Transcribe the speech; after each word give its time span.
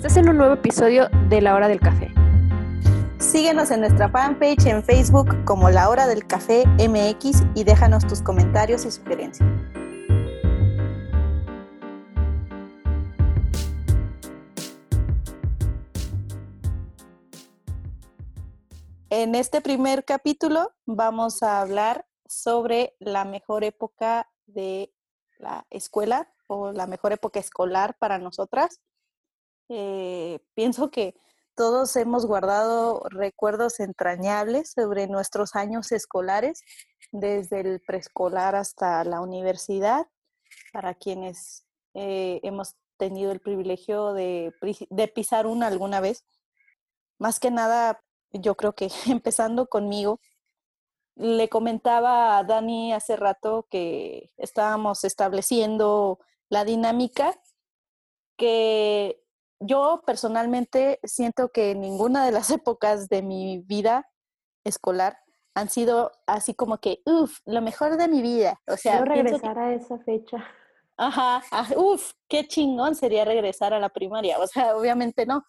Estás 0.00 0.16
en 0.16 0.30
un 0.30 0.38
nuevo 0.38 0.54
episodio 0.54 1.10
de 1.28 1.42
La 1.42 1.54
Hora 1.54 1.68
del 1.68 1.78
Café. 1.78 2.10
Síguenos 3.18 3.70
en 3.70 3.80
nuestra 3.80 4.08
fanpage 4.08 4.64
en 4.64 4.82
Facebook 4.82 5.44
como 5.44 5.68
La 5.68 5.90
Hora 5.90 6.06
del 6.06 6.26
Café 6.26 6.64
MX 6.78 7.42
y 7.54 7.64
déjanos 7.64 8.06
tus 8.06 8.22
comentarios 8.22 8.86
y 8.86 8.90
sugerencias. 8.90 9.46
En 19.10 19.34
este 19.34 19.60
primer 19.60 20.06
capítulo 20.06 20.72
vamos 20.86 21.42
a 21.42 21.60
hablar 21.60 22.06
sobre 22.26 22.96
la 23.00 23.26
mejor 23.26 23.64
época 23.64 24.30
de 24.46 24.94
la 25.36 25.66
escuela 25.68 26.32
o 26.46 26.72
la 26.72 26.86
mejor 26.86 27.12
época 27.12 27.38
escolar 27.38 27.98
para 27.98 28.16
nosotras. 28.16 28.80
Eh, 29.72 30.40
pienso 30.54 30.90
que 30.90 31.14
todos 31.54 31.94
hemos 31.94 32.26
guardado 32.26 33.04
recuerdos 33.08 33.78
entrañables 33.78 34.72
sobre 34.72 35.06
nuestros 35.06 35.54
años 35.54 35.92
escolares, 35.92 36.62
desde 37.12 37.60
el 37.60 37.80
preescolar 37.80 38.56
hasta 38.56 39.04
la 39.04 39.20
universidad, 39.20 40.08
para 40.72 40.94
quienes 40.94 41.66
eh, 41.94 42.40
hemos 42.42 42.74
tenido 42.96 43.30
el 43.30 43.40
privilegio 43.40 44.12
de, 44.12 44.52
de 44.90 45.08
pisar 45.08 45.46
una 45.46 45.68
alguna 45.68 46.00
vez. 46.00 46.24
Más 47.18 47.38
que 47.38 47.52
nada, 47.52 48.02
yo 48.32 48.56
creo 48.56 48.74
que 48.74 48.88
empezando 49.06 49.68
conmigo, 49.68 50.18
le 51.14 51.48
comentaba 51.48 52.38
a 52.38 52.44
Dani 52.44 52.92
hace 52.92 53.14
rato 53.14 53.68
que 53.70 54.32
estábamos 54.36 55.04
estableciendo 55.04 56.18
la 56.48 56.64
dinámica 56.64 57.38
que 58.36 59.19
yo 59.60 60.02
personalmente 60.06 60.98
siento 61.04 61.50
que 61.50 61.74
ninguna 61.74 62.24
de 62.24 62.32
las 62.32 62.50
épocas 62.50 63.08
de 63.08 63.22
mi 63.22 63.58
vida 63.58 64.10
escolar 64.64 65.18
han 65.54 65.68
sido 65.68 66.12
así 66.26 66.54
como 66.54 66.78
que, 66.78 67.02
uff, 67.04 67.40
lo 67.44 67.60
mejor 67.60 67.96
de 67.96 68.08
mi 68.08 68.22
vida. 68.22 68.60
O 68.66 68.76
sea, 68.76 68.98
Quiero 68.98 69.14
regresar 69.14 69.58
a 69.58 69.74
esa 69.74 69.98
fecha. 69.98 70.44
Ajá, 70.96 71.42
uff, 71.76 72.12
qué 72.28 72.46
chingón 72.46 72.94
sería 72.94 73.24
regresar 73.24 73.72
a 73.72 73.78
la 73.78 73.88
primaria. 73.88 74.38
O 74.38 74.46
sea, 74.46 74.76
obviamente 74.76 75.26
no. 75.26 75.44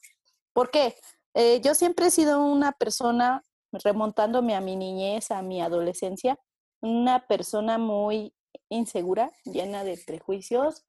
¿Por 0.53 0.71
qué? 0.71 0.95
Eh, 1.33 1.61
yo 1.61 1.75
siempre 1.75 2.07
he 2.07 2.11
sido 2.11 2.43
una 2.43 2.71
persona 2.71 3.43
remontándome 3.71 4.55
a 4.55 4.61
mi 4.61 4.75
niñez, 4.75 5.31
a 5.31 5.41
mi 5.41 5.61
adolescencia, 5.61 6.37
una 6.81 7.27
persona 7.27 7.77
muy 7.77 8.33
insegura, 8.69 9.31
llena 9.45 9.83
de 9.83 9.97
prejuicios, 10.05 10.83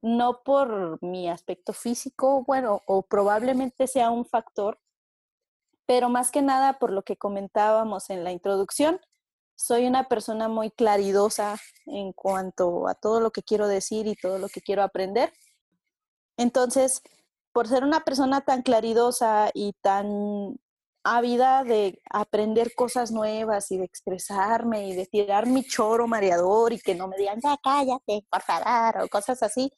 no 0.00 0.42
por 0.42 1.02
mi 1.02 1.28
aspecto 1.28 1.72
físico, 1.72 2.44
bueno, 2.46 2.82
o 2.86 3.02
probablemente 3.02 3.86
sea 3.86 4.10
un 4.10 4.24
factor, 4.24 4.78
pero 5.86 6.08
más 6.08 6.30
que 6.30 6.42
nada 6.42 6.78
por 6.78 6.92
lo 6.92 7.02
que 7.02 7.16
comentábamos 7.16 8.10
en 8.10 8.24
la 8.24 8.32
introducción, 8.32 9.00
soy 9.56 9.86
una 9.86 10.08
persona 10.08 10.48
muy 10.48 10.70
claridosa 10.70 11.56
en 11.86 12.12
cuanto 12.12 12.86
a 12.86 12.94
todo 12.94 13.20
lo 13.20 13.32
que 13.32 13.42
quiero 13.42 13.66
decir 13.66 14.06
y 14.06 14.14
todo 14.14 14.38
lo 14.38 14.48
que 14.48 14.60
quiero 14.60 14.82
aprender. 14.84 15.32
Entonces, 16.36 17.02
por 17.52 17.66
ser 17.66 17.82
una 17.82 18.04
persona 18.04 18.42
tan 18.42 18.62
claridosa 18.62 19.50
y 19.52 19.72
tan 19.80 20.60
ávida 21.02 21.64
de 21.64 22.00
aprender 22.10 22.74
cosas 22.74 23.10
nuevas 23.10 23.70
y 23.72 23.78
de 23.78 23.84
expresarme 23.84 24.86
y 24.88 24.94
de 24.94 25.06
tirar 25.06 25.46
mi 25.46 25.64
choro 25.64 26.06
mareador 26.06 26.72
y 26.72 26.78
que 26.78 26.94
no 26.94 27.08
me 27.08 27.16
digan, 27.16 27.40
ya 27.42 27.56
cállate, 27.62 28.24
por 28.30 28.42
favor, 28.42 29.04
o 29.04 29.08
cosas 29.08 29.42
así, 29.42 29.72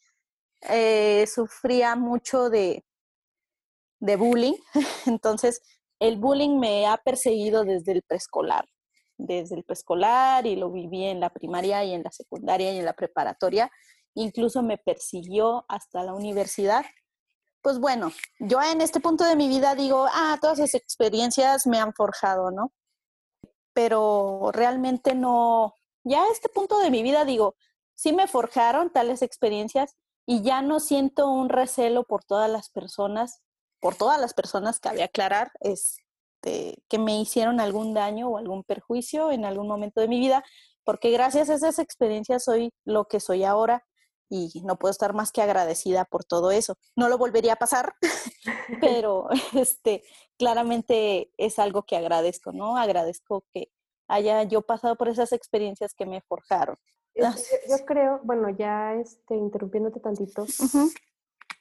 eh, 0.63 1.27
sufría 1.27 1.97
mucho 1.97 2.51
de, 2.51 2.85
de 4.01 4.17
bullying. 4.17 4.55
Entonces, 5.07 5.63
el 5.99 6.19
bullying 6.19 6.59
me 6.59 6.87
ha 6.87 6.97
perseguido 6.99 7.65
desde 7.65 7.93
el 7.93 8.03
preescolar, 8.03 8.67
desde 9.17 9.57
el 9.57 9.65
preescolar 9.65 10.47
y 10.47 10.57
lo 10.57 10.71
viví 10.71 11.05
en 11.05 11.21
la 11.21 11.31
primaria 11.31 11.85
y 11.85 11.93
en 11.93 12.03
la 12.03 12.11
secundaria 12.11 12.73
y 12.73 12.79
en 12.79 12.85
la 12.85 12.95
preparatoria. 12.95 13.71
Incluso 14.15 14.63
me 14.63 14.79
persiguió 14.79 15.65
hasta 15.69 16.03
la 16.03 16.15
universidad 16.15 16.85
pues 17.63 17.79
bueno, 17.79 18.13
yo 18.39 18.61
en 18.63 18.81
este 18.81 19.01
punto 19.01 19.25
de 19.25 19.37
mi 19.37 19.49
vida 19.49 19.75
digo, 19.75 20.07
ah, 20.13 20.39
todas 20.41 20.59
esas 20.59 20.81
experiencias 20.81 21.67
me 21.67 21.79
han 21.79 21.93
forjado, 21.93 22.51
¿no? 22.51 22.73
Pero 23.75 24.51
realmente 24.53 25.15
no, 25.15 25.75
ya 26.05 26.23
a 26.23 26.33
este 26.33 26.49
punto 26.49 26.79
de 26.79 26.91
mi 26.91 27.03
vida 27.03 27.25
digo, 27.25 27.57
sí 27.95 28.13
me 28.13 28.27
forjaron 28.29 28.91
tales 28.91 29.23
experiencias 29.23 29.97
y 30.31 30.43
ya 30.43 30.63
no 30.63 30.79
siento 30.79 31.29
un 31.29 31.49
recelo 31.49 32.05
por 32.05 32.23
todas 32.23 32.49
las 32.49 32.71
personas, 32.71 33.43
por 33.81 33.97
todas 33.97 34.21
las 34.21 34.33
personas, 34.33 34.79
cabe 34.79 35.03
aclarar, 35.03 35.51
este, 35.59 36.85
que 36.89 36.99
me 37.01 37.21
hicieron 37.21 37.59
algún 37.59 37.95
daño 37.95 38.29
o 38.29 38.39
algún 38.39 38.63
perjuicio 38.63 39.33
en 39.33 39.45
algún 39.45 39.67
momento 39.67 40.01
de 40.01 40.07
mi 40.07 40.21
vida, 40.21 40.45
porque 40.85 41.11
gracias 41.11 41.51
a 41.51 41.55
esas 41.55 41.81
experiencias 41.81 42.45
soy 42.45 42.71
lo 42.85 43.07
que 43.07 43.19
soy 43.19 43.43
ahora 43.43 43.85
y 44.29 44.63
no 44.65 44.77
puedo 44.77 44.93
estar 44.93 45.15
más 45.15 45.33
que 45.33 45.43
agradecida 45.43 46.05
por 46.05 46.23
todo 46.23 46.53
eso. 46.53 46.77
No 46.95 47.09
lo 47.09 47.19
volvería 47.19 47.55
a 47.55 47.57
pasar, 47.57 47.95
pero 48.81 49.27
este, 49.55 50.05
claramente 50.39 51.33
es 51.39 51.59
algo 51.59 51.83
que 51.83 51.97
agradezco, 51.97 52.53
¿no? 52.53 52.77
Agradezco 52.77 53.47
que 53.53 53.73
haya 54.07 54.45
yo 54.45 54.63
pasado 54.63 54.95
por 54.95 55.09
esas 55.09 55.33
experiencias 55.33 55.93
que 55.93 56.07
me 56.07 56.21
forjaron. 56.21 56.77
Yo, 57.15 57.85
creo, 57.87 58.21
bueno, 58.23 58.49
ya 58.51 58.95
este, 58.95 59.35
interrumpiéndote 59.35 60.01
tantito, 60.01 60.47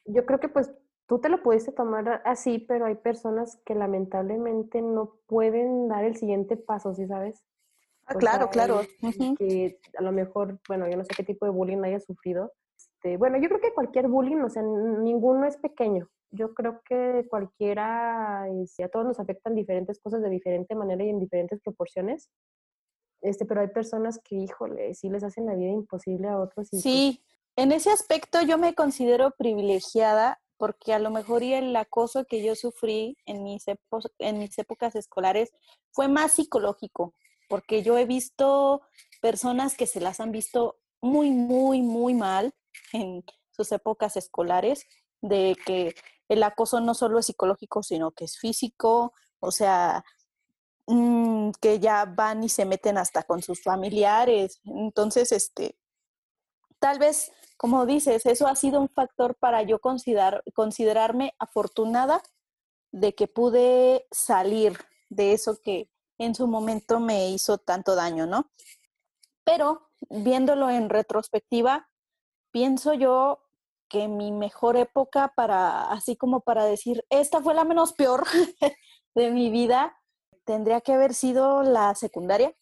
yo 0.05 0.25
creo 0.25 0.39
que 0.39 0.49
pues 0.49 0.71
tú 1.07 1.19
te 1.19 1.29
lo 1.29 1.41
pudiste 1.41 1.71
tomar 1.71 2.21
así, 2.25 2.59
pero 2.59 2.85
hay 2.85 2.95
personas 2.95 3.59
que 3.65 3.75
lamentablemente 3.75 4.81
no 4.81 5.17
pueden 5.25 5.87
dar 5.87 6.03
el 6.03 6.15
siguiente 6.15 6.55
paso, 6.55 6.93
¿sí 6.93 7.07
sabes? 7.07 7.43
Ah, 8.05 8.15
claro, 8.15 8.49
claro. 8.49 8.81
Que 9.37 9.79
a 9.97 10.01
lo 10.01 10.11
mejor, 10.11 10.59
bueno, 10.67 10.87
yo 10.89 10.97
no 10.97 11.03
sé 11.03 11.09
qué 11.15 11.23
tipo 11.23 11.45
de 11.45 11.51
bullying 11.51 11.83
haya 11.83 11.99
sufrido. 11.99 12.53
Este, 12.77 13.17
bueno, 13.17 13.37
yo 13.37 13.47
creo 13.49 13.61
que 13.61 13.73
cualquier 13.73 14.07
bullying, 14.07 14.37
o 14.37 14.49
sea, 14.49 14.63
ninguno 14.63 15.45
es 15.45 15.57
pequeño. 15.57 16.09
Yo 16.31 16.53
creo 16.53 16.81
que 16.83 17.27
cualquiera, 17.29 18.47
este, 18.63 18.83
a 18.83 18.89
todos 18.89 19.05
nos 19.05 19.19
afectan 19.19 19.55
diferentes 19.55 19.99
cosas 19.99 20.21
de 20.21 20.29
diferente 20.29 20.75
manera 20.75 21.03
y 21.03 21.09
en 21.09 21.19
diferentes 21.19 21.59
proporciones. 21.61 22.29
Este, 23.21 23.45
pero 23.45 23.61
hay 23.61 23.67
personas 23.67 24.19
que, 24.23 24.35
híjole, 24.35 24.93
sí 24.93 25.09
les 25.09 25.23
hacen 25.23 25.45
la 25.45 25.55
vida 25.55 25.71
imposible 25.71 26.27
a 26.27 26.39
otros. 26.39 26.69
Pues 26.71 26.81
sí, 26.81 27.23
en 27.55 27.71
ese 27.71 27.91
aspecto 27.91 28.41
yo 28.41 28.57
me 28.57 28.73
considero 28.73 29.31
privilegiada 29.31 30.39
porque 30.57 30.93
a 30.93 30.99
lo 30.99 31.09
mejor 31.09 31.41
y 31.41 31.53
el 31.53 31.75
acoso 31.75 32.25
que 32.25 32.43
yo 32.43 32.55
sufrí 32.55 33.17
en 33.25 33.43
mis, 33.43 33.65
en 34.19 34.39
mis 34.39 34.57
épocas 34.59 34.95
escolares 34.95 35.51
fue 35.91 36.09
más 36.09 36.33
psicológico, 36.33 37.15
porque 37.47 37.81
yo 37.81 37.97
he 37.97 38.05
visto 38.05 38.81
personas 39.21 39.75
que 39.75 39.87
se 39.87 40.01
las 40.01 40.19
han 40.19 40.31
visto 40.31 40.77
muy, 41.01 41.31
muy, 41.31 41.81
muy 41.81 42.13
mal 42.13 42.53
en 42.91 43.23
sus 43.51 43.71
épocas 43.71 44.17
escolares, 44.17 44.85
de 45.21 45.55
que 45.65 45.95
el 46.27 46.43
acoso 46.43 46.79
no 46.79 46.93
solo 46.93 47.19
es 47.19 47.25
psicológico, 47.25 47.81
sino 47.81 48.11
que 48.11 48.25
es 48.25 48.37
físico, 48.37 49.13
o 49.39 49.51
sea, 49.51 50.03
mm, 50.89 51.51
que 51.61 51.79
ya 51.79 52.05
van 52.05 52.43
y 52.43 52.49
se 52.49 52.65
meten 52.65 52.97
hasta 52.97 53.23
con 53.23 53.41
sus 53.41 53.61
familiares. 53.63 54.59
Entonces, 54.65 55.31
este, 55.31 55.77
tal 56.79 56.99
vez, 56.99 57.31
como 57.57 57.85
dices, 57.85 58.25
eso 58.25 58.47
ha 58.47 58.55
sido 58.55 58.81
un 58.81 58.89
factor 58.89 59.35
para 59.35 59.61
yo 59.63 59.79
considerar, 59.79 60.43
considerarme 60.53 61.33
afortunada 61.39 62.21
de 62.91 63.13
que 63.13 63.27
pude 63.27 64.07
salir 64.11 64.77
de 65.09 65.33
eso 65.33 65.59
que 65.63 65.89
en 66.17 66.35
su 66.35 66.47
momento 66.47 66.99
me 66.99 67.29
hizo 67.29 67.57
tanto 67.59 67.95
daño, 67.95 68.25
¿no? 68.25 68.51
Pero 69.43 69.89
viéndolo 70.09 70.69
en 70.69 70.89
retrospectiva, 70.89 71.89
pienso 72.51 72.93
yo 72.93 73.39
que 73.89 74.07
mi 74.07 74.31
mejor 74.31 74.77
época 74.77 75.33
para, 75.35 75.91
así 75.91 76.15
como 76.15 76.41
para 76.41 76.65
decir, 76.65 77.05
esta 77.09 77.41
fue 77.41 77.53
la 77.53 77.63
menos 77.63 77.93
peor 77.93 78.23
de 79.15 79.31
mi 79.31 79.49
vida, 79.49 79.98
tendría 80.49 80.81
que 80.81 80.93
haber 80.93 81.13
sido 81.13 81.61
la 81.61 81.93
secundaria. 81.93 82.55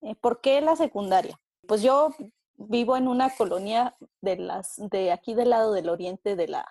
Eh, 0.00 0.14
¿Por 0.14 0.40
qué 0.40 0.62
la 0.62 0.76
secundaria? 0.76 1.38
Pues 1.66 1.82
yo 1.82 2.08
vivo 2.56 2.96
en 2.96 3.06
una 3.06 3.28
colonia 3.36 3.94
de 4.22 4.36
las 4.36 4.76
de 4.76 5.12
aquí 5.12 5.34
del 5.34 5.50
lado 5.50 5.74
del 5.74 5.90
oriente 5.90 6.36
de 6.36 6.48
la 6.48 6.66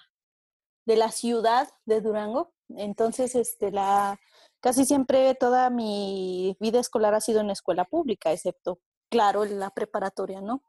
de 0.87 0.95
la 0.95 1.11
ciudad 1.11 1.69
de 1.85 2.01
Durango. 2.01 2.53
Entonces, 2.69 3.35
este 3.35 3.71
la 3.71 4.19
casi 4.59 4.83
siempre 4.85 5.35
toda 5.35 5.69
mi 5.69 6.57
vida 6.59 6.79
escolar 6.79 7.13
ha 7.13 7.21
sido 7.21 7.41
en 7.41 7.51
escuela 7.51 7.85
pública, 7.85 8.31
excepto 8.31 8.79
claro, 9.11 9.45
la 9.45 9.69
preparatoria, 9.69 10.41
¿no? 10.41 10.63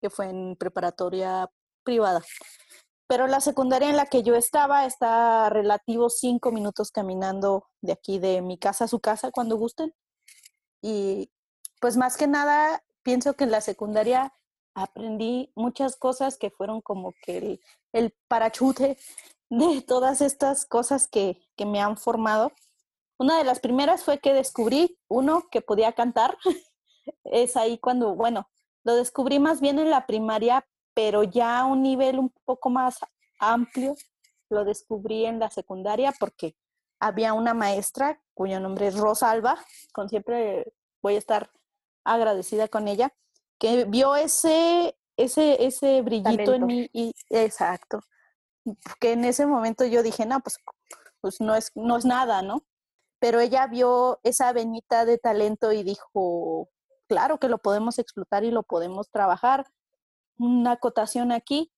Que 0.00 0.10
fue 0.10 0.30
en 0.30 0.56
preparatoria 0.56 1.48
privada. 1.84 2.22
Pero 3.08 3.26
la 3.26 3.40
secundaria 3.40 3.90
en 3.90 3.96
la 3.96 4.06
que 4.06 4.22
yo 4.22 4.36
estaba 4.36 4.84
está 4.84 5.48
relativo 5.50 6.10
cinco 6.10 6.52
minutos 6.52 6.92
caminando 6.92 7.64
de 7.80 7.92
aquí 7.92 8.18
de 8.18 8.42
mi 8.42 8.58
casa 8.58 8.84
a 8.84 8.88
su 8.88 9.00
casa 9.00 9.32
cuando 9.32 9.56
gusten. 9.56 9.94
Y 10.82 11.32
pues 11.80 11.96
más 11.96 12.16
que 12.16 12.28
nada, 12.28 12.84
pienso 13.02 13.34
que 13.34 13.44
en 13.44 13.50
la 13.50 13.62
secundaria 13.62 14.32
aprendí 14.74 15.50
muchas 15.56 15.96
cosas 15.96 16.38
que 16.38 16.50
fueron 16.50 16.82
como 16.82 17.14
que 17.22 17.38
el, 17.38 17.60
el 17.92 18.14
parachute 18.28 18.98
de 19.50 19.82
todas 19.82 20.20
estas 20.20 20.66
cosas 20.66 21.08
que, 21.08 21.40
que 21.56 21.66
me 21.66 21.80
han 21.80 21.96
formado. 21.96 22.52
Una 23.18 23.38
de 23.38 23.44
las 23.44 23.60
primeras 23.60 24.04
fue 24.04 24.18
que 24.18 24.34
descubrí, 24.34 24.98
uno, 25.08 25.48
que 25.50 25.62
podía 25.62 25.92
cantar. 25.92 26.36
es 27.24 27.56
ahí 27.56 27.78
cuando, 27.78 28.14
bueno, 28.14 28.48
lo 28.84 28.94
descubrí 28.94 29.38
más 29.38 29.60
bien 29.60 29.78
en 29.78 29.90
la 29.90 30.06
primaria, 30.06 30.66
pero 30.98 31.22
ya 31.22 31.60
a 31.60 31.64
un 31.64 31.80
nivel 31.80 32.18
un 32.18 32.32
poco 32.44 32.70
más 32.70 32.98
amplio. 33.38 33.94
Lo 34.50 34.64
descubrí 34.64 35.26
en 35.26 35.38
la 35.38 35.48
secundaria 35.48 36.12
porque 36.18 36.56
había 36.98 37.34
una 37.34 37.54
maestra 37.54 38.20
cuyo 38.34 38.58
nombre 38.58 38.88
es 38.88 38.96
Rosa 38.96 39.30
Alba, 39.30 39.56
con 39.92 40.08
siempre 40.08 40.72
voy 41.00 41.14
a 41.14 41.18
estar 41.18 41.52
agradecida 42.02 42.66
con 42.66 42.88
ella, 42.88 43.14
que 43.60 43.84
vio 43.84 44.16
ese, 44.16 44.98
ese, 45.16 45.64
ese 45.64 46.02
brillito 46.02 46.52
en 46.52 46.66
mí 46.66 46.90
y 46.92 47.14
exacto, 47.30 48.00
que 48.98 49.12
en 49.12 49.24
ese 49.24 49.46
momento 49.46 49.84
yo 49.84 50.02
dije, 50.02 50.26
no, 50.26 50.40
pues, 50.40 50.58
pues 51.20 51.40
no, 51.40 51.54
es, 51.54 51.70
no 51.76 51.96
es 51.96 52.06
nada, 52.06 52.42
¿no? 52.42 52.66
Pero 53.20 53.38
ella 53.38 53.68
vio 53.68 54.18
esa 54.24 54.52
venita 54.52 55.04
de 55.04 55.16
talento 55.18 55.70
y 55.70 55.84
dijo, 55.84 56.70
claro 57.06 57.38
que 57.38 57.48
lo 57.48 57.58
podemos 57.58 58.00
explotar 58.00 58.42
y 58.42 58.50
lo 58.50 58.64
podemos 58.64 59.08
trabajar. 59.12 59.64
Una 60.38 60.72
acotación 60.72 61.32
aquí, 61.32 61.72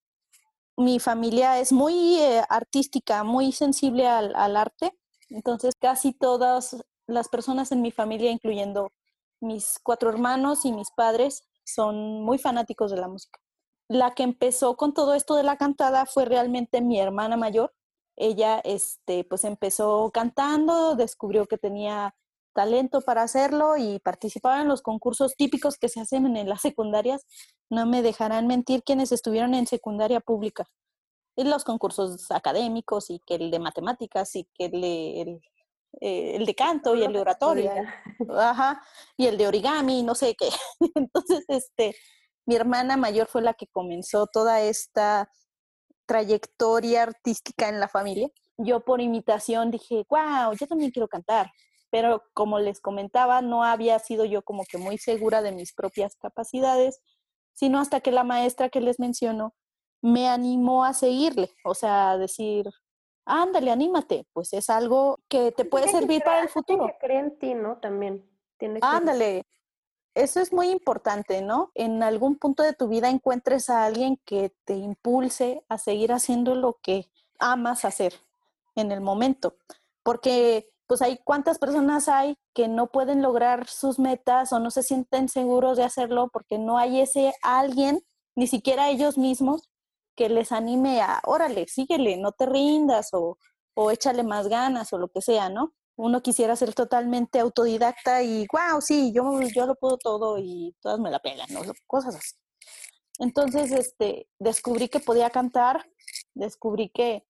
mi 0.77 0.99
familia 0.99 1.59
es 1.59 1.71
muy 1.71 2.17
eh, 2.19 2.43
artística, 2.49 3.23
muy 3.23 3.51
sensible 3.51 4.07
al, 4.07 4.35
al, 4.35 4.55
arte, 4.55 4.97
entonces 5.29 5.75
casi 5.79 6.13
todas 6.13 6.77
las 7.07 7.27
personas 7.27 7.71
en 7.71 7.81
mi 7.81 7.91
familia, 7.91 8.31
incluyendo 8.31 8.91
mis 9.39 9.79
cuatro 9.83 10.09
hermanos 10.09 10.65
y 10.65 10.71
mis 10.71 10.91
padres, 10.91 11.43
son 11.63 12.23
muy 12.23 12.37
fanáticos 12.37 12.91
de 12.91 12.97
la 12.97 13.07
música. 13.07 13.39
La 13.87 14.11
que 14.11 14.23
empezó 14.23 14.77
con 14.77 14.93
todo 14.93 15.13
esto 15.13 15.35
de 15.35 15.43
la 15.43 15.57
cantada 15.57 16.05
fue 16.05 16.25
realmente 16.25 16.81
mi 16.81 16.99
hermana 16.99 17.37
mayor. 17.37 17.73
Ella, 18.15 18.59
este, 18.63 19.23
pues 19.23 19.43
empezó 19.43 20.11
cantando, 20.13 20.95
descubrió 20.95 21.45
que 21.45 21.57
tenía 21.57 22.15
talento 22.53 23.01
para 23.01 23.23
hacerlo 23.23 23.77
y 23.77 23.99
participaba 23.99 24.61
en 24.61 24.67
los 24.67 24.81
concursos 24.81 25.35
típicos 25.35 25.77
que 25.77 25.89
se 25.89 26.01
hacen 26.01 26.35
en 26.35 26.49
las 26.49 26.61
secundarias. 26.61 27.25
No 27.69 27.85
me 27.85 28.01
dejarán 28.01 28.47
mentir 28.47 28.83
quienes 28.83 29.11
estuvieron 29.11 29.53
en 29.53 29.67
secundaria 29.67 30.19
pública. 30.19 30.65
En 31.35 31.49
los 31.49 31.63
concursos 31.63 32.29
académicos 32.31 33.09
y 33.09 33.19
que 33.25 33.35
el 33.35 33.51
de 33.51 33.59
matemáticas 33.59 34.35
y 34.35 34.47
que 34.53 34.65
el, 34.65 34.83
el, 34.83 35.41
eh, 35.99 36.35
el 36.35 36.45
de 36.45 36.55
canto 36.55 36.95
y 36.95 37.03
el 37.03 37.13
de 37.13 37.19
oratoria, 37.19 37.93
ajá, 38.37 38.81
y 39.17 39.27
el 39.27 39.37
de 39.37 39.47
origami, 39.47 40.03
no 40.03 40.15
sé 40.15 40.35
qué. 40.35 40.49
Entonces, 40.95 41.45
este, 41.47 41.95
mi 42.45 42.55
hermana 42.55 42.97
mayor 42.97 43.27
fue 43.27 43.41
la 43.41 43.53
que 43.53 43.67
comenzó 43.67 44.27
toda 44.27 44.61
esta 44.61 45.29
trayectoria 46.05 47.03
artística 47.03 47.69
en 47.69 47.79
la 47.79 47.87
familia. 47.87 48.29
Yo 48.57 48.81
por 48.81 49.01
imitación 49.01 49.71
dije, 49.71 50.05
wow, 50.09 50.53
yo 50.59 50.67
también 50.67 50.91
quiero 50.91 51.07
cantar. 51.07 51.49
Pero 51.91 52.23
como 52.33 52.59
les 52.59 52.81
comentaba, 52.81 53.41
no 53.41 53.63
había 53.63 53.99
sido 53.99 54.25
yo 54.25 54.41
como 54.41 54.63
que 54.63 54.77
muy 54.77 54.97
segura 54.97 55.41
de 55.41 55.51
mis 55.51 55.73
propias 55.73 56.15
capacidades, 56.15 57.01
sino 57.53 57.79
hasta 57.79 57.99
que 57.99 58.11
la 58.11 58.23
maestra 58.23 58.69
que 58.69 58.81
les 58.81 58.99
menciono 58.99 59.53
me 60.01 60.27
animó 60.27 60.83
a 60.83 60.93
seguirle, 60.93 61.51
o 61.63 61.75
sea, 61.75 62.11
a 62.11 62.17
decir, 62.17 62.67
ándale, 63.25 63.69
anímate, 63.69 64.25
pues 64.33 64.53
es 64.53 64.69
algo 64.69 65.19
que 65.27 65.51
te 65.51 65.65
puede 65.65 65.87
servir 65.89 66.23
para 66.23 66.41
el 66.41 66.49
futuro. 66.49 66.87
Que 66.87 66.97
cree 66.99 67.19
en 67.19 67.37
ti, 67.37 67.53
¿no? 67.53 67.77
También. 67.77 68.27
Tiene 68.57 68.79
ándale, 68.81 69.45
eso 70.13 70.41
es 70.41 70.51
muy 70.51 70.69
importante, 70.69 71.41
¿no? 71.41 71.71
En 71.73 72.03
algún 72.03 72.37
punto 72.37 72.63
de 72.63 72.73
tu 72.73 72.87
vida 72.87 73.09
encuentres 73.09 73.69
a 73.69 73.85
alguien 73.85 74.19
que 74.25 74.53
te 74.65 74.75
impulse 74.75 75.63
a 75.69 75.77
seguir 75.77 76.11
haciendo 76.11 76.55
lo 76.55 76.79
que 76.81 77.09
amas 77.39 77.85
hacer 77.85 78.13
en 78.75 78.91
el 78.91 79.01
momento, 79.01 79.55
porque 80.03 80.70
pues 80.91 81.01
hay 81.01 81.19
cuántas 81.23 81.57
personas 81.57 82.09
hay 82.09 82.37
que 82.53 82.67
no 82.67 82.87
pueden 82.87 83.21
lograr 83.21 83.65
sus 83.69 83.97
metas 83.97 84.51
o 84.51 84.59
no 84.59 84.71
se 84.71 84.83
sienten 84.83 85.29
seguros 85.29 85.77
de 85.77 85.85
hacerlo 85.85 86.29
porque 86.33 86.57
no 86.57 86.77
hay 86.77 86.99
ese 86.99 87.33
alguien, 87.43 88.01
ni 88.35 88.45
siquiera 88.45 88.89
ellos 88.89 89.17
mismos, 89.17 89.69
que 90.17 90.27
les 90.27 90.51
anime 90.51 90.99
a, 90.99 91.21
órale, 91.23 91.65
síguele, 91.69 92.17
no 92.17 92.33
te 92.33 92.45
rindas 92.45 93.13
o, 93.13 93.37
o 93.73 93.89
échale 93.89 94.23
más 94.23 94.49
ganas 94.49 94.91
o 94.91 94.97
lo 94.97 95.07
que 95.07 95.21
sea, 95.21 95.47
¿no? 95.47 95.73
Uno 95.95 96.21
quisiera 96.21 96.57
ser 96.57 96.73
totalmente 96.73 97.39
autodidacta 97.39 98.21
y, 98.21 98.45
wow, 98.51 98.81
sí, 98.81 99.13
yo, 99.13 99.39
yo 99.55 99.67
lo 99.67 99.75
puedo 99.75 99.97
todo 99.97 100.39
y 100.39 100.75
todas 100.81 100.99
me 100.99 101.09
la 101.09 101.19
pegan, 101.19 101.47
¿no? 101.53 101.61
Cosas 101.87 102.15
así. 102.15 102.35
Entonces, 103.17 103.71
este, 103.71 104.27
descubrí 104.39 104.89
que 104.89 104.99
podía 104.99 105.29
cantar, 105.29 105.89
descubrí 106.33 106.89
que, 106.89 107.25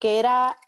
que 0.00 0.18
era 0.18 0.58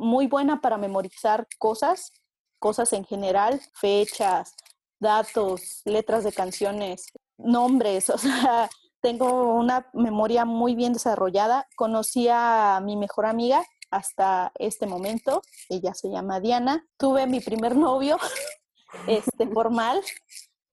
muy 0.00 0.26
buena 0.26 0.60
para 0.60 0.78
memorizar 0.78 1.46
cosas, 1.58 2.12
cosas 2.58 2.92
en 2.92 3.04
general, 3.04 3.60
fechas, 3.74 4.54
datos, 4.98 5.82
letras 5.84 6.24
de 6.24 6.32
canciones, 6.32 7.06
nombres, 7.38 8.10
o 8.10 8.18
sea, 8.18 8.68
tengo 9.00 9.54
una 9.54 9.88
memoria 9.94 10.44
muy 10.44 10.74
bien 10.74 10.92
desarrollada. 10.92 11.66
Conocí 11.76 12.28
a 12.30 12.80
mi 12.82 12.96
mejor 12.96 13.26
amiga 13.26 13.64
hasta 13.90 14.52
este 14.56 14.86
momento. 14.86 15.42
Ella 15.68 15.94
se 15.94 16.10
llama 16.10 16.40
Diana. 16.40 16.86
Tuve 16.98 17.26
mi 17.26 17.40
primer 17.40 17.76
novio 17.76 18.18
este, 19.06 19.46
formal. 19.48 20.02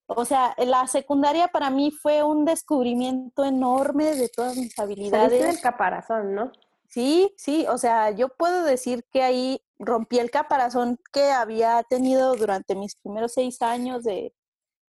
O 0.07 0.25
sea, 0.25 0.55
la 0.57 0.87
secundaria 0.87 1.49
para 1.49 1.69
mí 1.69 1.91
fue 1.91 2.23
un 2.23 2.45
descubrimiento 2.45 3.43
enorme 3.43 4.15
de 4.15 4.29
todas 4.29 4.55
mis 4.55 4.77
habilidades. 4.77 5.55
el 5.55 5.61
caparazón, 5.61 6.35
¿no? 6.35 6.51
Sí, 6.87 7.33
sí, 7.37 7.65
o 7.67 7.77
sea, 7.77 8.11
yo 8.11 8.29
puedo 8.29 8.63
decir 8.63 9.05
que 9.11 9.21
ahí 9.21 9.61
rompí 9.77 10.19
el 10.19 10.31
caparazón 10.31 10.99
que 11.11 11.31
había 11.31 11.83
tenido 11.83 12.35
durante 12.35 12.75
mis 12.75 12.95
primeros 12.95 13.33
seis 13.33 13.61
años 13.61 14.03
de, 14.03 14.33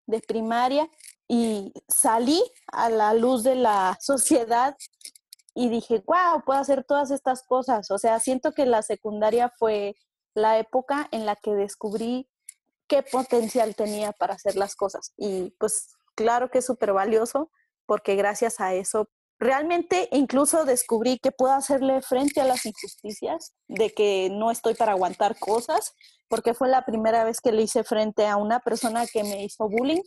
de 0.06 0.20
primaria 0.20 0.90
y 1.28 1.74
salí 1.88 2.44
a 2.68 2.90
la 2.90 3.14
luz 3.14 3.44
de 3.44 3.56
la 3.56 3.98
sociedad 4.02 4.76
y 5.54 5.70
dije, 5.70 6.04
wow, 6.06 6.44
puedo 6.46 6.60
hacer 6.60 6.84
todas 6.84 7.12
estas 7.12 7.44
cosas. 7.44 7.90
O 7.90 7.98
sea, 7.98 8.20
siento 8.20 8.52
que 8.52 8.66
la 8.66 8.82
secundaria 8.82 9.52
fue 9.58 9.96
la 10.34 10.60
época 10.60 11.08
en 11.12 11.26
la 11.26 11.38
que 11.38 11.52
descubrí 11.56 12.30
qué 12.88 13.04
potencial 13.04 13.74
tenía 13.76 14.12
para 14.12 14.36
hacer 14.36 14.58
las 14.58 14.76
cosas. 14.76 15.14
Y 15.18 15.52
pues 15.58 15.96
claro 16.14 16.52
que 16.52 16.60
es 16.60 16.66
súper 16.66 16.92
valioso 16.92 17.52
porque 17.86 18.16
gracias 18.16 18.60
a 18.60 18.74
eso 18.74 19.10
realmente 19.40 20.10
incluso 20.12 20.66
descubrí 20.66 21.20
que 21.20 21.32
puedo 21.32 21.54
hacerle 21.54 22.02
frente 22.02 22.42
a 22.42 22.46
las 22.46 22.66
injusticias, 22.66 23.54
de 23.68 23.94
que 23.94 24.30
no 24.32 24.52
estoy 24.52 24.76
para 24.76 24.94
aguantar 24.94 25.38
cosas, 25.38 25.94
porque 26.28 26.54
fue 26.54 26.70
la 26.70 26.86
primera 26.86 27.24
vez 27.24 27.42
que 27.42 27.52
le 27.52 27.64
hice 27.64 27.84
frente 27.84 28.28
a 28.28 28.38
una 28.38 28.60
persona 28.60 29.06
que 29.06 29.24
me 29.24 29.44
hizo 29.44 29.70
bullying 29.70 30.02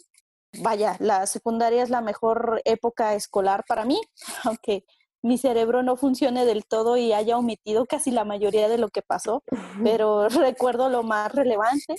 vaya, 0.61 0.97
la 0.99 1.27
secundaria 1.27 1.83
es 1.83 1.91
la 1.91 2.01
mejor 2.01 2.63
época 2.65 3.15
escolar 3.15 3.65
para 3.67 3.85
mí, 3.85 4.01
aunque 4.45 4.85
mi 5.23 5.37
cerebro 5.37 5.83
no 5.83 5.97
funcione 5.97 6.45
del 6.45 6.65
todo 6.65 6.97
y 6.97 7.13
haya 7.13 7.37
omitido 7.37 7.87
casi 7.87 8.11
la 8.11 8.25
mayoría 8.25 8.69
de 8.69 8.79
lo 8.79 8.89
que 8.89 9.03
pasó, 9.03 9.43
pero 9.83 10.29
recuerdo 10.29 10.89
lo 10.89 11.03
más 11.03 11.33
relevante. 11.33 11.97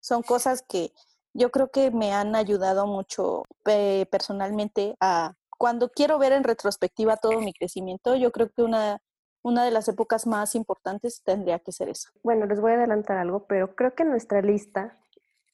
Son 0.00 0.22
cosas 0.22 0.62
que 0.66 0.92
yo 1.34 1.50
creo 1.50 1.70
que 1.70 1.90
me 1.90 2.12
han 2.12 2.34
ayudado 2.34 2.86
mucho 2.86 3.42
eh, 3.66 4.06
personalmente 4.10 4.96
a 5.00 5.34
cuando 5.60 5.90
quiero 5.90 6.18
ver 6.18 6.32
en 6.32 6.42
retrospectiva 6.42 7.18
todo 7.18 7.38
mi 7.42 7.52
crecimiento, 7.52 8.16
yo 8.16 8.32
creo 8.32 8.48
que 8.48 8.62
una, 8.62 8.96
una 9.42 9.62
de 9.62 9.70
las 9.70 9.88
épocas 9.88 10.26
más 10.26 10.54
importantes 10.54 11.22
tendría 11.22 11.58
que 11.58 11.70
ser 11.70 11.90
eso. 11.90 12.08
Bueno, 12.22 12.46
les 12.46 12.62
voy 12.62 12.72
a 12.72 12.76
adelantar 12.76 13.18
algo, 13.18 13.44
pero 13.46 13.74
creo 13.74 13.94
que 13.94 14.06
nuestra 14.06 14.40
lista 14.40 14.98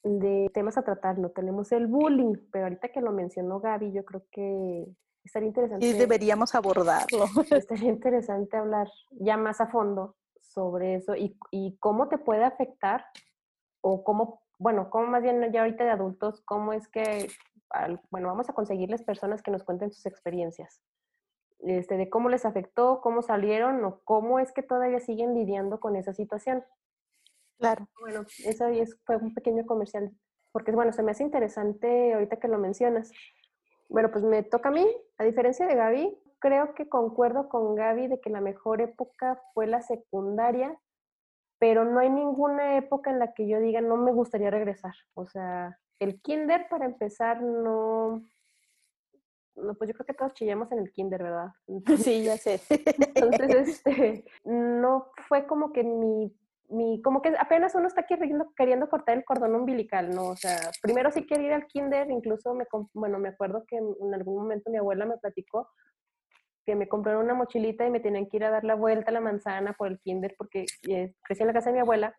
de 0.05 0.49
temas 0.53 0.77
a 0.77 0.83
tratar, 0.83 1.17
no 1.19 1.31
tenemos 1.31 1.73
el 1.73 1.87
bullying, 1.87 2.35
pero 2.53 2.67
ahorita 2.67 2.87
que 2.87 3.01
lo 3.01 3.11
mencionó 3.11 3.59
Gaby, 3.59 3.91
yo 3.91 4.05
creo 4.05 4.23
que 4.31 4.87
estaría 5.25 5.49
interesante. 5.49 5.85
Y 5.85 5.91
deberíamos 5.91 6.55
abordarlo. 6.55 7.25
Estaría 7.51 7.89
interesante 7.89 8.55
hablar 8.55 8.87
ya 9.11 9.35
más 9.35 9.59
a 9.59 9.67
fondo 9.67 10.15
sobre 10.39 10.95
eso 10.95 11.17
y, 11.17 11.37
y 11.51 11.75
cómo 11.81 12.07
te 12.07 12.17
puede 12.17 12.45
afectar 12.45 13.03
o 13.81 14.05
cómo, 14.05 14.41
bueno, 14.57 14.89
cómo 14.89 15.07
más 15.07 15.21
bien 15.21 15.51
ya 15.51 15.63
ahorita 15.63 15.83
de 15.83 15.91
adultos, 15.91 16.41
cómo 16.45 16.71
es 16.71 16.87
que, 16.87 17.27
bueno, 18.11 18.27
vamos 18.27 18.49
a 18.49 18.53
conseguirles 18.53 19.03
personas 19.03 19.41
que 19.41 19.51
nos 19.51 19.63
cuenten 19.63 19.91
sus 19.91 20.05
experiencias. 20.05 20.81
Este, 21.59 21.97
de 21.97 22.09
cómo 22.09 22.29
les 22.29 22.45
afectó, 22.45 23.01
cómo 23.01 23.21
salieron 23.21 23.83
o 23.83 24.01
cómo 24.03 24.39
es 24.39 24.51
que 24.51 24.61
todavía 24.61 24.99
siguen 24.99 25.33
lidiando 25.33 25.79
con 25.79 25.95
esa 25.95 26.13
situación. 26.13 26.63
Claro. 27.57 27.87
Bueno, 27.99 28.25
eso 28.45 28.65
fue 29.05 29.17
un 29.17 29.33
pequeño 29.33 29.65
comercial, 29.65 30.11
porque 30.51 30.71
bueno, 30.71 30.93
se 30.93 31.01
me 31.01 31.11
hace 31.11 31.23
interesante 31.23 32.13
ahorita 32.13 32.37
que 32.37 32.47
lo 32.47 32.59
mencionas. 32.59 33.11
Bueno, 33.89 34.11
pues 34.11 34.23
me 34.23 34.43
toca 34.43 34.69
a 34.69 34.71
mí, 34.71 34.85
a 35.17 35.23
diferencia 35.23 35.65
de 35.65 35.75
Gaby, 35.75 36.17
creo 36.39 36.75
que 36.75 36.87
concuerdo 36.87 37.49
con 37.49 37.73
Gaby 37.73 38.07
de 38.07 38.19
que 38.19 38.29
la 38.29 38.41
mejor 38.41 38.81
época 38.81 39.41
fue 39.53 39.65
la 39.65 39.81
secundaria, 39.81 40.79
pero 41.57 41.85
no 41.85 41.99
hay 41.99 42.09
ninguna 42.09 42.77
época 42.77 43.09
en 43.09 43.17
la 43.17 43.33
que 43.33 43.47
yo 43.47 43.59
diga 43.59 43.81
no 43.81 43.97
me 43.97 44.11
gustaría 44.11 44.51
regresar. 44.51 44.93
O 45.15 45.25
sea, 45.25 45.79
el 45.99 46.21
kinder 46.21 46.67
para 46.69 46.85
empezar 46.85 47.41
no, 47.41 48.23
no, 49.55 49.73
pues 49.75 49.89
yo 49.89 49.93
creo 49.93 50.05
que 50.05 50.13
todos 50.13 50.33
chillamos 50.33 50.71
en 50.71 50.79
el 50.79 50.91
kinder, 50.91 51.23
¿verdad? 51.23 51.49
Sí, 51.97 52.23
ya 52.23 52.37
sé. 52.37 52.61
Entonces, 53.15 53.69
este, 53.69 54.25
no 54.43 55.11
fue 55.27 55.47
como 55.47 55.71
que 55.71 55.83
mi, 55.83 56.33
mi, 56.69 57.01
como 57.01 57.21
que 57.21 57.33
apenas 57.39 57.75
uno 57.75 57.87
está 57.87 58.03
queriendo, 58.03 58.53
queriendo 58.55 58.89
cortar 58.89 59.17
el 59.17 59.25
cordón 59.25 59.55
umbilical, 59.55 60.09
¿no? 60.09 60.27
O 60.27 60.35
sea, 60.35 60.71
primero 60.81 61.11
sí 61.11 61.25
quería 61.25 61.47
ir 61.47 61.53
al 61.53 61.67
kinder, 61.67 62.09
incluso 62.11 62.53
me, 62.53 62.65
bueno, 62.93 63.19
me 63.19 63.29
acuerdo 63.29 63.65
que 63.67 63.77
en 63.77 64.13
algún 64.13 64.37
momento 64.37 64.69
mi 64.69 64.77
abuela 64.77 65.05
me 65.05 65.17
platicó 65.17 65.69
que 66.67 66.75
me 66.75 66.89
compraron 66.89 67.23
una 67.23 67.33
mochilita 67.33 67.87
y 67.87 67.89
me 67.89 68.01
tenían 68.01 68.27
que 68.27 68.35
ir 68.35 68.43
a 68.43 68.51
dar 68.51 68.65
la 68.65 68.75
vuelta 68.75 69.09
a 69.09 69.13
la 69.13 69.21
manzana 69.21 69.71
por 69.71 69.87
el 69.87 69.99
kinder 70.01 70.35
porque 70.37 70.65
eh, 70.89 71.13
crecí 71.23 71.41
en 71.41 71.47
la 71.47 71.53
casa 71.53 71.69
de 71.69 71.75
mi 71.75 71.79
abuela. 71.79 72.13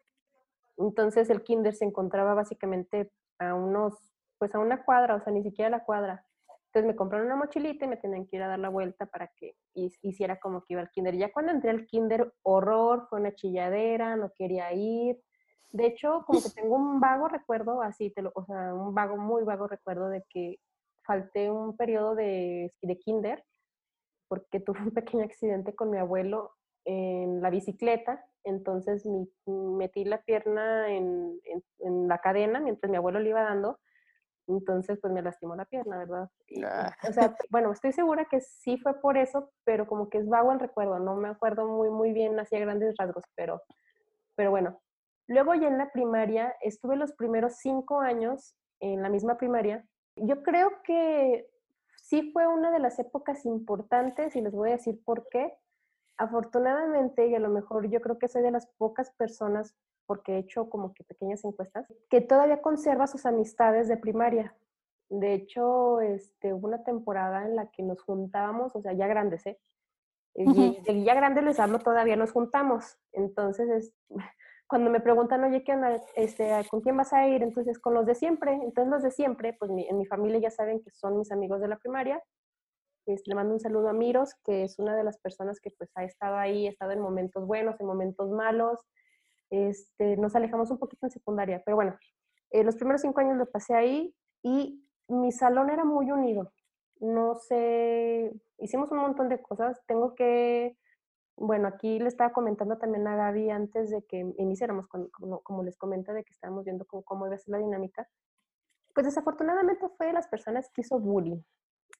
Entonces 0.78 1.28
el 1.30 1.42
kinder 1.42 1.74
se 1.74 1.84
encontraba 1.84 2.34
básicamente 2.34 3.10
a 3.38 3.54
unos, 3.54 3.94
pues 4.38 4.54
a 4.54 4.58
una 4.58 4.84
cuadra, 4.84 5.16
o 5.16 5.20
sea, 5.20 5.32
ni 5.32 5.42
siquiera 5.42 5.68
a 5.68 5.78
la 5.78 5.84
cuadra. 5.84 6.24
Entonces 6.66 6.86
me 6.86 6.96
compraron 6.96 7.26
una 7.26 7.36
mochilita 7.36 7.84
y 7.84 7.88
me 7.88 7.96
tenían 7.96 8.26
que 8.26 8.36
ir 8.36 8.42
a 8.42 8.48
dar 8.48 8.58
la 8.58 8.68
vuelta 8.68 9.06
para 9.06 9.28
que 9.36 9.56
hiciera 9.74 10.38
como 10.38 10.60
que 10.62 10.74
iba 10.74 10.82
al 10.82 10.90
kinder. 10.90 11.16
Ya 11.16 11.32
cuando 11.32 11.52
entré 11.52 11.70
al 11.70 11.86
kinder, 11.86 12.32
horror, 12.42 13.06
fue 13.08 13.20
una 13.20 13.34
chilladera, 13.34 14.16
no 14.16 14.30
quería 14.36 14.72
ir. 14.72 15.20
De 15.70 15.86
hecho, 15.86 16.24
como 16.26 16.42
que 16.42 16.50
tengo 16.50 16.76
un 16.76 17.00
vago 17.00 17.28
recuerdo, 17.28 17.82
así, 17.82 18.10
te 18.10 18.22
lo, 18.22 18.32
o 18.34 18.44
sea, 18.44 18.74
un 18.74 18.94
vago, 18.94 19.16
muy 19.16 19.44
vago 19.44 19.66
recuerdo 19.66 20.08
de 20.08 20.24
que 20.28 20.60
falté 21.04 21.50
un 21.50 21.76
periodo 21.76 22.14
de, 22.14 22.72
de 22.82 22.98
kinder 22.98 23.44
porque 24.28 24.60
tuve 24.60 24.80
un 24.80 24.90
pequeño 24.92 25.24
accidente 25.24 25.74
con 25.74 25.90
mi 25.90 25.98
abuelo 25.98 26.52
en 26.84 27.40
la 27.40 27.50
bicicleta, 27.50 28.24
entonces 28.48 29.06
metí 29.46 30.04
la 30.04 30.22
pierna 30.22 30.92
en, 30.92 31.40
en, 31.78 32.08
la 32.08 32.18
cadena 32.18 32.60
mientras 32.60 32.90
mi 32.90 32.96
abuelo 32.96 33.20
le 33.20 33.30
iba 33.30 33.42
dando 33.42 33.78
entonces, 34.48 34.98
pues 35.00 35.12
me 35.12 35.22
lastimó 35.22 35.54
la 35.54 35.66
pierna, 35.66 35.98
¿verdad? 35.98 36.30
Ah. 36.64 36.96
O 37.08 37.12
sea, 37.12 37.36
bueno, 37.50 37.70
estoy 37.70 37.92
segura 37.92 38.24
que 38.24 38.40
sí 38.40 38.78
fue 38.78 38.98
por 39.00 39.18
eso, 39.18 39.52
pero 39.64 39.86
como 39.86 40.08
que 40.08 40.18
es 40.18 40.28
vago 40.28 40.52
el 40.52 40.60
recuerdo, 40.60 40.98
no 40.98 41.16
me 41.16 41.28
acuerdo 41.28 41.68
muy, 41.68 41.90
muy 41.90 42.12
bien, 42.12 42.40
hacía 42.40 42.58
grandes 42.60 42.94
rasgos, 42.98 43.24
pero, 43.36 43.62
pero 44.34 44.50
bueno. 44.50 44.80
Luego 45.26 45.54
ya 45.54 45.68
en 45.68 45.76
la 45.76 45.92
primaria, 45.92 46.56
estuve 46.62 46.96
los 46.96 47.12
primeros 47.12 47.56
cinco 47.56 48.00
años 48.00 48.56
en 48.80 49.02
la 49.02 49.10
misma 49.10 49.36
primaria. 49.36 49.84
Yo 50.16 50.42
creo 50.42 50.70
que 50.82 51.46
sí 52.02 52.32
fue 52.32 52.46
una 52.46 52.70
de 52.70 52.78
las 52.78 52.98
épocas 52.98 53.44
importantes 53.44 54.34
y 54.34 54.40
les 54.40 54.54
voy 54.54 54.70
a 54.70 54.76
decir 54.76 54.98
por 55.04 55.28
qué. 55.28 55.52
Afortunadamente, 56.18 57.28
y 57.28 57.34
a 57.34 57.38
lo 57.38 57.48
mejor 57.48 57.88
yo 57.88 58.00
creo 58.00 58.18
que 58.18 58.28
soy 58.28 58.42
de 58.42 58.50
las 58.50 58.66
pocas 58.76 59.10
personas 59.12 59.74
porque 60.08 60.34
he 60.34 60.38
hecho 60.38 60.70
como 60.70 60.94
que 60.94 61.04
pequeñas 61.04 61.44
encuestas, 61.44 61.86
que 62.08 62.22
todavía 62.22 62.62
conserva 62.62 63.06
sus 63.06 63.26
amistades 63.26 63.88
de 63.88 63.98
primaria. 63.98 64.56
De 65.10 65.34
hecho, 65.34 66.00
este, 66.00 66.54
hubo 66.54 66.66
una 66.66 66.82
temporada 66.82 67.44
en 67.44 67.56
la 67.56 67.70
que 67.70 67.82
nos 67.82 68.02
juntábamos, 68.02 68.74
o 68.74 68.80
sea, 68.80 68.94
ya 68.94 69.06
grandes, 69.06 69.46
¿eh? 69.46 69.60
Y, 70.34 71.04
ya 71.04 71.14
grandes 71.14 71.44
les 71.44 71.60
hablo, 71.60 71.78
todavía 71.78 72.16
nos 72.16 72.32
juntamos. 72.32 72.98
Entonces, 73.12 73.68
es, 73.68 73.92
cuando 74.68 74.90
me 74.90 75.00
preguntan, 75.00 75.44
oye, 75.44 75.62
¿qué 75.62 75.72
onda? 75.72 76.00
Este, 76.16 76.52
¿Con 76.70 76.80
quién 76.80 76.96
vas 76.96 77.12
a 77.12 77.26
ir? 77.28 77.42
Entonces, 77.42 77.78
con 77.78 77.94
los 77.94 78.06
de 78.06 78.14
siempre. 78.14 78.52
Entonces, 78.52 78.90
los 78.90 79.02
de 79.02 79.10
siempre, 79.10 79.52
pues 79.52 79.70
en 79.70 79.98
mi 79.98 80.06
familia 80.06 80.40
ya 80.40 80.50
saben 80.50 80.80
que 80.82 80.90
son 80.90 81.18
mis 81.18 81.30
amigos 81.32 81.60
de 81.60 81.68
la 81.68 81.76
primaria. 81.76 82.22
Le 83.26 83.34
mando 83.34 83.54
un 83.54 83.60
saludo 83.60 83.88
a 83.88 83.92
Miros, 83.92 84.34
que 84.44 84.64
es 84.64 84.78
una 84.78 84.94
de 84.94 85.04
las 85.04 85.18
personas 85.18 85.60
que 85.60 85.70
pues 85.76 85.90
ha 85.94 86.04
estado 86.04 86.36
ahí, 86.36 86.66
ha 86.66 86.70
estado 86.70 86.92
en 86.92 87.00
momentos 87.00 87.46
buenos, 87.46 87.80
en 87.80 87.86
momentos 87.86 88.30
malos, 88.30 88.80
este, 89.50 90.16
nos 90.16 90.36
alejamos 90.36 90.70
un 90.70 90.78
poquito 90.78 91.06
en 91.06 91.10
secundaria, 91.10 91.62
pero 91.64 91.76
bueno, 91.76 91.96
eh, 92.50 92.64
los 92.64 92.76
primeros 92.76 93.00
cinco 93.00 93.20
años 93.20 93.36
lo 93.36 93.46
pasé 93.46 93.74
ahí 93.74 94.14
y 94.42 94.84
mi 95.08 95.32
salón 95.32 95.70
era 95.70 95.84
muy 95.84 96.10
unido. 96.10 96.52
No 97.00 97.36
sé, 97.36 98.32
hicimos 98.58 98.90
un 98.90 98.98
montón 98.98 99.28
de 99.28 99.40
cosas. 99.40 99.80
Tengo 99.86 100.14
que, 100.14 100.76
bueno, 101.36 101.68
aquí 101.68 101.98
le 101.98 102.08
estaba 102.08 102.32
comentando 102.32 102.76
también 102.76 103.06
a 103.06 103.16
Gaby 103.16 103.50
antes 103.50 103.90
de 103.90 104.02
que 104.04 104.18
iniciáramos, 104.38 104.86
como, 104.88 105.62
les 105.62 105.76
comenta, 105.78 106.12
de 106.12 106.24
que 106.24 106.32
estábamos 106.32 106.64
viendo 106.64 106.84
cómo, 106.86 107.04
cómo 107.04 107.26
iba 107.26 107.36
a 107.36 107.38
ser 107.38 107.52
la 107.52 107.58
dinámica. 107.58 108.08
Pues 108.94 109.06
desafortunadamente 109.06 109.88
fue 109.96 110.08
de 110.08 110.12
las 110.12 110.28
personas 110.28 110.68
que 110.74 110.80
hizo 110.82 110.98
bullying. 110.98 111.40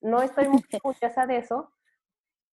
No 0.01 0.23
estoy 0.23 0.49
muy 0.49 0.63
orgullosa 0.83 1.27
de 1.27 1.39
eso, 1.39 1.73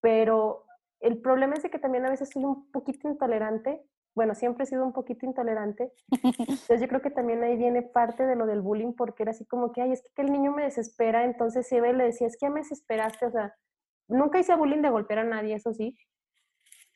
pero 0.01 0.65
el 0.99 1.19
problema 1.21 1.55
es 1.55 1.63
que 1.63 1.79
también 1.79 2.05
a 2.05 2.09
veces 2.09 2.29
soy 2.31 2.45
un 2.45 2.71
poquito 2.71 3.07
intolerante 3.07 3.85
bueno, 4.15 4.33
siempre 4.33 4.63
he 4.63 4.67
sido 4.67 4.85
un 4.85 4.93
poquito 4.93 5.25
intolerante. 5.25 5.91
Entonces 6.39 6.81
yo 6.81 6.87
creo 6.87 7.01
que 7.01 7.11
también 7.11 7.43
ahí 7.43 7.57
viene 7.57 7.81
parte 7.81 8.25
de 8.25 8.35
lo 8.35 8.45
del 8.45 8.61
bullying, 8.61 8.93
porque 8.93 9.23
era 9.23 9.31
así 9.31 9.45
como 9.45 9.73
que, 9.73 9.81
ay, 9.81 9.91
es 9.91 10.01
que 10.15 10.21
el 10.21 10.31
niño 10.31 10.53
me 10.53 10.63
desespera, 10.63 11.25
entonces 11.25 11.69
Eva 11.71 11.91
le 11.91 12.05
decía, 12.05 12.27
es 12.27 12.37
que 12.37 12.45
ya 12.45 12.49
me 12.49 12.61
desesperaste, 12.61 13.25
o 13.25 13.31
sea, 13.31 13.53
nunca 14.07 14.39
hice 14.39 14.55
bullying 14.55 14.81
de 14.81 14.89
golpear 14.89 15.19
a 15.19 15.23
nadie, 15.25 15.55
eso 15.55 15.73
sí, 15.73 15.97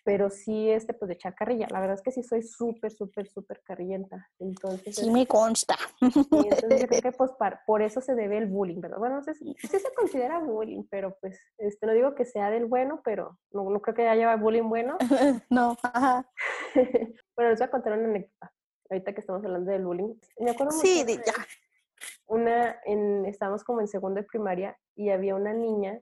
pero 0.09 0.31
sí, 0.31 0.71
este, 0.71 0.95
pues 0.95 1.07
de 1.07 1.13
echar 1.13 1.35
carrilla. 1.35 1.67
La 1.69 1.79
verdad 1.79 1.93
es 1.93 2.01
que 2.01 2.09
sí 2.09 2.23
soy 2.23 2.41
súper, 2.41 2.91
súper, 2.91 3.27
súper 3.27 3.61
carrillenta. 3.61 4.27
Entonces, 4.39 4.95
sí 4.95 5.11
me 5.11 5.27
consta. 5.27 5.75
entonces 6.01 6.81
yo 6.81 6.87
creo 6.87 7.01
que 7.03 7.11
pues 7.15 7.29
por 7.67 7.83
eso 7.83 8.01
se 8.01 8.15
debe 8.15 8.39
el 8.39 8.47
bullying, 8.47 8.81
¿verdad? 8.81 8.97
Bueno, 8.97 9.17
no 9.17 9.21
sé 9.21 9.35
sí 9.35 9.55
se 9.55 9.93
considera 9.95 10.39
bullying, 10.39 10.81
pero 10.89 11.15
pues, 11.21 11.39
este, 11.59 11.85
no 11.85 11.93
digo 11.93 12.15
que 12.15 12.25
sea 12.25 12.49
del 12.49 12.65
bueno, 12.65 13.01
pero 13.05 13.37
no, 13.51 13.69
no 13.69 13.79
creo 13.83 13.93
que 13.93 14.07
haya 14.07 14.35
bullying 14.35 14.67
bueno. 14.67 14.97
no, 15.51 15.77
ajá. 15.83 16.27
bueno, 17.35 17.51
les 17.51 17.59
voy 17.59 17.67
a 17.67 17.69
contar 17.69 17.93
una 17.93 18.09
anécdota. 18.09 18.51
Ahorita 18.89 19.13
que 19.13 19.19
estamos 19.19 19.45
hablando 19.45 19.69
del 19.69 19.85
bullying. 19.85 20.15
Me 20.39 20.49
acuerdo 20.49 20.71
Sí, 20.71 21.05
ya. 21.05 21.33
Una, 22.25 22.79
en, 22.83 23.27
estábamos 23.27 23.63
como 23.63 23.79
en 23.79 23.87
segundo 23.87 24.21
de 24.21 24.25
primaria 24.25 24.75
y 24.95 25.11
había 25.11 25.35
una 25.35 25.53
niña 25.53 26.01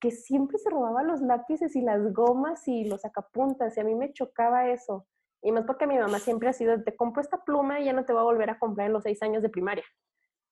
que 0.00 0.10
siempre 0.10 0.58
se 0.58 0.70
robaba 0.70 1.02
los 1.02 1.20
lápices 1.20 1.76
y 1.76 1.82
las 1.82 2.12
gomas 2.12 2.66
y 2.66 2.84
los 2.84 3.02
sacapuntas, 3.02 3.76
y 3.76 3.80
a 3.80 3.84
mí 3.84 3.94
me 3.94 4.12
chocaba 4.12 4.68
eso. 4.68 5.06
Y 5.42 5.52
más 5.52 5.64
porque 5.64 5.86
mi 5.86 5.98
mamá 5.98 6.18
siempre 6.18 6.48
ha 6.48 6.52
sido, 6.52 6.82
te 6.82 6.96
compro 6.96 7.22
esta 7.22 7.44
pluma 7.44 7.80
y 7.80 7.86
ya 7.86 7.92
no 7.92 8.04
te 8.04 8.12
va 8.12 8.20
a 8.20 8.24
volver 8.24 8.50
a 8.50 8.58
comprar 8.58 8.86
en 8.86 8.92
los 8.92 9.02
seis 9.04 9.22
años 9.22 9.42
de 9.42 9.48
primaria. 9.48 9.84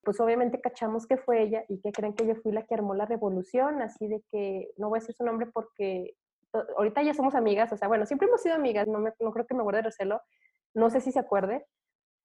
Pues 0.03 0.19
obviamente 0.19 0.61
cachamos 0.61 1.05
que 1.05 1.17
fue 1.17 1.43
ella 1.43 1.65
y 1.67 1.81
que 1.81 1.91
creen 1.91 2.13
que 2.13 2.25
yo 2.25 2.35
fui 2.35 2.51
la 2.51 2.65
que 2.65 2.73
armó 2.73 2.95
la 2.95 3.05
revolución, 3.05 3.81
así 3.81 4.07
de 4.07 4.23
que 4.31 4.71
no 4.77 4.89
voy 4.89 4.97
a 4.97 5.01
decir 5.01 5.15
su 5.15 5.23
nombre 5.23 5.47
porque 5.47 6.15
ahorita 6.53 7.03
ya 7.03 7.13
somos 7.13 7.35
amigas, 7.35 7.71
o 7.71 7.77
sea, 7.77 7.87
bueno, 7.87 8.05
siempre 8.05 8.27
hemos 8.27 8.41
sido 8.41 8.55
amigas, 8.55 8.87
no, 8.87 8.99
me, 8.99 9.13
no 9.19 9.31
creo 9.31 9.45
que 9.45 9.53
me 9.53 9.61
acuerde 9.61 9.79
de 9.79 9.83
Roselo, 9.83 10.21
no 10.73 10.89
sé 10.89 11.01
si 11.01 11.11
se 11.11 11.19
acuerde, 11.19 11.65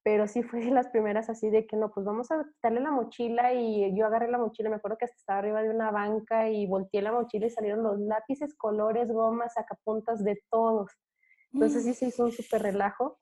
pero 0.05 0.29
sí 0.29 0.43
fue 0.43 0.61
de 0.61 0.71
las 0.71 0.89
primeras 0.89 1.31
así 1.31 1.49
de 1.49 1.67
que 1.67 1.77
no, 1.77 1.91
pues 1.91 2.05
vamos 2.05 2.31
a 2.31 2.45
quitarle 2.45 2.81
la 2.81 2.91
mochila 2.91 3.55
y 3.55 3.97
yo 3.97 4.05
agarré 4.05 4.31
la 4.31 4.37
mochila, 4.37 4.69
me 4.69 4.77
acuerdo 4.77 4.99
que 4.99 5.07
hasta 5.07 5.17
estaba 5.17 5.39
arriba 5.39 5.63
de 5.63 5.71
una 5.71 5.91
banca 5.91 6.51
y 6.51 6.67
volteé 6.67 7.01
la 7.01 7.11
mochila 7.11 7.47
y 7.47 7.51
salieron 7.51 7.83
los 7.83 7.99
lápices, 7.99 8.55
colores, 8.55 9.11
gomas, 9.11 9.55
sacapuntas 9.55 10.23
de 10.23 10.43
todos. 10.51 10.93
Entonces 11.55 11.85
sí 11.85 11.95
se 11.95 12.07
hizo 12.07 12.25
un 12.25 12.33
súper 12.33 12.63
relajo. 12.63 13.19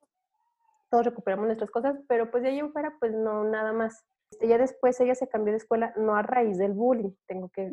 Todos 0.91 1.05
recuperamos 1.05 1.47
nuestras 1.47 1.71
cosas, 1.71 1.97
pero 2.09 2.33
pues 2.33 2.43
de 2.43 2.49
ahí 2.49 2.59
en 2.59 2.73
fuera, 2.73 2.97
pues 2.99 3.13
no, 3.13 3.45
nada 3.45 3.73
más. 3.73 4.05
Este, 4.33 4.49
ya 4.49 4.59
después 4.59 4.99
ella 5.01 5.15
se 5.15 5.29
cambió 5.29 5.53
de 5.53 5.59
escuela, 5.59 5.93
no 5.97 6.17
a 6.17 6.23
raíz 6.23 6.59
del 6.59 6.73
bullying, 6.73 7.13
tengo 7.27 7.49
que, 7.51 7.71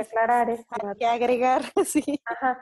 aclarar. 0.00 0.50
¿eh? 0.50 0.64
Hay 0.84 0.94
que 0.96 1.06
agregar, 1.06 1.62
sí. 1.84 2.20
Ajá, 2.24 2.60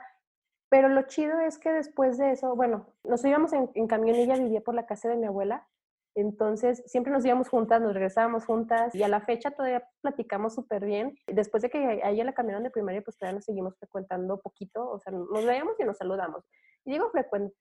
pero 0.69 0.89
lo 0.89 1.03
chido 1.03 1.39
es 1.41 1.59
que 1.59 1.71
después 1.71 2.17
de 2.17 2.31
eso, 2.31 2.55
bueno, 2.55 2.87
nos 3.03 3.23
íbamos 3.23 3.53
en, 3.53 3.69
en, 3.75 3.85
camión, 3.85 4.15
ella 4.15 4.37
vivía 4.37 4.61
por 4.61 4.73
la 4.73 4.87
casa 4.87 5.07
de 5.07 5.17
mi 5.17 5.27
abuela 5.27 5.67
entonces, 6.15 6.83
siempre 6.85 7.11
nos 7.11 7.25
íbamos 7.25 7.49
juntas, 7.49 7.81
nos 7.81 7.93
regresábamos 7.93 8.45
juntas 8.45 8.93
y 8.93 9.01
a 9.01 9.07
la 9.07 9.21
fecha 9.21 9.51
todavía 9.51 9.83
platicamos 10.01 10.53
súper 10.53 10.85
bien. 10.85 11.15
Después 11.27 11.63
de 11.63 11.69
que 11.69 11.77
a 11.77 12.11
ella 12.11 12.23
la 12.23 12.33
cambiaron 12.33 12.63
de 12.63 12.69
primaria, 12.69 13.01
pues 13.01 13.17
todavía 13.17 13.37
nos 13.37 13.45
seguimos 13.45 13.75
frecuentando 13.77 14.39
poquito, 14.39 14.87
o 14.89 14.99
sea, 14.99 15.11
nos 15.11 15.45
veíamos 15.45 15.75
y 15.79 15.83
nos 15.83 15.97
saludamos. 15.97 16.45
Y 16.85 16.91
digo 16.91 17.11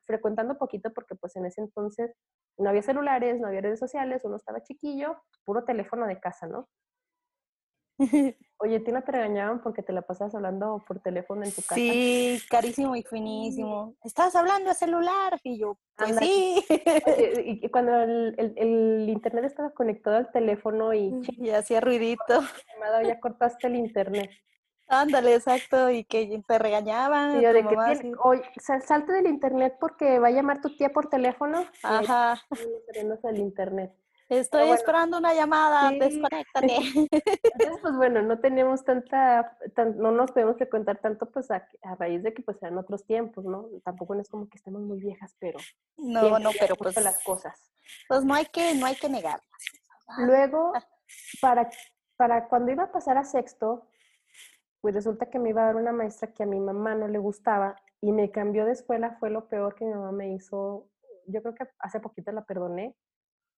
frecuentando 0.04 0.58
poquito 0.58 0.92
porque 0.92 1.14
pues 1.14 1.36
en 1.36 1.46
ese 1.46 1.60
entonces 1.60 2.12
no 2.58 2.68
había 2.68 2.82
celulares, 2.82 3.40
no 3.40 3.46
había 3.46 3.60
redes 3.60 3.78
sociales, 3.78 4.22
uno 4.24 4.36
estaba 4.36 4.62
chiquillo, 4.62 5.16
puro 5.44 5.64
teléfono 5.64 6.06
de 6.06 6.20
casa, 6.20 6.46
¿no? 6.46 6.68
Oye, 8.58 8.78
¿ti 8.78 8.92
no 8.92 9.02
te 9.02 9.10
regañaban 9.10 9.60
porque 9.60 9.82
te 9.82 9.92
la 9.92 10.02
pasabas 10.02 10.36
hablando 10.36 10.84
por 10.86 11.00
teléfono 11.00 11.42
en 11.42 11.50
tu 11.50 11.62
casa? 11.62 11.74
Sí, 11.74 12.40
carísimo 12.48 12.94
y 12.94 13.02
finísimo. 13.02 13.96
¿Estabas 14.04 14.36
hablando 14.36 14.68
de 14.68 14.76
celular? 14.76 15.40
Y 15.42 15.58
yo, 15.58 15.76
pues 15.96 16.14
sí. 16.16 16.64
y 17.44 17.68
cuando 17.70 18.00
el, 18.00 19.08
internet 19.08 19.46
estaba 19.46 19.70
conectado 19.70 20.16
al 20.16 20.30
teléfono 20.30 20.94
y... 20.94 21.12
Y 21.38 21.50
hacía 21.50 21.80
ruidito. 21.80 22.22
Ya 23.04 23.18
cortaste 23.20 23.66
el 23.66 23.76
internet. 23.76 24.30
Ándale, 24.88 25.34
exacto, 25.34 25.90
y 25.90 26.04
que 26.04 26.42
te 26.46 26.58
regañaban. 26.58 27.40
De 27.40 27.62
que 27.62 28.12
oye, 28.22 28.42
salte 28.58 29.12
del 29.12 29.26
internet 29.26 29.76
porque 29.80 30.18
va 30.18 30.28
a 30.28 30.30
llamar 30.30 30.60
tu 30.60 30.76
tía 30.76 30.90
por 30.90 31.08
teléfono. 31.08 31.64
Ajá. 31.82 32.40
Y 32.50 32.98
el 32.98 33.38
internet. 33.38 33.92
Estoy 34.38 34.70
esperando 34.70 35.18
una 35.18 35.34
llamada, 35.34 35.90
desconéctate. 35.90 36.76
Entonces, 36.76 37.78
pues 37.82 37.96
bueno, 37.96 38.22
no 38.22 38.38
tenemos 38.38 38.82
tanta, 38.82 39.58
no 39.96 40.10
nos 40.10 40.32
podemos 40.32 40.56
frecuentar 40.56 40.98
tanto 40.98 41.30
pues 41.30 41.50
a, 41.50 41.66
raíz 41.98 42.22
de 42.22 42.32
que 42.32 42.42
pues 42.42 42.56
eran 42.62 42.78
otros 42.78 43.04
tiempos, 43.04 43.44
¿no? 43.44 43.68
Tampoco 43.84 44.14
es 44.14 44.28
como 44.28 44.48
que 44.48 44.56
estemos 44.56 44.80
muy 44.80 44.98
viejas, 44.98 45.36
pero 45.38 45.58
no, 45.98 46.38
no, 46.38 46.50
pero 46.58 46.76
pues 46.76 46.96
las 47.02 47.22
cosas. 47.22 47.70
Pues 48.08 48.24
no 48.24 48.34
hay 48.34 48.46
que, 48.46 48.74
no 48.74 48.86
hay 48.86 48.96
que 48.96 49.08
negarlas. 49.08 49.46
Luego, 50.18 50.72
para, 51.40 51.68
para 52.16 52.48
cuando 52.48 52.72
iba 52.72 52.84
a 52.84 52.92
pasar 52.92 53.18
a 53.18 53.24
sexto, 53.24 53.86
pues 54.80 54.94
resulta 54.94 55.26
que 55.26 55.38
me 55.38 55.50
iba 55.50 55.62
a 55.62 55.66
dar 55.66 55.76
una 55.76 55.92
maestra 55.92 56.32
que 56.32 56.42
a 56.42 56.46
mi 56.46 56.58
mamá 56.58 56.94
no 56.94 57.06
le 57.06 57.18
gustaba 57.18 57.76
y 58.00 58.12
me 58.12 58.30
cambió 58.30 58.64
de 58.64 58.72
escuela, 58.72 59.16
fue 59.20 59.30
lo 59.30 59.48
peor 59.48 59.74
que 59.74 59.84
mi 59.84 59.92
mamá 59.92 60.10
me 60.10 60.32
hizo. 60.32 60.88
Yo 61.26 61.42
creo 61.42 61.54
que 61.54 61.68
hace 61.78 62.00
poquito 62.00 62.32
la 62.32 62.44
perdoné. 62.44 62.96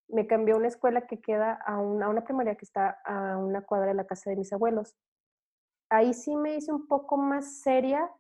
Me 0.08 0.26
cambió 0.26 0.54
a 0.54 0.58
una 0.58 0.68
escuela 0.68 1.06
que 1.06 1.20
queda 1.20 1.54
a 1.66 1.78
una, 1.78 2.06
a 2.06 2.08
una 2.08 2.25
primaria 2.25 2.56
que 2.56 2.64
está 2.64 2.99
a 3.04 3.38
una 3.38 3.62
cuadra 3.62 3.88
de 3.88 3.94
la 3.94 4.06
casa 4.06 4.30
de 4.30 4.37
mis 4.37 4.52
abuelos. 4.52 4.94
Ahí 5.90 6.14
sí 6.14 6.37
me 6.37 6.56
hice 6.56 6.73
un 6.73 6.87
poco 6.87 7.16
más 7.16 7.61
seria. 7.62 8.11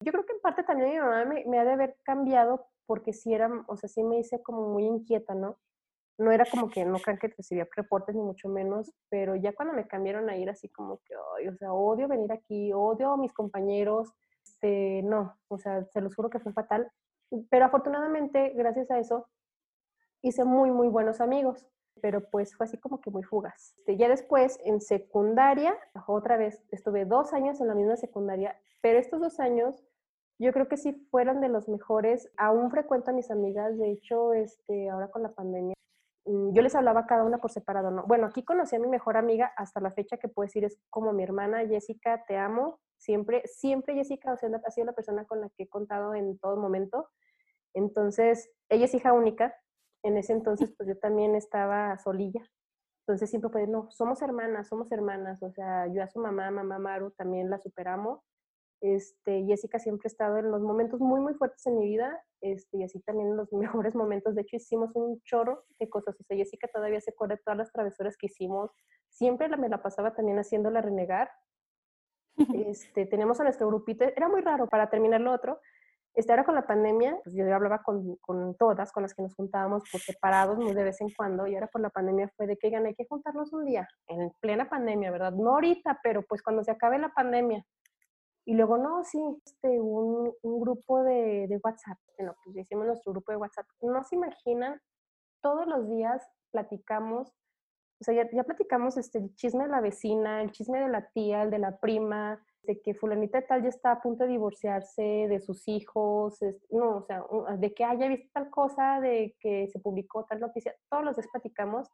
Yo 0.00 0.12
creo 0.12 0.26
que 0.26 0.32
en 0.32 0.40
parte 0.40 0.62
también 0.62 0.90
mi 0.90 0.98
mamá 0.98 1.24
me, 1.24 1.58
ha 1.58 1.64
de 1.64 1.72
haber 1.72 1.96
cambiado 2.02 2.66
porque 2.86 3.12
sí 3.12 3.34
era, 3.34 3.50
o 3.68 3.76
sea, 3.76 3.88
sí 3.88 4.02
me 4.02 4.18
hice 4.18 4.42
como 4.42 4.68
muy 4.68 4.84
inquieta, 4.84 5.34
¿no? 5.34 5.58
no 6.20 6.32
era 6.32 6.44
como 6.44 6.68
que 6.68 6.84
no 6.84 6.98
crean 6.98 7.18
que 7.18 7.28
recibía 7.28 7.66
reportes 7.74 8.14
ni 8.14 8.20
mucho 8.20 8.48
menos, 8.50 8.92
pero 9.08 9.36
ya 9.36 9.54
cuando 9.54 9.72
me 9.72 9.86
cambiaron 9.86 10.28
a 10.28 10.36
ir 10.36 10.50
así 10.50 10.68
como 10.68 10.98
que, 10.98 11.14
ay, 11.38 11.48
o 11.48 11.56
sea, 11.56 11.72
odio 11.72 12.08
venir 12.08 12.30
aquí, 12.30 12.72
odio 12.74 13.12
a 13.12 13.16
mis 13.16 13.32
compañeros, 13.32 14.12
este, 14.44 15.02
no, 15.02 15.38
o 15.48 15.56
sea, 15.56 15.82
se 15.86 16.02
los 16.02 16.14
juro 16.14 16.28
que 16.28 16.38
fue 16.38 16.52
fatal, 16.52 16.92
pero 17.48 17.64
afortunadamente, 17.64 18.50
gracias 18.50 18.90
a 18.90 18.98
eso, 18.98 19.28
hice 20.22 20.44
muy, 20.44 20.70
muy 20.70 20.88
buenos 20.88 21.20
amigos, 21.20 21.66
pero 22.00 22.28
pues 22.30 22.56
fue 22.56 22.66
así 22.66 22.78
como 22.78 23.00
que 23.00 23.10
muy 23.10 23.22
fugaz. 23.22 23.74
Este, 23.78 23.96
ya 23.96 24.08
después, 24.08 24.58
en 24.64 24.80
secundaria, 24.80 25.76
otra 26.06 26.36
vez, 26.36 26.62
estuve 26.70 27.04
dos 27.04 27.32
años 27.32 27.60
en 27.60 27.68
la 27.68 27.74
misma 27.74 27.96
secundaria, 27.96 28.58
pero 28.80 28.98
estos 28.98 29.20
dos 29.20 29.40
años 29.40 29.84
yo 30.38 30.52
creo 30.52 30.68
que 30.68 30.76
sí 30.76 30.92
fueron 31.10 31.40
de 31.40 31.48
los 31.48 31.68
mejores. 31.68 32.30
Aún 32.36 32.70
frecuento 32.70 33.10
a 33.10 33.14
mis 33.14 33.30
amigas, 33.30 33.76
de 33.78 33.90
hecho, 33.90 34.32
este, 34.32 34.88
ahora 34.88 35.10
con 35.10 35.22
la 35.22 35.32
pandemia, 35.32 35.74
Mm, 36.26 36.52
yo 36.52 36.62
les 36.62 36.74
hablaba 36.74 37.00
a 37.00 37.06
cada 37.06 37.24
una 37.24 37.38
por 37.38 37.50
separado, 37.50 37.90
¿no? 37.90 38.04
Bueno, 38.06 38.26
aquí 38.26 38.44
conocí 38.44 38.76
a 38.76 38.78
mi 38.78 38.86
mejor 38.88 39.16
amiga 39.16 39.52
hasta 39.56 39.80
la 39.80 39.90
fecha 39.90 40.18
que 40.18 40.28
puedo 40.28 40.46
decir 40.46 40.64
es 40.64 40.78
como 40.90 41.12
mi 41.12 41.22
hermana 41.22 41.66
Jessica, 41.66 42.24
te 42.26 42.36
amo. 42.36 42.78
Siempre, 42.98 43.42
siempre 43.46 43.94
Jessica, 43.94 44.32
o 44.32 44.36
sea, 44.36 44.50
ha 44.64 44.70
sido 44.70 44.86
la 44.86 44.92
persona 44.92 45.24
con 45.24 45.40
la 45.40 45.48
que 45.50 45.64
he 45.64 45.68
contado 45.68 46.14
en 46.14 46.38
todo 46.38 46.56
momento. 46.56 47.08
Entonces, 47.74 48.50
ella 48.68 48.84
es 48.84 48.94
hija 48.94 49.12
única. 49.12 49.54
En 50.02 50.16
ese 50.16 50.32
entonces, 50.32 50.72
pues 50.76 50.88
yo 50.88 50.98
también 50.98 51.34
estaba 51.34 51.96
solilla. 51.98 52.42
Entonces 53.06 53.30
siempre 53.30 53.50
fue, 53.50 53.66
no, 53.66 53.90
somos 53.90 54.22
hermanas, 54.22 54.68
somos 54.68 54.90
hermanas. 54.92 55.42
O 55.42 55.50
sea, 55.50 55.86
yo 55.88 56.02
a 56.02 56.08
su 56.08 56.20
mamá, 56.20 56.50
mamá 56.50 56.78
Maru, 56.78 57.10
también 57.12 57.50
la 57.50 57.58
superamo. 57.58 58.22
Este, 58.80 59.44
Jessica 59.44 59.78
siempre 59.78 60.06
ha 60.06 60.08
estado 60.12 60.38
en 60.38 60.50
los 60.50 60.62
momentos 60.62 61.00
muy, 61.00 61.20
muy 61.20 61.34
fuertes 61.34 61.66
en 61.66 61.78
mi 61.78 61.84
vida 61.84 62.24
este, 62.40 62.78
y 62.78 62.84
así 62.84 62.98
también 63.00 63.28
en 63.30 63.36
los 63.36 63.52
mejores 63.52 63.94
momentos. 63.94 64.34
De 64.34 64.42
hecho, 64.42 64.56
hicimos 64.56 64.94
un 64.94 65.20
chorro 65.22 65.64
de 65.78 65.88
cosas. 65.88 66.18
O 66.18 66.24
sea, 66.24 66.36
Jessica 66.36 66.68
todavía 66.72 67.00
se 67.00 67.10
acuerda 67.10 67.34
de 67.34 67.42
todas 67.44 67.58
las 67.58 67.72
travesuras 67.72 68.16
que 68.16 68.26
hicimos. 68.26 68.70
Siempre 69.08 69.48
la, 69.48 69.56
me 69.56 69.68
la 69.68 69.82
pasaba 69.82 70.14
también 70.14 70.38
haciéndola 70.38 70.80
renegar. 70.80 71.30
Este, 72.70 73.04
tenemos 73.04 73.38
a 73.40 73.44
nuestro 73.44 73.66
grupito. 73.66 74.04
Era 74.04 74.28
muy 74.28 74.40
raro 74.40 74.66
para 74.66 74.88
terminar 74.88 75.20
lo 75.20 75.32
otro. 75.32 75.60
Este, 76.14 76.32
ahora 76.32 76.44
con 76.44 76.56
la 76.56 76.66
pandemia, 76.66 77.18
pues 77.22 77.36
yo 77.36 77.54
hablaba 77.54 77.82
con, 77.82 78.16
con, 78.16 78.56
todas, 78.56 78.90
con 78.92 79.02
las 79.04 79.14
que 79.14 79.22
nos 79.22 79.34
juntábamos 79.34 79.84
por 79.90 80.00
separados 80.00 80.58
muy 80.58 80.74
de 80.74 80.84
vez 80.84 81.00
en 81.00 81.08
cuando, 81.16 81.46
y 81.46 81.54
ahora 81.54 81.68
por 81.68 81.80
la 81.80 81.90
pandemia 81.90 82.28
fue 82.36 82.46
de 82.46 82.56
que, 82.56 82.74
hay 82.74 82.94
que 82.94 83.06
juntarnos 83.06 83.52
un 83.52 83.64
día, 83.64 83.88
en 84.08 84.30
plena 84.40 84.68
pandemia, 84.68 85.10
¿verdad? 85.12 85.32
No 85.32 85.50
ahorita, 85.54 86.00
pero 86.02 86.22
pues 86.22 86.42
cuando 86.42 86.64
se 86.64 86.72
acabe 86.72 86.98
la 86.98 87.10
pandemia, 87.10 87.64
y 88.44 88.54
luego, 88.54 88.78
no, 88.78 89.04
sí, 89.04 89.22
este, 89.44 89.80
un, 89.80 90.32
un 90.42 90.60
grupo 90.60 91.02
de, 91.04 91.46
de, 91.46 91.60
WhatsApp, 91.62 91.98
bueno, 92.18 92.34
pues 92.42 92.56
hicimos 92.56 92.86
nuestro 92.86 93.12
grupo 93.12 93.30
de 93.30 93.38
WhatsApp. 93.38 93.66
No 93.80 94.02
se 94.02 94.16
imaginan, 94.16 94.80
todos 95.40 95.66
los 95.66 95.88
días 95.88 96.26
platicamos, 96.50 97.32
o 98.00 98.04
sea, 98.04 98.14
ya, 98.14 98.30
ya, 98.32 98.44
platicamos 98.44 98.96
este, 98.96 99.18
el 99.18 99.34
chisme 99.36 99.64
de 99.64 99.70
la 99.70 99.80
vecina, 99.80 100.42
el 100.42 100.52
chisme 100.52 100.80
de 100.80 100.88
la 100.88 101.08
tía, 101.10 101.42
el 101.42 101.50
de 101.50 101.58
la 101.58 101.78
prima, 101.78 102.42
de 102.62 102.80
que 102.80 102.94
fulanita 102.94 103.40
de 103.40 103.46
tal 103.46 103.62
ya 103.62 103.68
está 103.68 103.92
a 103.92 104.00
punto 104.00 104.24
de 104.24 104.30
divorciarse, 104.30 105.02
de 105.02 105.40
sus 105.40 105.68
hijos, 105.68 106.40
es, 106.42 106.56
no, 106.70 106.98
o 106.98 107.02
sea, 107.02 107.24
de 107.58 107.74
que 107.74 107.84
haya 107.84 108.08
visto 108.08 108.28
tal 108.32 108.50
cosa, 108.50 109.00
de 109.00 109.36
que 109.40 109.68
se 109.68 109.80
publicó 109.80 110.24
tal 110.24 110.40
noticia, 110.40 110.74
todos 110.88 111.04
los 111.04 111.16
días 111.16 111.28
platicamos. 111.30 111.88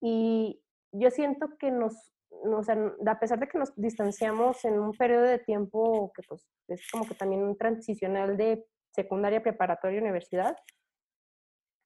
Y 0.00 0.62
yo 0.92 1.10
siento 1.10 1.56
que 1.58 1.70
nos 1.70 2.12
o 2.30 2.62
sea, 2.62 2.76
a 3.06 3.18
pesar 3.18 3.38
de 3.38 3.48
que 3.48 3.58
nos 3.58 3.74
distanciamos 3.76 4.64
en 4.64 4.78
un 4.78 4.92
periodo 4.92 5.24
de 5.24 5.38
tiempo 5.38 6.12
que 6.14 6.22
pues 6.22 6.46
es 6.68 6.88
como 6.90 7.06
que 7.06 7.14
también 7.14 7.42
un 7.42 7.56
transicional 7.56 8.36
de 8.36 8.64
secundaria, 8.94 9.42
preparatoria, 9.42 10.00
universidad, 10.00 10.56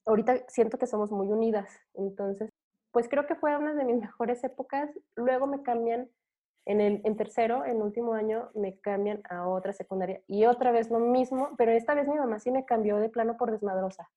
ahorita 0.07 0.45
siento 0.49 0.79
que 0.79 0.87
somos 0.87 1.11
muy 1.11 1.29
unidas. 1.29 1.71
Entonces, 1.95 2.51
pues 2.95 3.09
creo 3.09 3.27
que 3.27 3.35
fue 3.35 3.55
una 3.57 3.75
de 3.75 3.85
mis 3.85 4.01
mejores 4.01 4.43
épocas. 4.45 4.89
Luego 5.17 5.47
me 5.49 5.63
cambian 5.63 6.09
en 6.65 6.81
el 6.81 7.01
en 7.05 7.17
tercero, 7.17 7.67
en 7.67 7.83
último 7.83 8.15
año, 8.15 8.51
me 8.55 8.79
cambian 8.79 9.21
a 9.29 9.47
otra 9.49 9.73
secundaria 9.73 10.23
y 10.29 10.47
otra 10.47 10.71
vez 10.71 10.91
lo 10.91 11.01
mismo, 11.01 11.51
pero 11.59 11.73
esta 11.73 11.95
vez 11.95 12.09
mi 12.09 12.15
mamá 12.15 12.39
sí 12.39 12.51
me 12.51 12.65
cambió 12.65 12.97
de 12.99 13.11
plano 13.11 13.37
por 13.37 13.51
desmadrosa. 13.51 14.09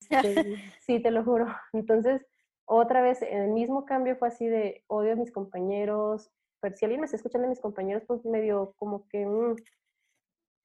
Sí, 0.22 0.34
sí 0.80 1.00
te 1.00 1.10
lo 1.10 1.24
juro. 1.24 1.46
Entonces, 1.72 2.26
otra 2.66 3.00
vez, 3.00 3.22
el 3.22 3.48
mismo 3.48 3.86
cambio 3.86 4.16
fue 4.16 4.28
así 4.28 4.46
de 4.46 4.84
odio 4.88 5.12
a 5.12 5.16
mis 5.16 5.32
compañeros, 5.32 6.30
pero 6.60 6.76
si 6.76 6.84
alguien 6.84 7.00
me 7.00 7.06
está 7.06 7.16
escuchando 7.16 7.46
a 7.46 7.50
mis 7.50 7.60
compañeros, 7.60 8.02
pues 8.06 8.24
medio 8.26 8.74
como 8.76 9.08
que, 9.08 9.24
mm, 9.24 9.56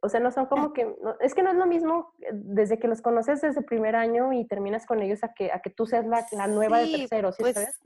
o 0.02 0.10
sea, 0.10 0.20
no 0.20 0.32
son 0.32 0.46
como 0.46 0.74
que, 0.74 0.96
es 1.20 1.34
que 1.34 1.44
no 1.44 1.52
es 1.52 1.56
lo 1.56 1.66
mismo 1.66 2.14
eh, 2.20 2.30
desde 2.32 2.80
que 2.80 2.88
los 2.88 3.02
conoces 3.02 3.42
desde 3.42 3.60
el 3.60 3.66
primer 3.66 3.96
año 3.96 4.32
y 4.34 4.46
terminas 4.46 4.86
con 4.86 5.02
ellos 5.02 5.24
a 5.24 5.34
que, 5.34 5.52
a 5.52 5.60
que 5.60 5.70
tú 5.70 5.86
seas 5.86 6.06
la, 6.06 6.26
la 6.32 6.48
nueva 6.48 6.80
de 6.80 6.92
tercero, 6.92 7.32
¿sí 7.32 7.42
pues, 7.42 7.56
sabes? 7.56 7.80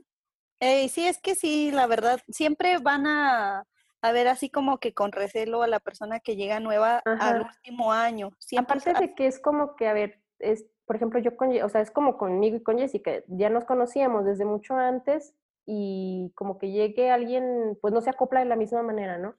Eh, 0.60 0.88
sí, 0.88 1.06
es 1.06 1.20
que 1.20 1.34
sí, 1.34 1.70
la 1.72 1.86
verdad, 1.86 2.20
siempre 2.28 2.78
van 2.78 3.06
a, 3.06 3.66
a 4.02 4.12
ver 4.12 4.28
así 4.28 4.50
como 4.50 4.78
que 4.78 4.94
con 4.94 5.10
recelo 5.10 5.62
a 5.62 5.68
la 5.68 5.80
persona 5.80 6.20
que 6.20 6.36
llega 6.36 6.60
nueva 6.60 7.02
al 7.04 7.42
último 7.42 7.92
año. 7.92 8.30
Siempre 8.38 8.78
Aparte 8.78 9.00
de 9.00 9.14
que 9.14 9.26
es 9.26 9.40
como 9.40 9.74
que, 9.74 9.88
a 9.88 9.92
ver, 9.92 10.20
es, 10.38 10.66
por 10.84 10.96
ejemplo, 10.96 11.18
yo 11.18 11.36
con, 11.36 11.50
o 11.62 11.68
sea, 11.68 11.80
es 11.80 11.90
como 11.90 12.16
conmigo 12.18 12.56
y 12.56 12.62
con 12.62 12.78
Jessica, 12.78 13.12
ya 13.26 13.48
nos 13.48 13.64
conocíamos 13.64 14.24
desde 14.24 14.44
mucho 14.44 14.74
antes 14.74 15.34
y 15.66 16.32
como 16.34 16.58
que 16.58 16.70
llegue 16.70 17.10
alguien, 17.10 17.78
pues 17.80 17.94
no 17.94 18.00
se 18.00 18.10
acopla 18.10 18.40
de 18.40 18.46
la 18.46 18.56
misma 18.56 18.82
manera, 18.82 19.18
¿no? 19.18 19.34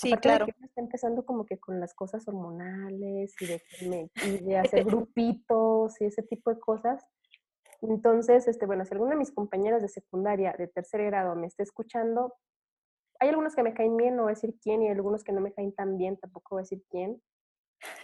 Sí, 0.00 0.12
claro. 0.12 0.46
De 0.46 0.52
que 0.52 0.64
está 0.64 0.80
empezando 0.80 1.24
como 1.24 1.44
que 1.44 1.58
con 1.58 1.80
las 1.80 1.94
cosas 1.94 2.26
hormonales 2.26 3.34
y 3.40 3.46
de, 3.46 3.62
y 4.40 4.44
de 4.44 4.58
hacer 4.58 4.84
grupitos 4.84 6.00
y 6.00 6.04
ese 6.06 6.22
tipo 6.22 6.52
de 6.52 6.60
cosas. 6.60 7.04
Entonces, 7.82 8.46
este, 8.46 8.66
bueno, 8.66 8.84
si 8.84 8.92
alguna 8.92 9.12
de 9.12 9.18
mis 9.18 9.32
compañeras 9.32 9.82
de 9.82 9.88
secundaria, 9.88 10.54
de 10.58 10.68
tercer 10.68 11.04
grado, 11.06 11.34
me 11.34 11.46
está 11.46 11.62
escuchando, 11.62 12.34
hay 13.18 13.30
algunos 13.30 13.54
que 13.54 13.62
me 13.62 13.74
caen 13.74 13.96
bien, 13.96 14.16
no 14.16 14.24
voy 14.24 14.32
a 14.32 14.34
decir 14.34 14.54
quién, 14.62 14.82
y 14.82 14.88
algunos 14.88 15.24
que 15.24 15.32
no 15.32 15.40
me 15.40 15.52
caen 15.52 15.72
tan 15.74 15.96
bien, 15.96 16.18
tampoco 16.18 16.56
voy 16.56 16.60
a 16.60 16.64
decir 16.64 16.82
quién. 16.90 17.22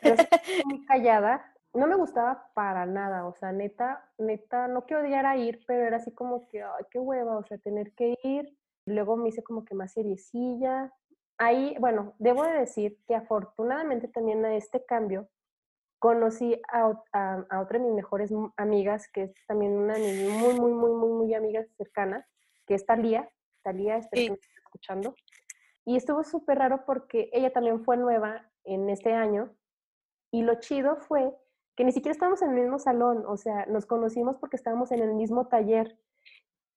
Pero 0.00 0.14
estoy 0.14 0.62
muy 0.64 0.85
callada 0.87 1.44
no 1.76 1.87
me 1.87 1.96
gustaba 1.96 2.50
para 2.54 2.87
nada, 2.87 3.26
o 3.26 3.35
sea, 3.35 3.52
neta, 3.52 4.11
neta, 4.18 4.66
no 4.66 4.87
que 4.87 4.96
odiara 4.96 5.37
ir, 5.37 5.62
pero 5.66 5.85
era 5.87 5.98
así 5.98 6.11
como 6.12 6.48
que, 6.48 6.62
ay, 6.62 6.85
qué 6.90 6.98
hueva, 6.98 7.37
o 7.37 7.44
sea, 7.44 7.59
tener 7.59 7.92
que 7.92 8.16
ir. 8.22 8.56
Luego 8.87 9.16
me 9.16 9.28
hice 9.28 9.42
como 9.42 9.64
que 9.64 9.74
más 9.74 9.92
seriecilla. 9.92 10.92
Ahí, 11.38 11.77
bueno, 11.79 12.14
debo 12.18 12.44
de 12.44 12.53
decir 12.53 12.99
que 13.07 13.14
afortunadamente 13.14 14.09
también 14.09 14.44
a 14.44 14.55
este 14.57 14.85
cambio 14.85 15.29
conocí 15.99 16.61
a, 16.72 16.92
a, 17.12 17.61
otra 17.61 17.79
de 17.79 17.85
mis 17.85 17.94
mejores 17.94 18.33
amigas, 18.57 19.09
que 19.12 19.25
es 19.25 19.35
también 19.46 19.72
una 19.72 19.94
de 19.94 20.01
mis 20.01 20.33
muy, 20.33 20.55
muy, 20.55 20.72
muy, 20.72 20.92
muy, 20.92 21.11
muy 21.11 21.35
amigas 21.35 21.66
cercanas, 21.77 22.27
que 22.66 22.75
es 22.75 22.87
Talía. 22.87 23.31
Talía, 23.62 23.96
está 23.96 24.18
escuchando. 24.18 25.14
Y 25.85 25.96
estuvo 25.96 26.22
súper 26.25 26.59
raro 26.59 26.85
porque 26.87 27.31
ella 27.33 27.53
también 27.53 27.85
fue 27.85 27.96
nueva 27.96 28.51
en 28.64 28.88
este 28.90 29.12
año. 29.12 29.55
Y 30.31 30.42
lo 30.42 30.61
chido 30.61 30.96
fue 30.96 31.33
que 31.77 31.85
ni 31.85 31.92
siquiera 31.92 32.12
estábamos 32.12 32.42
en 32.42 32.51
el 32.51 32.62
mismo 32.62 32.79
salón, 32.79 33.25
o 33.27 33.37
sea, 33.37 33.66
nos 33.66 33.87
conocimos 33.87 34.37
porque 34.37 34.57
estábamos 34.57 34.90
en 34.92 35.01
el 35.01 35.14
mismo 35.14 35.46
taller. 35.46 35.99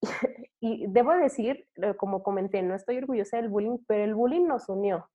y 0.60 0.88
debo 0.88 1.14
decir, 1.14 1.68
eh, 1.76 1.96
como 1.96 2.24
comenté, 2.24 2.62
no 2.62 2.76
estoy 2.76 2.98
orgullosa 2.98 3.38
del 3.38 3.50
bullying, 3.50 3.78
pero 3.88 4.04
el 4.04 4.16
bullying 4.16 4.48
nos 4.48 4.70
unió, 4.70 5.10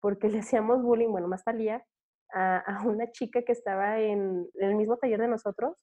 porque 0.00 0.28
le 0.28 0.40
hacíamos 0.40 0.82
bullying, 0.82 1.10
bueno, 1.10 1.28
más 1.28 1.44
talía, 1.44 1.84
a, 2.32 2.82
una 2.86 3.10
chica 3.10 3.42
que 3.42 3.52
estaba 3.52 4.00
en, 4.00 4.48
el 4.54 4.74
mismo 4.74 4.96
taller 4.96 5.20
de 5.20 5.28
nosotros. 5.28 5.76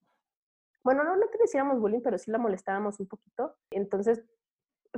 Bueno, 0.84 1.04
no, 1.04 1.16
no 1.16 1.30
que 1.30 1.38
le 1.38 1.44
hiciéramos 1.46 1.80
bullying, 1.80 2.02
pero 2.02 2.18
sí 2.18 2.32
la 2.32 2.38
molestábamos 2.38 3.00
un 3.00 3.08
poquito. 3.08 3.56
Entonces, 3.72 4.24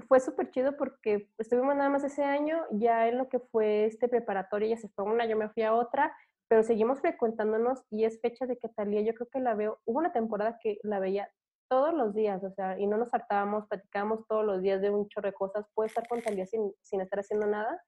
fue 0.07 0.19
súper 0.19 0.49
chido 0.51 0.77
porque 0.77 1.29
estuvimos 1.37 1.75
nada 1.75 1.89
más 1.89 2.03
ese 2.03 2.23
año, 2.23 2.63
ya 2.71 3.07
en 3.07 3.17
lo 3.17 3.27
que 3.27 3.39
fue 3.39 3.85
este 3.85 4.07
preparatorio, 4.07 4.67
ella 4.67 4.77
se 4.77 4.89
fue 4.89 5.03
una, 5.05 5.25
yo 5.25 5.35
me 5.35 5.49
fui 5.49 5.63
a 5.63 5.73
otra, 5.73 6.15
pero 6.47 6.63
seguimos 6.63 7.01
frecuentándonos 7.01 7.83
y 7.89 8.05
es 8.05 8.21
fecha 8.21 8.45
de 8.45 8.57
que 8.57 8.69
Talía 8.69 9.01
yo 9.01 9.13
creo 9.13 9.29
que 9.29 9.39
la 9.39 9.53
veo, 9.53 9.79
hubo 9.85 9.99
una 9.99 10.13
temporada 10.13 10.59
que 10.61 10.79
la 10.83 10.99
veía 10.99 11.29
todos 11.71 11.93
los 11.93 12.13
días, 12.13 12.43
o 12.43 12.51
sea, 12.51 12.77
y 12.77 12.85
no 12.85 12.97
nos 12.97 13.13
hartábamos, 13.13 13.65
platicábamos 13.67 14.27
todos 14.27 14.43
los 14.43 14.61
días 14.61 14.81
de 14.81 14.89
un 14.89 15.07
chorro 15.07 15.29
de 15.29 15.33
cosas, 15.33 15.65
puede 15.73 15.87
estar 15.87 16.05
con 16.05 16.21
Talía 16.21 16.45
sin, 16.45 16.73
sin 16.81 16.99
estar 16.99 17.19
haciendo 17.19 17.47
nada. 17.47 17.81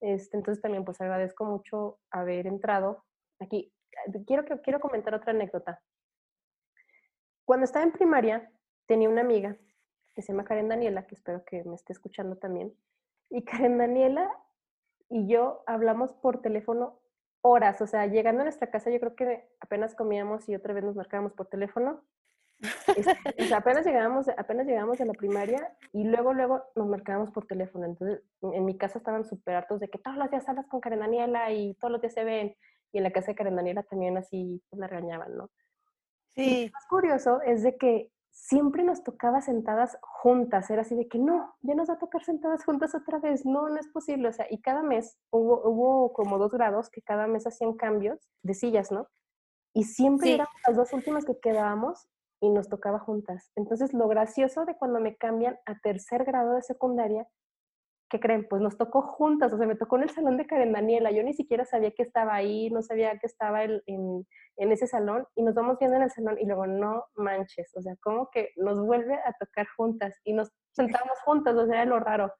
Este, 0.00 0.36
entonces 0.36 0.60
también 0.60 0.84
pues 0.84 1.00
agradezco 1.00 1.44
mucho 1.44 2.00
haber 2.10 2.48
entrado 2.48 3.04
aquí. 3.38 3.72
Quiero, 4.26 4.44
quiero 4.64 4.80
comentar 4.80 5.14
otra 5.14 5.30
anécdota. 5.30 5.80
Cuando 7.44 7.66
estaba 7.66 7.84
en 7.84 7.92
primaria, 7.92 8.50
tenía 8.88 9.08
una 9.08 9.20
amiga 9.20 9.56
que 10.12 10.22
se 10.22 10.32
llama 10.32 10.44
Karen 10.44 10.68
Daniela, 10.68 11.06
que 11.06 11.14
espero 11.14 11.44
que 11.44 11.62
me 11.62 11.76
esté 11.76 11.92
escuchando 11.92 12.36
también, 12.36 12.76
Y 13.30 13.44
Karen 13.44 13.78
Daniela 13.78 14.28
y 15.08 15.28
yo 15.28 15.62
hablamos 15.68 16.12
por 16.14 16.42
teléfono 16.42 16.98
horas, 17.42 17.80
o 17.80 17.86
sea, 17.86 18.06
llegando 18.06 18.40
a 18.40 18.44
nuestra 18.44 18.72
casa 18.72 18.90
yo 18.90 18.98
creo 18.98 19.14
que 19.14 19.48
apenas 19.60 19.94
comíamos 19.94 20.48
y 20.48 20.56
otra 20.56 20.74
vez 20.74 20.82
nos 20.82 20.96
marcábamos 20.96 21.32
por 21.34 21.46
teléfono. 21.46 22.02
O 22.60 23.44
sea, 23.44 23.58
apenas 23.58 23.86
llegábamos, 23.86 24.28
apenas 24.36 24.66
llegábamos 24.66 25.00
a 25.00 25.04
la 25.04 25.12
primaria 25.12 25.76
y 25.92 26.04
luego, 26.04 26.32
luego 26.34 26.64
nos 26.74 26.88
marcábamos 26.88 27.30
por 27.30 27.46
teléfono. 27.46 27.86
Entonces, 27.86 28.22
en 28.42 28.64
mi 28.64 28.76
casa 28.76 28.98
estaban 28.98 29.24
súper 29.24 29.54
hartos 29.56 29.80
de 29.80 29.88
que 29.88 29.98
todos 29.98 30.16
los 30.16 30.30
días 30.30 30.48
hablas 30.48 30.66
con 30.66 30.80
Karen 30.80 31.00
Daniela 31.00 31.52
y 31.52 31.74
todos 31.74 31.92
los 31.92 32.00
días 32.00 32.14
se 32.14 32.24
ven. 32.24 32.56
Y 32.92 32.98
en 32.98 33.04
la 33.04 33.12
casa 33.12 33.28
de 33.28 33.34
Karen 33.36 33.56
Daniela 33.56 33.82
también 33.84 34.16
así 34.16 34.62
pues, 34.70 34.80
la 34.80 34.86
regañaban, 34.88 35.36
¿no? 35.36 35.50
Sí. 36.34 36.66
lo 36.66 36.72
más 36.72 36.86
curioso 36.88 37.40
es 37.42 37.62
de 37.62 37.76
que 37.76 38.10
siempre 38.30 38.84
nos 38.84 39.02
tocaba 39.02 39.40
sentadas 39.40 39.98
juntas, 40.00 40.70
era 40.70 40.82
así 40.82 40.94
de 40.94 41.08
que 41.08 41.18
no, 41.18 41.56
ya 41.60 41.74
nos 41.74 41.90
va 41.90 41.94
a 41.94 41.98
tocar 41.98 42.22
sentadas 42.22 42.64
juntas 42.64 42.94
otra 42.94 43.18
vez, 43.18 43.44
no, 43.44 43.68
no 43.68 43.76
es 43.76 43.88
posible, 43.88 44.28
o 44.28 44.32
sea, 44.32 44.46
y 44.48 44.60
cada 44.60 44.82
mes 44.84 45.18
hubo, 45.30 45.68
hubo 45.68 46.12
como 46.12 46.38
dos 46.38 46.52
grados 46.52 46.88
que 46.90 47.02
cada 47.02 47.26
mes 47.26 47.46
hacían 47.48 47.74
cambios 47.74 48.30
de 48.42 48.54
sillas, 48.54 48.92
¿no? 48.92 49.08
Y 49.74 49.84
siempre 49.84 50.28
Sí. 50.28 50.34
éramos 50.34 50.54
las 50.66 50.76
dos 50.76 50.92
últimas 50.92 51.24
que 51.24 51.38
quedábamos 51.40 52.08
y 52.40 52.50
nos 52.50 52.68
tocaba 52.68 52.98
juntas. 52.98 53.50
Entonces, 53.56 53.92
lo 53.94 54.08
gracioso 54.08 54.64
de 54.64 54.76
cuando 54.76 55.00
me 55.00 55.16
cambian 55.16 55.58
a 55.66 55.78
tercer 55.80 56.24
grado 56.24 56.54
de 56.54 56.62
secundaria, 56.62 57.26
¿qué 58.10 58.20
creen? 58.20 58.46
Pues 58.48 58.62
nos 58.62 58.78
tocó 58.78 59.02
juntas, 59.02 59.52
o 59.52 59.58
sea, 59.58 59.66
me 59.66 59.76
tocó 59.76 59.96
en 59.96 60.04
el 60.04 60.10
salón 60.10 60.36
de 60.38 60.46
Karen 60.46 60.72
Daniela, 60.72 61.10
yo 61.10 61.22
ni 61.22 61.34
siquiera 61.34 61.64
sabía 61.66 61.90
que 61.90 62.02
estaba 62.02 62.34
ahí, 62.34 62.70
no 62.70 62.80
sabía 62.82 63.18
que 63.18 63.26
estaba 63.26 63.64
el- 63.64 63.82
en, 63.86 64.26
en 64.56 64.72
ese 64.72 64.86
salón 64.86 65.26
y 65.34 65.42
nos 65.42 65.54
vamos 65.54 65.78
viendo 65.78 65.96
en 65.98 66.04
el 66.04 66.10
salón 66.10 66.38
y 66.40 66.46
luego 66.46 66.66
no 66.66 67.04
manches, 67.16 67.70
o 67.76 67.82
sea, 67.82 67.96
como 68.00 68.30
que 68.30 68.50
nos 68.56 68.80
vuelve 68.80 69.14
a 69.14 69.34
tocar 69.38 69.66
juntas 69.76 70.16
y 70.24 70.32
nos 70.32 70.50
sentamos 70.72 71.18
juntas, 71.24 71.54
o 71.56 71.66
sea, 71.66 71.82
era 71.82 71.84
lo 71.84 72.00
raro. 72.00 72.32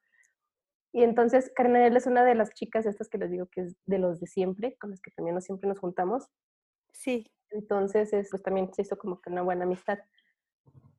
Y 0.91 1.03
entonces 1.03 1.51
Karen 1.55 1.73
Daniela 1.73 1.99
es 1.99 2.07
una 2.07 2.23
de 2.23 2.33
las 2.33 2.49
chicas 2.55 2.87
estas 2.87 3.07
que 3.09 3.19
les 3.19 3.29
digo 3.29 3.45
que 3.51 3.61
es 3.61 3.75
de 3.85 3.99
los 3.99 4.19
de 4.19 4.25
siempre, 4.25 4.75
con 4.79 4.89
las 4.89 5.01
que 5.01 5.11
también 5.11 5.35
nos, 5.35 5.43
siempre 5.45 5.69
nos 5.69 5.77
juntamos. 5.79 6.27
Sí. 6.93 7.31
Entonces, 7.51 8.13
es, 8.13 8.29
pues 8.29 8.43
también 8.43 8.73
se 8.73 8.83
hizo 8.83 8.97
como 8.97 9.21
que 9.21 9.29
una 9.29 9.41
buena 9.41 9.63
amistad. 9.65 9.99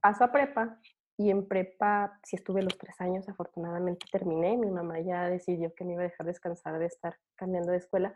Paso 0.00 0.24
a 0.24 0.32
prepa 0.32 0.78
y 1.16 1.30
en 1.30 1.46
prepa, 1.46 2.18
sí 2.24 2.36
estuve 2.36 2.62
los 2.62 2.78
tres 2.78 3.00
años, 3.00 3.28
afortunadamente 3.28 4.06
terminé. 4.10 4.56
Mi 4.56 4.70
mamá 4.70 5.00
ya 5.00 5.28
decidió 5.28 5.74
que 5.74 5.84
me 5.84 5.92
iba 5.92 6.02
a 6.02 6.08
dejar 6.08 6.26
descansar 6.26 6.78
de 6.78 6.86
estar 6.86 7.16
cambiando 7.36 7.72
de 7.72 7.78
escuela. 7.78 8.14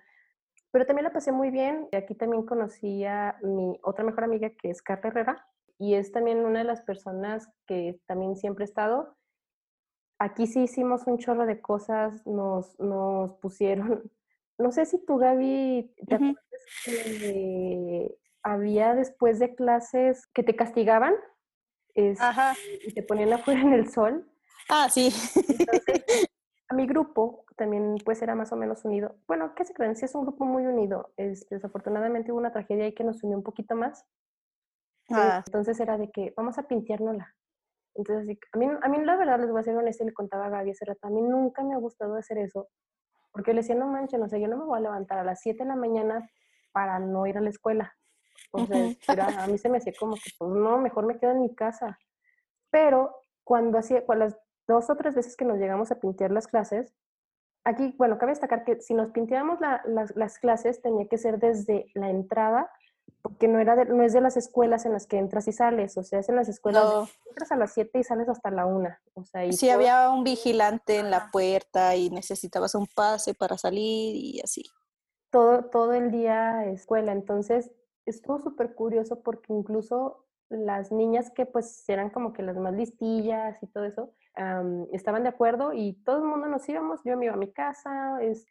Pero 0.70 0.87
también 0.87 1.05
la 1.05 1.12
pasé 1.12 1.31
muy 1.31 1.51
bien. 1.51 1.88
Aquí 1.92 2.14
también 2.14 2.44
conocí 2.47 3.05
a 3.05 3.38
mi 3.42 3.79
otra 3.83 4.05
mejor 4.05 4.25
amiga 4.25 4.51
que 4.51 4.70
es 4.70 4.83
Carla 4.83 5.11
Herrera 5.11 5.47
y 5.79 5.94
es 5.94 6.12
también 6.12 6.44
una 6.44 6.61
de 6.61 6.64
las 6.64 6.83
personas 6.83 7.49
que 7.66 8.01
también 8.07 8.37
siempre 8.37 8.64
he 8.64 8.68
estado. 8.68 9.16
Aquí 10.18 10.47
sí 10.47 10.62
hicimos 10.62 11.07
un 11.07 11.18
chorro 11.18 11.44
de 11.44 11.61
cosas, 11.61 12.27
nos, 12.27 12.79
nos 12.81 13.35
pusieron, 13.35 14.11
no 14.59 14.70
sé 14.73 14.87
si 14.87 15.05
tú 15.05 15.18
Gaby, 15.18 15.94
¿te 16.07 16.14
Ujú. 16.14 16.25
acuerdas 16.25 16.62
que 16.85 18.18
había 18.44 18.94
después 18.94 19.38
de 19.38 19.54
clases 19.54 20.26
que 20.28 20.42
te 20.42 20.54
castigaban 20.54 21.14
este, 21.94 22.22
Ajá. 22.24 22.54
y 22.87 22.92
te 22.92 23.02
ponían 23.02 23.33
afuera 23.33 23.61
en 23.61 23.72
el 23.72 23.90
sol? 23.90 24.30
Ah, 24.68 24.88
sí. 24.90 25.12
Entonces, 25.48 26.04
a 26.68 26.74
mi 26.74 26.87
grupo 26.87 27.44
también 27.57 27.96
pues 28.04 28.20
era 28.22 28.35
más 28.35 28.52
o 28.52 28.57
menos 28.57 28.85
unido. 28.85 29.16
Bueno, 29.26 29.54
¿qué 29.54 29.64
se 29.64 29.74
creen? 29.74 29.96
Sí 29.96 30.04
es 30.04 30.14
un 30.14 30.22
grupo 30.22 30.44
muy 30.44 30.66
unido. 30.66 31.12
Este, 31.16 31.57
desafortunadamente 31.57 32.30
hubo 32.33 32.38
una 32.38 32.52
tragedia 32.52 32.85
ahí 32.85 32.94
que 32.94 33.04
nos 33.04 33.22
unió 33.24 33.37
un 33.37 33.42
poquito 33.42 33.74
más. 33.74 34.04
Ah, 35.11 35.42
Entonces 35.46 35.78
era 35.80 35.98
de 35.98 36.11
que 36.11 36.33
vamos 36.37 36.59
a 36.59 36.64
pinteárnosla. 36.64 37.35
Entonces, 37.94 38.38
a 38.52 38.59
mí, 38.59 38.66
a 38.83 38.88
mí 38.88 39.04
la 39.04 39.16
verdad 39.16 39.38
les 39.38 39.50
voy 39.50 39.61
a 39.61 39.64
ser 39.64 39.76
honesta 39.76 40.02
y 40.02 40.07
le 40.07 40.12
contaba 40.12 40.46
a 40.46 40.50
Gaby 40.50 40.72
hace 40.72 40.85
rato, 40.85 41.07
a 41.07 41.11
mí 41.11 41.22
nunca 41.22 41.62
me 41.62 41.74
ha 41.74 41.78
gustado 41.78 42.16
hacer 42.16 42.38
eso, 42.38 42.68
porque 43.30 43.50
yo 43.52 43.54
le 43.54 43.61
decía, 43.61 43.76
no 43.76 43.87
manches, 43.87 44.18
no 44.18 44.28
sé, 44.28 44.40
yo 44.40 44.48
no 44.48 44.57
me 44.57 44.64
voy 44.64 44.78
a 44.78 44.83
levantar 44.83 45.18
a 45.18 45.24
las 45.24 45.40
7 45.40 45.62
de 45.62 45.68
la 45.68 45.76
mañana 45.76 46.28
para 46.72 46.98
no 46.98 47.24
ir 47.26 47.38
a 47.38 47.40
la 47.40 47.50
escuela. 47.50 47.94
O 48.55 48.67
sea, 48.67 48.95
era- 49.09 49.43
a 49.43 49.47
mí 49.47 49.59
se 49.59 49.69
me 49.69 49.79
hacía 49.79 49.93
como 49.99 50.14
que, 50.14 50.31
pues 50.38 50.51
no, 50.51 50.79
mejor 50.79 51.07
me 51.07 51.19
quedo 51.19 51.33
en 51.33 51.43
mi 51.43 51.55
casa. 51.55 51.99
Pero 52.71 53.17
cuando 53.43 53.79
hacía, 53.79 54.05
con 54.07 54.19
las 54.21 54.37
dos 54.67 54.88
o 54.90 54.97
tres 54.97 55.14
veces 55.14 55.37
que 55.37 55.45
nos 55.45 55.59
llegamos 55.59 55.90
a 55.90 55.97
pintear 56.01 56.31
las 56.31 56.47
clases, 56.47 56.95
aquí, 57.64 57.95
bueno, 57.99 58.19
cabe 58.19 58.33
destacar 58.33 58.64
que 58.64 58.81
si 58.81 58.95
nos 58.95 59.11
pinteábamos 59.11 59.61
la- 59.61 59.83
las, 59.87 60.14
las 60.17 60.38
clases, 60.38 60.81
tenía 60.83 61.07
que 61.09 61.19
ser 61.19 61.38
desde 61.38 61.87
la 61.95 62.11
entrada, 62.11 62.71
porque 63.23 63.49
no, 63.49 63.59
era 63.59 63.75
de- 63.77 63.87
no 63.87 64.03
es 64.03 64.12
de 64.12 64.21
las 64.21 64.37
escuelas 64.37 64.85
en 64.87 64.93
las 64.93 65.07
que 65.07 65.19
entras 65.19 65.49
y 65.49 65.53
sales, 65.53 65.97
o 65.99 66.03
sea, 66.03 66.21
es 66.21 66.29
en 66.29 66.37
las 66.37 66.49
escuelas 66.49 66.85
no. 66.85 67.09
entras 67.29 67.53
a 67.53 67.57
las 67.57 67.73
7 67.73 67.99
y 67.99 68.05
sales 68.05 68.29
hasta 68.29 68.51
la 68.51 68.67
1. 68.67 68.90
O 69.14 69.25
sea, 69.25 69.51
Sí, 69.53 69.67
todo- 69.67 69.75
había 69.77 70.11
un 70.11 70.25
vigilante 70.25 70.99
en 70.99 71.11
la 71.11 71.31
puerta 71.31 71.97
y 71.97 72.11
necesitabas 72.11 72.75
un 72.75 72.87
pase 72.87 73.35
para 73.35 73.59
salir 73.59 74.14
y 74.17 74.40
así. 74.43 74.62
todo, 75.31 75.64
todo 75.64 75.93
el 75.95 76.11
día 76.12 76.64
escuela. 76.67 77.11
Entonces, 77.12 77.71
estuvo 78.07 78.38
súper 78.38 78.75
curioso 78.75 79.23
porque 79.23 79.53
incluso 79.53 80.25
las 80.51 80.93
niñas 80.93 81.31
que 81.31 81.47
pues 81.47 81.88
eran 81.88 82.11
como 82.11 82.33
que 82.33 82.43
las 82.43 82.57
más 82.57 82.75
listillas 82.75 83.61
y 83.62 83.67
todo 83.69 83.85
eso, 83.85 84.12
am, 84.35 84.87
estaban 84.93 85.23
de 85.23 85.31
acuerdo 85.31 85.73
y 85.73 85.95
todo 86.05 86.19
el 86.19 86.25
mundo 86.25 86.47
nos 86.49 86.69
íbamos. 86.69 87.01
Yo 87.05 87.17
me 87.17 87.25
iba 87.27 87.35
a 87.35 87.38
mi 87.38 87.51
casa, 87.53 88.19
es, 88.23 88.47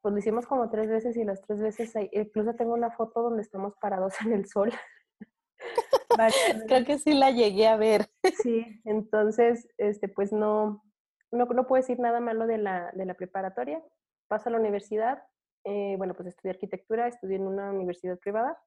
pues 0.00 0.12
lo 0.12 0.18
hicimos 0.18 0.46
como 0.46 0.70
tres 0.70 0.88
veces 0.88 1.16
y 1.16 1.24
las 1.24 1.40
tres 1.42 1.60
veces, 1.60 1.94
ahí- 1.96 2.10
incluso 2.12 2.54
tengo 2.54 2.74
una 2.74 2.90
foto 2.90 3.22
donde 3.22 3.42
estamos 3.42 3.74
parados 3.80 4.14
en 4.26 4.32
el 4.32 4.46
sol. 4.46 4.72
Creo 6.68 6.84
que 6.84 6.98
sí 6.98 7.14
la 7.14 7.30
llegué 7.30 7.66
a 7.66 7.76
ver. 7.76 8.10
Sí, 8.42 8.80
entonces, 8.84 9.68
este, 9.78 10.08
pues 10.08 10.32
no, 10.32 10.84
no, 11.30 11.46
no 11.46 11.66
puedo 11.66 11.80
decir 11.80 11.98
nada 11.98 12.20
malo 12.20 12.46
de 12.46 12.58
la, 12.58 12.92
de 12.92 13.04
la 13.06 13.14
preparatoria. 13.14 13.82
Paso 14.28 14.48
a 14.48 14.52
la 14.52 14.58
universidad, 14.58 15.22
eh, 15.64 15.94
bueno, 15.98 16.14
pues 16.14 16.28
estudié 16.28 16.50
arquitectura, 16.52 17.08
estudié 17.08 17.36
en 17.36 17.46
una 17.46 17.70
universidad 17.70 18.18
privada. 18.18 18.60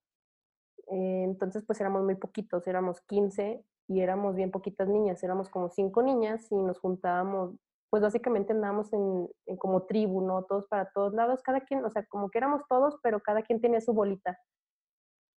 Eh, 0.87 1.23
entonces, 1.23 1.63
pues 1.65 1.79
éramos 1.81 2.03
muy 2.03 2.15
poquitos, 2.15 2.67
éramos 2.67 3.01
15 3.01 3.63
y 3.87 4.01
éramos 4.01 4.35
bien 4.35 4.51
poquitas 4.51 4.87
niñas, 4.87 5.23
éramos 5.23 5.49
como 5.49 5.69
cinco 5.69 6.01
niñas 6.01 6.51
y 6.51 6.55
nos 6.55 6.79
juntábamos, 6.79 7.55
pues 7.89 8.03
básicamente 8.03 8.53
andábamos 8.53 8.91
en, 8.93 9.27
como 9.57 9.83
tribu, 9.83 10.21
¿no? 10.21 10.43
Todos 10.43 10.67
para 10.67 10.89
todos 10.91 11.13
lados, 11.13 11.41
cada 11.43 11.61
quien, 11.61 11.83
o 11.85 11.89
sea, 11.89 12.05
como 12.05 12.29
que 12.29 12.37
éramos 12.37 12.61
todos, 12.67 12.97
pero 13.03 13.19
cada 13.19 13.41
quien 13.41 13.61
tenía 13.61 13.81
su 13.81 13.93
bolita. 13.93 14.37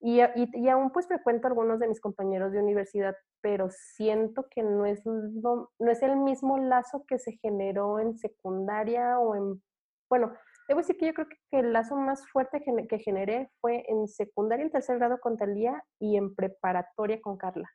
Y, 0.01 0.21
y, 0.21 0.69
aún 0.69 0.91
pues 0.91 1.07
frecuento 1.09 1.49
algunos 1.49 1.81
de 1.81 1.89
mis 1.89 2.01
compañeros 2.01 2.53
de 2.53 2.61
universidad, 2.61 3.17
pero 3.41 3.71
siento 3.71 4.47
que 4.51 4.63
no 4.63 4.85
es, 4.85 5.05
no 5.07 5.71
es 5.81 6.03
el 6.03 6.17
mismo 6.17 6.59
lazo 6.59 7.05
que 7.09 7.19
se 7.19 7.33
generó 7.39 7.99
en 7.99 8.19
secundaria 8.19 9.19
o 9.19 9.35
en, 9.35 9.63
bueno, 10.11 10.33
debo 10.69 10.81
decir 10.81 10.97
que 10.97 11.07
yo 11.07 11.15
creo 11.15 11.29
que, 11.29 11.37
que 11.51 11.59
el 11.61 11.73
lazo 11.73 11.97
más 11.97 12.27
fuerte 12.29 12.63
que, 12.63 12.87
que 12.89 12.99
generé 12.99 13.51
fue 13.61 13.85
en 13.89 14.09
secundaria, 14.09 14.65
en 14.65 14.71
tercer 14.73 14.99
grado 14.99 15.19
con 15.21 15.37
Talía 15.37 15.85
y 15.99 16.17
en 16.17 16.35
preparatoria 16.35 17.21
con 17.21 17.37
Carla. 17.37 17.71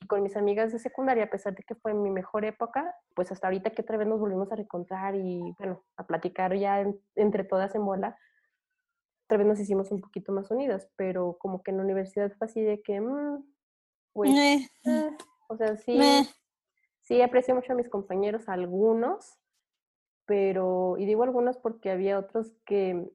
Y 0.00 0.06
con 0.06 0.22
mis 0.22 0.36
amigas 0.36 0.72
de 0.72 0.78
secundaria, 0.78 1.24
a 1.24 1.30
pesar 1.30 1.54
de 1.54 1.62
que 1.64 1.74
fue 1.74 1.92
mi 1.94 2.10
mejor 2.10 2.44
época, 2.44 2.94
pues 3.14 3.30
hasta 3.32 3.46
ahorita 3.48 3.70
que 3.70 3.82
otra 3.82 3.96
vez 3.98 4.06
nos 4.08 4.20
volvimos 4.20 4.50
a 4.52 4.56
reencontrar 4.56 5.14
y 5.16 5.54
bueno, 5.58 5.84
a 5.96 6.06
platicar 6.06 6.54
ya 6.56 6.80
en- 6.80 7.00
entre 7.16 7.44
todas 7.44 7.74
en 7.74 7.84
bola, 7.84 8.16
otra 9.26 9.38
vez 9.38 9.46
nos 9.46 9.60
hicimos 9.60 9.90
un 9.92 10.00
poquito 10.00 10.32
más 10.32 10.50
unidas, 10.50 10.88
pero 10.96 11.36
como 11.38 11.62
que 11.62 11.70
en 11.70 11.78
la 11.78 11.84
universidad 11.84 12.32
fue 12.38 12.46
así 12.46 12.62
de 12.62 12.82
que, 12.82 13.00
mm, 13.00 13.44
pues, 14.12 14.34
Eh, 14.84 15.16
o 15.48 15.56
sea, 15.56 15.76
sí, 15.76 15.96
meh. 15.96 16.24
sí 17.00 17.20
aprecio 17.22 17.54
mucho 17.54 17.72
a 17.72 17.76
mis 17.76 17.88
compañeros, 17.88 18.48
algunos, 18.48 19.38
pero, 20.26 20.96
y 20.98 21.06
digo 21.06 21.22
algunos 21.22 21.56
porque 21.58 21.90
había 21.90 22.18
otros 22.18 22.52
que 22.64 23.10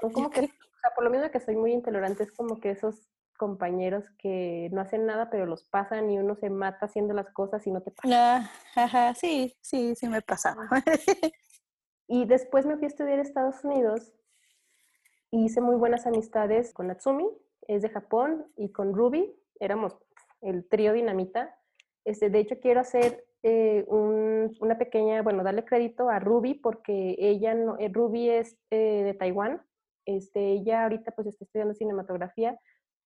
son 0.00 0.12
como 0.12 0.30
que, 0.30 0.40
o 0.40 0.80
sea, 0.80 0.90
por 0.94 1.04
lo 1.04 1.10
mismo 1.10 1.30
que 1.30 1.40
soy 1.40 1.56
muy 1.56 1.72
intolerante, 1.72 2.22
es 2.22 2.32
como 2.32 2.60
que 2.60 2.70
esos 2.70 3.08
compañeros 3.36 4.04
que 4.18 4.68
no 4.72 4.82
hacen 4.82 5.06
nada, 5.06 5.30
pero 5.30 5.46
los 5.46 5.64
pasan 5.64 6.10
y 6.10 6.18
uno 6.18 6.36
se 6.36 6.50
mata 6.50 6.86
haciendo 6.86 7.14
las 7.14 7.30
cosas 7.30 7.66
y 7.66 7.70
no 7.70 7.80
te 7.80 7.90
pasa. 7.90 8.50
Ah, 8.76 9.14
sí, 9.14 9.56
sí, 9.62 9.94
sí 9.96 10.08
me 10.08 10.22
pasaba. 10.22 10.68
Y 12.12 12.24
después 12.24 12.66
me 12.66 12.74
fui 12.74 12.86
a 12.86 12.88
estudiar 12.88 13.20
a 13.20 13.22
Estados 13.22 13.62
Unidos 13.62 14.12
y 15.30 15.44
hice 15.44 15.60
muy 15.60 15.76
buenas 15.76 16.08
amistades 16.08 16.74
con 16.74 16.88
Natsumi, 16.88 17.28
es 17.68 17.82
de 17.82 17.88
Japón, 17.88 18.52
y 18.56 18.72
con 18.72 18.92
Ruby, 18.94 19.32
éramos 19.60 19.96
el 20.40 20.68
trío 20.68 20.92
dinamita. 20.92 21.56
Este, 22.04 22.28
de 22.28 22.40
hecho, 22.40 22.58
quiero 22.58 22.80
hacer 22.80 23.24
eh, 23.42 23.84
un- 23.88 24.56
una 24.60 24.78
pequeña, 24.78 25.22
bueno, 25.22 25.42
darle 25.42 25.64
crédito 25.64 26.08
a 26.08 26.18
Ruby 26.18 26.54
porque 26.54 27.16
ella, 27.18 27.54
no, 27.54 27.76
eh, 27.78 27.88
Ruby 27.92 28.30
es 28.30 28.56
eh, 28.70 29.02
de 29.04 29.14
Taiwán, 29.14 29.62
este, 30.06 30.52
ella 30.52 30.82
ahorita 30.84 31.12
pues 31.12 31.28
está 31.28 31.44
estudiando 31.44 31.74
cinematografía, 31.74 32.58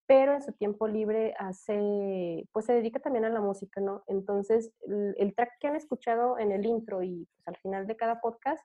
pero 0.06 0.34
en 0.34 0.42
su 0.42 0.52
tiempo 0.52 0.86
libre 0.86 1.34
hace, 1.38 2.46
pues 2.52 2.66
se 2.66 2.74
dedica 2.74 3.00
también 3.00 3.24
a 3.24 3.30
la 3.30 3.40
música, 3.40 3.80
¿no? 3.80 4.02
Entonces, 4.06 4.72
el, 4.86 5.34
track 5.34 5.52
que 5.60 5.68
han 5.68 5.76
escuchado 5.76 6.38
en 6.38 6.52
el 6.52 6.66
intro 6.66 7.02
y 7.02 7.26
pues, 7.34 7.48
al 7.48 7.56
final 7.56 7.86
de 7.86 7.96
cada 7.96 8.20
podcast, 8.20 8.62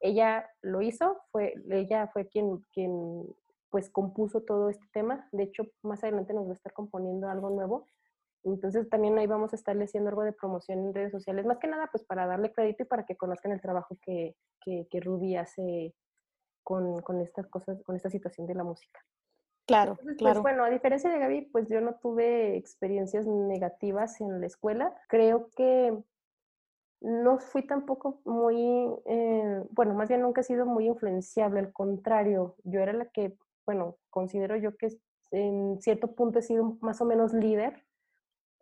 ella 0.00 0.48
lo 0.62 0.80
hizo, 0.80 1.20
fue, 1.32 1.54
ella 1.70 2.08
fue 2.08 2.28
quien, 2.28 2.64
quien 2.72 3.26
pues 3.68 3.90
compuso 3.90 4.42
todo 4.42 4.70
este 4.70 4.86
tema. 4.92 5.28
De 5.32 5.44
hecho, 5.44 5.64
más 5.82 6.02
adelante 6.02 6.32
nos 6.32 6.46
va 6.46 6.50
a 6.50 6.54
estar 6.54 6.72
componiendo 6.72 7.28
algo 7.28 7.50
nuevo. 7.50 7.86
Entonces 8.44 8.88
también 8.88 9.18
ahí 9.18 9.26
vamos 9.26 9.52
a 9.52 9.56
estarle 9.56 9.84
haciendo 9.84 10.08
algo 10.10 10.22
de 10.22 10.32
promoción 10.32 10.78
en 10.78 10.94
redes 10.94 11.12
sociales, 11.12 11.46
más 11.46 11.58
que 11.58 11.68
nada 11.68 11.88
pues 11.92 12.04
para 12.04 12.26
darle 12.26 12.52
crédito 12.52 12.84
y 12.84 12.86
para 12.86 13.04
que 13.04 13.16
conozcan 13.16 13.52
el 13.52 13.60
trabajo 13.60 13.98
que, 14.02 14.34
que, 14.60 14.86
que 14.90 15.00
Ruby 15.00 15.36
hace 15.36 15.94
con, 16.62 17.00
con, 17.02 17.20
estas 17.20 17.46
cosas, 17.48 17.82
con 17.82 17.96
esta 17.96 18.10
situación 18.10 18.46
de 18.46 18.54
la 18.54 18.64
música. 18.64 19.00
Claro, 19.66 19.92
Entonces, 19.92 20.16
claro. 20.16 20.42
Pues 20.42 20.54
bueno, 20.54 20.64
a 20.64 20.70
diferencia 20.70 21.10
de 21.10 21.18
Gaby, 21.18 21.42
pues 21.52 21.68
yo 21.68 21.80
no 21.80 21.94
tuve 21.96 22.56
experiencias 22.56 23.26
negativas 23.26 24.20
en 24.20 24.40
la 24.40 24.46
escuela. 24.46 24.94
Creo 25.08 25.48
que 25.54 25.96
no 27.00 27.38
fui 27.38 27.66
tampoco 27.66 28.20
muy, 28.24 28.88
eh, 29.06 29.62
bueno, 29.70 29.94
más 29.94 30.08
bien 30.08 30.22
nunca 30.22 30.42
he 30.42 30.44
sido 30.44 30.66
muy 30.66 30.86
influenciable, 30.86 31.60
al 31.60 31.72
contrario, 31.72 32.56
yo 32.64 32.80
era 32.80 32.92
la 32.92 33.06
que, 33.06 33.36
bueno, 33.64 33.96
considero 34.10 34.56
yo 34.56 34.76
que 34.76 34.88
en 35.30 35.80
cierto 35.80 36.14
punto 36.14 36.40
he 36.40 36.42
sido 36.42 36.76
más 36.80 37.00
o 37.00 37.04
menos 37.04 37.32
líder, 37.32 37.84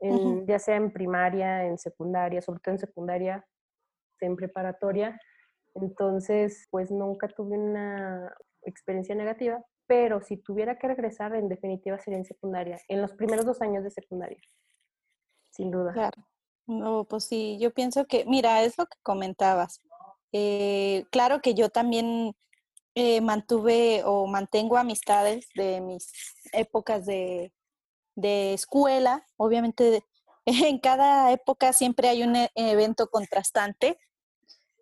en, 0.00 0.14
uh 0.14 0.18
-huh. 0.18 0.46
ya 0.46 0.58
sea 0.58 0.76
en 0.76 0.92
primaria, 0.92 1.64
en 1.64 1.78
secundaria, 1.78 2.40
sobre 2.42 2.60
todo 2.60 2.74
en 2.74 2.78
secundaria, 2.78 3.46
en 4.20 4.36
preparatoria. 4.36 5.18
Entonces, 5.74 6.66
pues 6.70 6.90
nunca 6.90 7.28
tuve 7.28 7.58
una 7.58 8.34
experiencia 8.62 9.14
negativa, 9.14 9.62
pero 9.86 10.20
si 10.20 10.36
tuviera 10.36 10.78
que 10.78 10.88
regresar, 10.88 11.34
en 11.34 11.48
definitiva 11.48 11.98
sería 11.98 12.18
en 12.18 12.24
secundaria, 12.24 12.78
en 12.88 13.00
los 13.00 13.12
primeros 13.12 13.44
dos 13.44 13.60
años 13.62 13.84
de 13.84 13.90
secundaria, 13.90 14.38
sin 15.50 15.70
duda. 15.70 15.92
Claro. 15.92 16.26
No, 16.66 17.04
pues 17.04 17.24
sí, 17.24 17.56
yo 17.58 17.72
pienso 17.72 18.04
que, 18.04 18.26
mira, 18.26 18.62
es 18.62 18.76
lo 18.76 18.86
que 18.86 18.98
comentabas. 19.02 19.80
Eh, 20.32 21.06
claro 21.10 21.40
que 21.40 21.54
yo 21.54 21.70
también 21.70 22.34
eh, 22.94 23.22
mantuve 23.22 24.02
o 24.04 24.26
mantengo 24.26 24.76
amistades 24.76 25.48
de 25.54 25.80
mis 25.80 26.12
épocas 26.52 27.06
de, 27.06 27.52
de 28.18 28.52
escuela. 28.52 29.24
Obviamente, 29.36 30.04
en 30.44 30.78
cada 30.78 31.32
época 31.32 31.72
siempre 31.72 32.08
hay 32.08 32.22
un 32.22 32.36
e 32.36 32.50
evento 32.54 33.08
contrastante. 33.08 33.98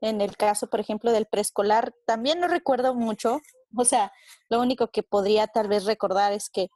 En 0.00 0.20
el 0.20 0.36
caso, 0.36 0.68
por 0.68 0.80
ejemplo, 0.80 1.12
del 1.12 1.26
preescolar, 1.26 1.94
también 2.06 2.40
no 2.40 2.48
recuerdo 2.48 2.94
mucho. 2.94 3.40
O 3.76 3.84
sea, 3.84 4.12
lo 4.48 4.60
único 4.60 4.88
que 4.88 5.02
podría 5.02 5.46
tal 5.46 5.68
vez 5.68 5.84
recordar 5.84 6.32
es 6.32 6.50
que 6.50 6.68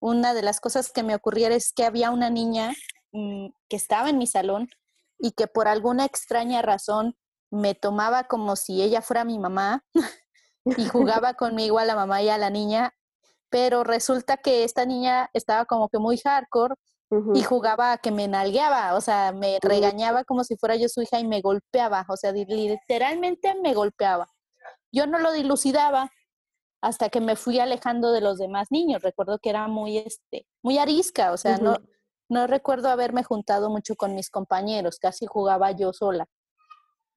una 0.00 0.34
de 0.34 0.42
las 0.42 0.60
cosas 0.60 0.92
que 0.92 1.02
me 1.02 1.14
ocurriera 1.14 1.54
es 1.54 1.72
que 1.72 1.84
había 1.84 2.10
una 2.10 2.30
niña 2.30 2.72
que 3.12 3.76
estaba 3.76 4.10
en 4.10 4.18
mi 4.18 4.26
salón 4.26 4.68
y 5.18 5.32
que 5.32 5.46
por 5.46 5.68
alguna 5.68 6.04
extraña 6.04 6.62
razón 6.62 7.16
me 7.50 7.74
tomaba 7.74 8.24
como 8.24 8.56
si 8.56 8.82
ella 8.82 9.00
fuera 9.00 9.24
mi 9.24 9.38
mamá 9.38 9.84
y 10.64 10.86
jugaba 10.88 11.34
conmigo 11.34 11.78
a 11.78 11.84
la 11.84 11.94
mamá 11.94 12.22
y 12.22 12.28
a 12.28 12.38
la 12.38 12.50
niña, 12.50 12.92
pero 13.54 13.84
resulta 13.84 14.36
que 14.36 14.64
esta 14.64 14.84
niña 14.84 15.30
estaba 15.32 15.64
como 15.64 15.88
que 15.88 16.00
muy 16.00 16.18
hardcore 16.18 16.74
uh 17.10 17.16
-huh. 17.16 17.38
y 17.38 17.42
jugaba 17.44 17.92
a 17.92 17.98
que 17.98 18.10
me 18.10 18.26
nalgueaba, 18.26 18.96
o 18.96 19.00
sea, 19.00 19.30
me 19.30 19.60
regañaba 19.62 20.24
como 20.24 20.42
si 20.42 20.56
fuera 20.56 20.74
yo 20.74 20.88
su 20.88 21.02
hija 21.02 21.20
y 21.20 21.24
me 21.28 21.40
golpeaba, 21.40 22.04
o 22.08 22.16
sea, 22.16 22.32
literalmente 22.32 23.54
me 23.62 23.72
golpeaba. 23.72 24.26
Yo 24.90 25.06
no 25.06 25.20
lo 25.20 25.30
dilucidaba 25.30 26.10
hasta 26.80 27.10
que 27.10 27.20
me 27.20 27.36
fui 27.36 27.60
alejando 27.60 28.10
de 28.10 28.22
los 28.22 28.38
demás 28.38 28.72
niños. 28.72 29.02
Recuerdo 29.02 29.38
que 29.38 29.50
era 29.50 29.68
muy, 29.68 29.98
este, 29.98 30.48
muy 30.60 30.78
arisca, 30.78 31.30
o 31.30 31.36
sea, 31.36 31.52
uh 31.52 31.58
-huh. 31.58 31.62
no, 31.62 31.76
no 32.28 32.46
recuerdo 32.48 32.88
haberme 32.88 33.22
juntado 33.22 33.70
mucho 33.70 33.94
con 33.94 34.16
mis 34.16 34.30
compañeros, 34.30 34.98
casi 34.98 35.26
jugaba 35.26 35.70
yo 35.70 35.92
sola. 35.92 36.26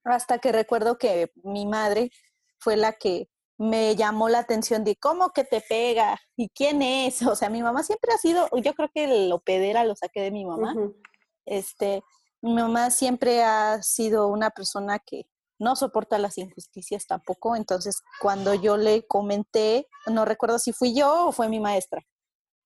Hasta 0.04 0.38
que 0.38 0.52
recuerdo 0.52 1.00
que 1.00 1.32
mi 1.43 1.65
madre 1.65 2.12
fue 2.60 2.78
la 2.78 2.93
que 2.93 3.28
me 3.58 3.96
llamó 3.96 4.30
la 4.30 4.39
atención 4.39 4.84
de 4.84 4.96
cómo 4.96 5.32
que 5.32 5.43
te 5.43 5.62
pega 5.62 6.20
y 6.36 6.50
quién 6.50 6.82
es. 6.82 7.22
O 7.24 7.36
sea, 7.36 7.50
mi 7.50 7.63
mamá 7.63 7.84
siempre 7.84 8.13
ha 8.13 8.17
sido, 8.17 8.48
yo 8.63 8.74
creo 8.74 8.89
que 8.93 9.28
lo 9.28 9.39
pedera 9.39 9.84
lo 9.84 9.96
saqué 9.96 10.22
de 10.22 10.32
mi 10.32 10.46
mamá. 10.46 10.74
Uh 10.76 10.80
-huh. 10.80 10.96
Este, 11.46 12.04
mi 12.41 12.54
mamá 12.54 12.91
siempre 12.91 13.43
ha 13.43 13.82
sido 13.82 14.28
una 14.28 14.52
persona 14.52 15.00
que 15.00 15.26
no 15.60 15.76
soporta 15.76 16.20
las 16.20 16.38
injusticias 16.38 17.08
tampoco. 17.08 17.56
Entonces, 17.56 18.04
cuando 18.22 18.54
yo 18.54 18.78
le 18.78 19.08
comenté, 19.08 19.88
no 20.06 20.24
recuerdo 20.26 20.60
si 20.60 20.72
fui 20.72 20.93
yo 20.93 21.28
o 21.28 21.32
fue 21.32 21.50
mi 21.50 21.60
maestra. 21.60 22.02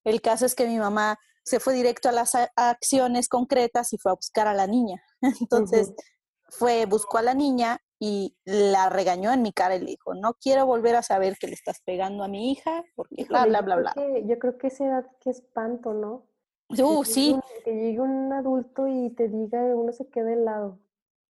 El 0.04 0.22
caso 0.22 0.46
es 0.46 0.56
que 0.56 0.68
mi 0.68 0.78
mamá 0.78 1.18
se 1.44 1.60
fue 1.60 1.74
directo 1.74 2.10
a 2.10 2.12
las 2.12 2.36
acciones 2.56 3.30
concretas 3.30 3.94
y 3.94 3.98
fue 3.98 4.12
a 4.12 4.16
buscar 4.16 4.48
a 4.48 4.54
la 4.54 4.68
niña. 4.68 5.02
Entonces, 5.42 5.90
uh 5.90 5.92
-huh. 5.92 6.04
fue, 6.50 6.86
buscó 6.86 7.18
a 7.18 7.22
la 7.22 7.34
niña 7.34 7.80
y 8.04 8.36
la 8.46 8.90
regañó 8.90 9.32
en 9.32 9.44
mi 9.44 9.54
cara 9.54 9.76
y 9.76 9.80
le 9.80 9.86
dijo, 9.86 10.16
no 10.16 10.34
quiero 10.34 10.66
volver 10.66 10.96
a 10.96 11.04
saber 11.04 11.38
que 11.38 11.46
le 11.46 11.54
estás 11.54 11.82
pegando 11.86 12.24
a 12.24 12.28
mi 12.28 12.52
hija, 12.52 12.84
porque 12.96 13.26
bla, 13.26 13.46
bla, 13.46 13.62
bla, 13.62 13.76
bla. 13.76 13.94
Que, 13.94 14.24
yo 14.26 14.40
creo 14.40 14.58
que 14.58 14.68
esa 14.68 14.86
edad, 14.86 15.06
qué 15.20 15.30
espanto, 15.30 15.94
¿no? 15.94 16.26
Uh, 16.70 17.04
que 17.04 17.12
sí. 17.12 17.34
Un, 17.34 17.42
que 17.64 17.72
llegue 17.72 18.00
un 18.00 18.34
adulto 18.34 18.88
y 18.88 19.12
te 19.12 19.28
diga, 19.28 19.62
uno 19.76 19.94
se 19.94 20.10
queda 20.10 20.34
helado. 20.34 20.80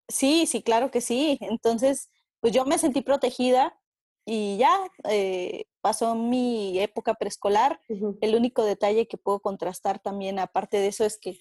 Sí, 0.08 0.46
sí, 0.46 0.62
claro 0.62 0.90
que 0.90 1.02
sí. 1.02 1.36
Entonces, 1.42 2.10
pues 2.40 2.54
yo 2.54 2.64
me 2.64 2.78
sentí 2.78 3.02
protegida 3.02 3.78
y 4.24 4.56
ya 4.56 4.74
eh, 5.10 5.66
pasó 5.82 6.14
mi 6.14 6.80
época 6.80 7.12
preescolar. 7.12 7.80
Uh 7.90 7.94
-huh. 7.94 8.18
El 8.22 8.34
único 8.34 8.64
detalle 8.64 9.06
que 9.06 9.18
puedo 9.18 9.40
contrastar 9.40 9.98
también, 9.98 10.38
aparte 10.38 10.78
de 10.78 10.86
eso, 10.86 11.04
es 11.04 11.18
que 11.18 11.38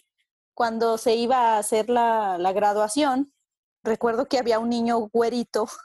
cuando 0.54 0.98
se 0.98 1.16
iba 1.16 1.56
a 1.56 1.60
hacer 1.60 1.90
la, 1.90 2.38
la 2.38 2.52
graduación, 2.52 3.32
recuerdo 3.84 4.28
que 4.28 4.38
había 4.40 4.60
un 4.60 4.70
niño 4.70 5.10
güerito. 5.12 5.66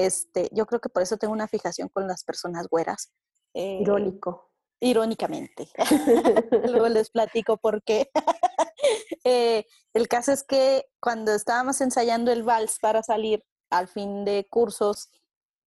Este, 0.00 0.48
yo 0.52 0.64
creo 0.66 0.80
que 0.80 0.88
por 0.88 1.02
eso 1.02 1.16
tengo 1.16 1.32
una 1.32 1.48
fijación 1.48 1.88
con 1.88 2.06
las 2.06 2.22
personas 2.22 2.68
güeras. 2.68 3.12
Eh, 3.52 3.80
Irónico. 3.80 4.52
Irónicamente. 4.78 5.70
Luego 6.70 6.88
les 6.88 7.10
platico 7.10 7.56
por 7.56 7.82
qué. 7.82 8.08
eh, 9.24 9.66
el 9.94 10.06
caso 10.06 10.30
es 10.30 10.44
que 10.44 10.84
cuando 11.00 11.34
estábamos 11.34 11.80
ensayando 11.80 12.30
el 12.30 12.44
vals 12.44 12.78
para 12.80 13.02
salir 13.02 13.44
al 13.70 13.88
fin 13.88 14.24
de 14.24 14.46
cursos, 14.48 15.10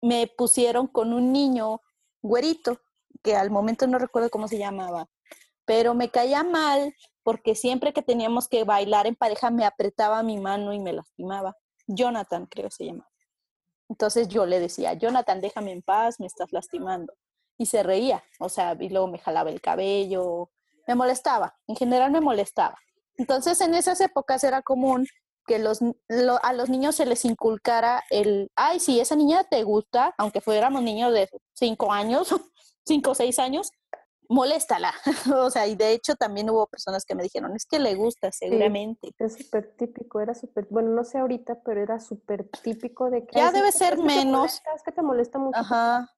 me 0.01 0.27
pusieron 0.27 0.87
con 0.87 1.11
un 1.11 1.33
niño 1.33 1.81
güerito, 2.21 2.79
que 3.23 3.35
al 3.35 3.51
momento 3.51 3.85
no 3.87 3.99
recuerdo 3.99 4.29
cómo 4.29 4.47
se 4.47 4.57
llamaba, 4.57 5.09
pero 5.65 5.93
me 5.93 6.09
caía 6.09 6.43
mal 6.43 6.95
porque 7.23 7.55
siempre 7.55 7.93
que 7.93 8.01
teníamos 8.01 8.47
que 8.47 8.63
bailar 8.63 9.05
en 9.07 9.15
pareja 9.15 9.51
me 9.51 9.65
apretaba 9.65 10.23
mi 10.23 10.39
mano 10.39 10.73
y 10.73 10.79
me 10.79 10.93
lastimaba. 10.93 11.55
Jonathan, 11.93 12.45
creo 12.45 12.69
se 12.69 12.85
llamaba. 12.85 13.09
Entonces 13.89 14.27
yo 14.29 14.45
le 14.45 14.59
decía, 14.59 14.93
Jonathan, 14.93 15.41
déjame 15.41 15.71
en 15.71 15.81
paz, 15.81 16.19
me 16.19 16.25
estás 16.25 16.51
lastimando. 16.51 17.13
Y 17.57 17.65
se 17.65 17.83
reía, 17.83 18.23
o 18.39 18.49
sea, 18.49 18.75
y 18.79 18.89
luego 18.89 19.07
me 19.07 19.19
jalaba 19.19 19.49
el 19.49 19.61
cabello, 19.61 20.49
me 20.87 20.95
molestaba, 20.95 21.57
en 21.67 21.75
general 21.75 22.11
me 22.11 22.21
molestaba. 22.21 22.77
Entonces 23.17 23.59
en 23.61 23.75
esas 23.75 23.99
épocas 24.01 24.43
era 24.43 24.61
común 24.61 25.05
que 25.45 25.59
los, 25.59 25.79
lo, 26.07 26.43
a 26.43 26.53
los 26.53 26.69
niños 26.69 26.95
se 26.95 27.05
les 27.05 27.25
inculcara 27.25 28.03
el, 28.09 28.49
ay, 28.55 28.79
si 28.79 28.99
esa 28.99 29.15
niña 29.15 29.43
te 29.43 29.63
gusta, 29.63 30.13
aunque 30.17 30.41
fuéramos 30.41 30.81
niños 30.81 31.13
de 31.13 31.29
cinco 31.53 31.91
años, 31.91 32.29
cinco 32.85 33.11
o 33.11 33.15
seis 33.15 33.39
años, 33.39 33.71
moléstala. 34.31 34.93
o 35.35 35.49
sea, 35.49 35.67
y 35.67 35.75
de 35.75 35.91
hecho 35.91 36.15
también 36.15 36.49
hubo 36.49 36.65
personas 36.67 37.05
que 37.05 37.15
me 37.15 37.23
dijeron, 37.23 37.55
es 37.55 37.65
que 37.65 37.79
le 37.79 37.95
gusta 37.95 38.31
seguramente. 38.31 39.09
Sí, 39.09 39.13
es 39.19 39.33
súper 39.33 39.75
típico, 39.75 40.19
era 40.21 40.33
súper, 40.33 40.67
bueno, 40.69 40.89
no 40.89 41.03
sé 41.03 41.19
ahorita, 41.19 41.61
pero 41.63 41.81
era 41.81 41.99
súper 41.99 42.49
típico 42.63 43.09
de 43.09 43.25
que... 43.25 43.37
Ya 43.37 43.51
debe 43.51 43.71
ser 43.71 43.97
menos. 43.97 44.39
Molesta, 44.39 44.71
es 44.75 44.83
que 44.83 44.91
te 44.91 45.01
molesta 45.01 45.37
mucho. 45.37 45.59
Ajá. 45.59 46.09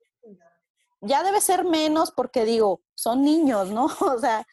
Ya 1.02 1.24
debe 1.24 1.42
ser 1.42 1.66
menos 1.66 2.12
porque 2.12 2.46
digo, 2.46 2.82
son 2.94 3.24
niños, 3.24 3.72
¿no? 3.72 3.86
o 4.00 4.20
sea, 4.20 4.46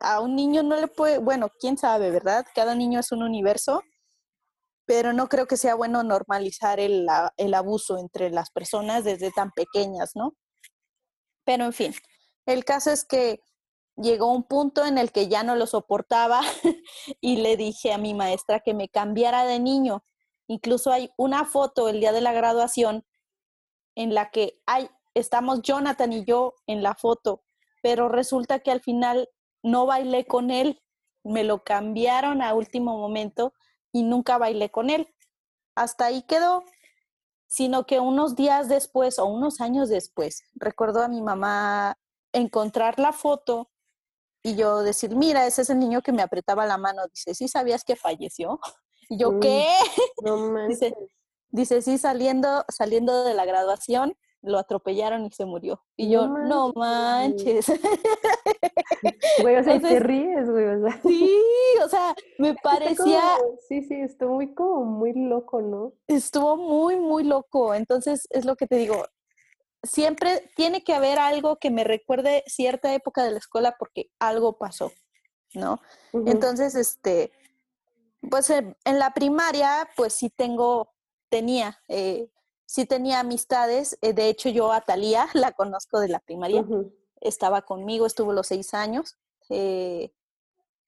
a 0.00 0.20
un 0.20 0.36
niño 0.36 0.62
no 0.62 0.76
le 0.76 0.86
puede, 0.86 1.18
bueno, 1.18 1.50
quién 1.60 1.76
sabe, 1.76 2.10
¿verdad? 2.10 2.46
Cada 2.54 2.74
niño 2.74 3.00
es 3.00 3.10
un 3.10 3.22
universo, 3.22 3.82
pero 4.86 5.12
no 5.12 5.28
creo 5.28 5.46
que 5.46 5.56
sea 5.56 5.74
bueno 5.74 6.02
normalizar 6.04 6.78
el, 6.78 7.06
el 7.36 7.54
abuso 7.54 7.98
entre 7.98 8.30
las 8.30 8.50
personas 8.50 9.04
desde 9.04 9.32
tan 9.32 9.50
pequeñas, 9.50 10.12
¿no? 10.14 10.34
Pero 11.44 11.64
en 11.64 11.72
fin, 11.72 11.94
el 12.48 12.64
caso 12.64 12.90
es 12.90 13.04
que 13.04 13.42
llegó 13.94 14.32
un 14.32 14.42
punto 14.42 14.86
en 14.86 14.96
el 14.96 15.12
que 15.12 15.28
ya 15.28 15.42
no 15.42 15.54
lo 15.54 15.66
soportaba 15.66 16.40
y 17.20 17.36
le 17.36 17.58
dije 17.58 17.92
a 17.92 17.98
mi 17.98 18.14
maestra 18.14 18.60
que 18.60 18.72
me 18.72 18.88
cambiara 18.88 19.44
de 19.44 19.58
niño. 19.60 20.02
Incluso 20.46 20.90
hay 20.90 21.10
una 21.18 21.44
foto 21.44 21.90
el 21.90 22.00
día 22.00 22.10
de 22.10 22.22
la 22.22 22.32
graduación 22.32 23.04
en 23.96 24.14
la 24.14 24.30
que 24.30 24.62
hay, 24.64 24.88
estamos 25.12 25.60
Jonathan 25.60 26.10
y 26.10 26.24
yo 26.24 26.54
en 26.66 26.82
la 26.82 26.94
foto, 26.94 27.42
pero 27.82 28.08
resulta 28.08 28.60
que 28.60 28.70
al 28.70 28.80
final 28.80 29.28
no 29.62 29.84
bailé 29.84 30.24
con 30.24 30.50
él, 30.50 30.80
me 31.24 31.44
lo 31.44 31.64
cambiaron 31.64 32.40
a 32.40 32.54
último 32.54 32.96
momento 32.96 33.52
y 33.92 34.04
nunca 34.04 34.38
bailé 34.38 34.70
con 34.70 34.88
él. 34.88 35.14
Hasta 35.74 36.06
ahí 36.06 36.22
quedó, 36.22 36.64
sino 37.46 37.84
que 37.84 38.00
unos 38.00 38.36
días 38.36 38.70
después 38.70 39.18
o 39.18 39.26
unos 39.26 39.60
años 39.60 39.90
después, 39.90 40.44
recuerdo 40.54 41.02
a 41.02 41.08
mi 41.08 41.20
mamá 41.20 41.98
encontrar 42.38 42.98
la 42.98 43.12
foto 43.12 43.70
y 44.42 44.56
yo 44.56 44.82
decir, 44.82 45.14
mira, 45.14 45.46
ese 45.46 45.62
es 45.62 45.70
el 45.70 45.78
niño 45.78 46.02
que 46.02 46.12
me 46.12 46.22
apretaba 46.22 46.66
la 46.66 46.78
mano. 46.78 47.02
Dice, 47.08 47.34
¿sí 47.34 47.48
sabías 47.48 47.84
que 47.84 47.96
falleció? 47.96 48.60
Y 49.08 49.18
yo, 49.18 49.40
¿qué? 49.40 49.66
No 50.22 50.36
dice, 50.68 50.94
dice, 51.50 51.82
sí, 51.82 51.98
saliendo, 51.98 52.64
saliendo 52.68 53.24
de 53.24 53.34
la 53.34 53.44
graduación, 53.44 54.16
lo 54.42 54.58
atropellaron 54.58 55.24
y 55.24 55.30
se 55.32 55.44
murió. 55.44 55.84
Y 55.96 56.10
yo, 56.10 56.28
no 56.28 56.72
manches. 56.74 57.66
Güey, 59.42 59.56
o 59.56 59.62
sea, 59.62 59.80
te 59.80 60.00
ríes, 60.00 60.50
güey, 60.50 60.64
o 60.66 60.80
sea. 60.80 61.00
Sí, 61.02 61.40
o 61.84 61.88
sea, 61.88 62.14
me 62.38 62.54
parecía... 62.54 63.22
sí, 63.68 63.82
sí, 63.82 63.94
estuvo 63.94 64.34
muy 64.34 64.54
como 64.54 64.84
muy 64.84 65.12
loco, 65.12 65.60
¿no? 65.62 65.92
Estuvo 66.08 66.56
muy, 66.56 66.96
muy 66.96 67.22
loco. 67.22 67.74
Entonces, 67.74 68.26
es 68.30 68.44
lo 68.44 68.56
que 68.56 68.66
te 68.66 68.76
digo, 68.76 69.04
siempre 69.82 70.50
tiene 70.56 70.82
que 70.82 70.94
haber 70.94 71.18
algo 71.18 71.56
que 71.56 71.70
me 71.70 71.84
recuerde 71.84 72.44
cierta 72.46 72.94
época 72.94 73.24
de 73.24 73.32
la 73.32 73.38
escuela 73.38 73.76
porque 73.78 74.10
algo 74.18 74.58
pasó, 74.58 74.92
¿no? 75.54 75.80
Entonces, 76.12 76.74
este, 76.74 77.32
pues 78.30 78.50
en, 78.50 78.76
la 78.84 79.14
primaria, 79.14 79.88
pues 79.96 80.14
sí 80.14 80.30
tengo, 80.30 80.90
tenía, 81.28 81.78
eh, 81.88 82.30
sí 82.66 82.86
tenía 82.86 83.20
amistades. 83.20 83.98
Eh, 84.02 84.12
de 84.12 84.28
hecho, 84.28 84.48
yo 84.48 84.72
a 84.72 84.80
Talía 84.80 85.28
la 85.34 85.52
conozco 85.52 86.00
de 86.00 86.08
la 86.08 86.20
primaria. 86.20 86.64
Estaba 87.20 87.62
conmigo, 87.62 88.06
estuvo 88.06 88.32
los 88.32 88.48
seis 88.48 88.74
años. 88.74 89.16
Eh, 89.50 90.12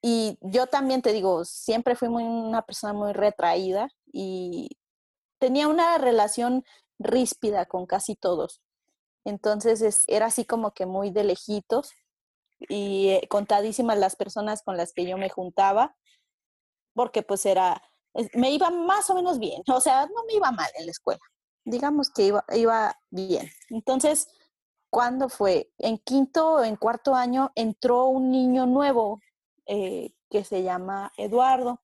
y 0.03 0.39
yo 0.41 0.67
también 0.67 1.03
te 1.03 1.13
digo, 1.13 1.45
siempre 1.45 1.95
fui 1.95 2.09
muy, 2.09 2.25
una 2.25 2.63
persona 2.63 2.93
muy 2.93 3.13
retraída 3.13 3.89
y 4.13 4.79
tenía 5.39 5.69
una 5.69 5.99
relación 5.99 6.65
ríspida 6.99 7.67
con 7.67 7.87
casi 7.87 8.17
todos. 8.17 8.63
Entonces 9.25 10.05
era 10.07 10.27
así 10.27 10.45
como 10.45 10.73
que 10.73 10.87
muy 10.87 11.11
de 11.11 11.25
lejitos 11.25 11.93
y 12.69 13.09
eh, 13.09 13.27
contadísimas 13.29 13.99
las 13.99 14.17
personas 14.17 14.63
con 14.63 14.77
las 14.77 14.93
que 14.93 15.07
yo 15.07 15.17
me 15.17 15.31
juntaba, 15.31 15.97
porque 16.95 17.23
pues 17.23 17.47
era, 17.47 17.83
me 18.35 18.51
iba 18.51 18.71
más 18.71 19.09
o 19.11 19.15
menos 19.15 19.39
bien, 19.39 19.63
o 19.69 19.81
sea, 19.81 20.07
no 20.07 20.25
me 20.27 20.35
iba 20.35 20.51
mal 20.53 20.69
en 20.79 20.87
la 20.87 20.93
escuela, 20.93 21.21
digamos 21.65 22.11
que 22.11 22.25
iba, 22.25 22.45
iba 22.55 22.99
bien. 23.11 23.51
Entonces, 23.71 24.29
¿cuándo 24.91 25.29
fue? 25.29 25.73
En 25.79 25.99
quinto 25.99 26.55
o 26.55 26.65
en 26.65 26.77
cuarto 26.77 27.15
año 27.15 27.53
entró 27.55 28.07
un 28.07 28.31
niño 28.31 28.67
nuevo 28.67 29.21
eh, 29.67 30.13
que 30.31 30.45
se 30.45 30.63
llama 30.63 31.13
Eduardo. 31.17 31.81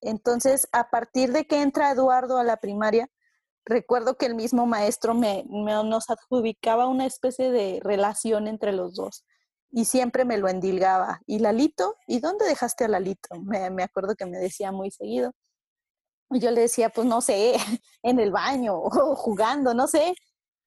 Entonces, 0.00 0.68
a 0.72 0.90
partir 0.90 1.32
de 1.32 1.46
que 1.46 1.62
entra 1.62 1.90
Eduardo 1.90 2.38
a 2.38 2.44
la 2.44 2.58
primaria, 2.58 3.08
recuerdo 3.64 4.16
que 4.16 4.26
el 4.26 4.34
mismo 4.34 4.66
maestro 4.66 5.14
me, 5.14 5.44
nos 5.48 6.10
adjudicaba 6.10 6.86
una 6.86 7.06
especie 7.06 7.50
de 7.50 7.80
relación 7.82 8.46
entre 8.46 8.72
los 8.72 8.94
dos 8.94 9.24
y 9.70 9.86
siempre 9.86 10.24
me 10.24 10.38
lo 10.38 10.48
endilgaba. 10.48 11.20
¿Y 11.26 11.40
Lalito? 11.40 11.96
¿Y 12.06 12.20
dónde 12.20 12.46
dejaste 12.46 12.84
a 12.84 12.88
Lalito? 12.88 13.40
Me, 13.40 13.70
me 13.70 13.82
acuerdo 13.82 14.14
que 14.14 14.26
me 14.26 14.38
decía 14.38 14.70
muy 14.70 14.90
seguido. 14.90 15.32
Y 16.30 16.40
yo 16.40 16.50
le 16.50 16.62
decía, 16.62 16.90
pues 16.90 17.06
no 17.06 17.20
sé, 17.20 17.54
en 18.02 18.20
el 18.20 18.30
baño 18.30 18.76
o 18.76 19.16
jugando, 19.16 19.74
no 19.74 19.88
sé. 19.88 20.14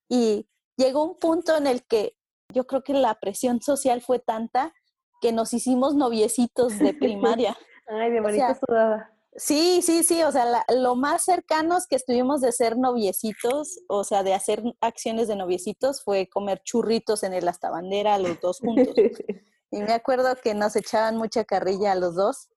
Y 0.09 0.47
llegó 0.77 1.03
un 1.03 1.17
punto 1.17 1.55
en 1.57 1.67
el 1.67 1.85
que 1.85 2.15
yo 2.53 2.65
creo 2.67 2.83
que 2.83 2.93
la 2.93 3.15
presión 3.15 3.61
social 3.61 4.01
fue 4.01 4.19
tanta 4.19 4.73
que 5.21 5.31
nos 5.31 5.53
hicimos 5.53 5.95
noviecitos 5.95 6.77
de 6.77 6.93
primaria. 6.93 7.57
Ay, 7.87 8.11
de 8.11 8.21
manita 8.21 8.55
sudada. 8.55 9.16
Sí, 9.39 9.83
sí, 9.83 10.03
sí, 10.03 10.23
o 10.23 10.31
sea, 10.31 10.65
lo 10.75 10.95
más 10.95 11.23
cercanos 11.23 11.85
que 11.85 11.95
estuvimos 11.95 12.41
de 12.41 12.51
ser 12.51 12.75
noviecitos, 12.75 13.79
o 13.87 14.03
sea, 14.03 14.23
de 14.23 14.33
hacer 14.33 14.63
acciones 14.81 15.27
de 15.27 15.35
noviecitos, 15.35 16.03
fue 16.03 16.27
comer 16.27 16.59
churritos 16.63 17.21
en 17.21 17.35
el 17.35 17.47
astabandera 17.47 18.17
los 18.17 18.41
dos 18.41 18.59
juntos. 18.59 18.95
y 19.71 19.81
me 19.81 19.93
acuerdo 19.93 20.35
que 20.41 20.55
nos 20.55 20.75
echaban 20.75 21.17
mucha 21.17 21.45
carrilla 21.45 21.91
a 21.91 21.95
los 21.95 22.15
dos 22.15 22.49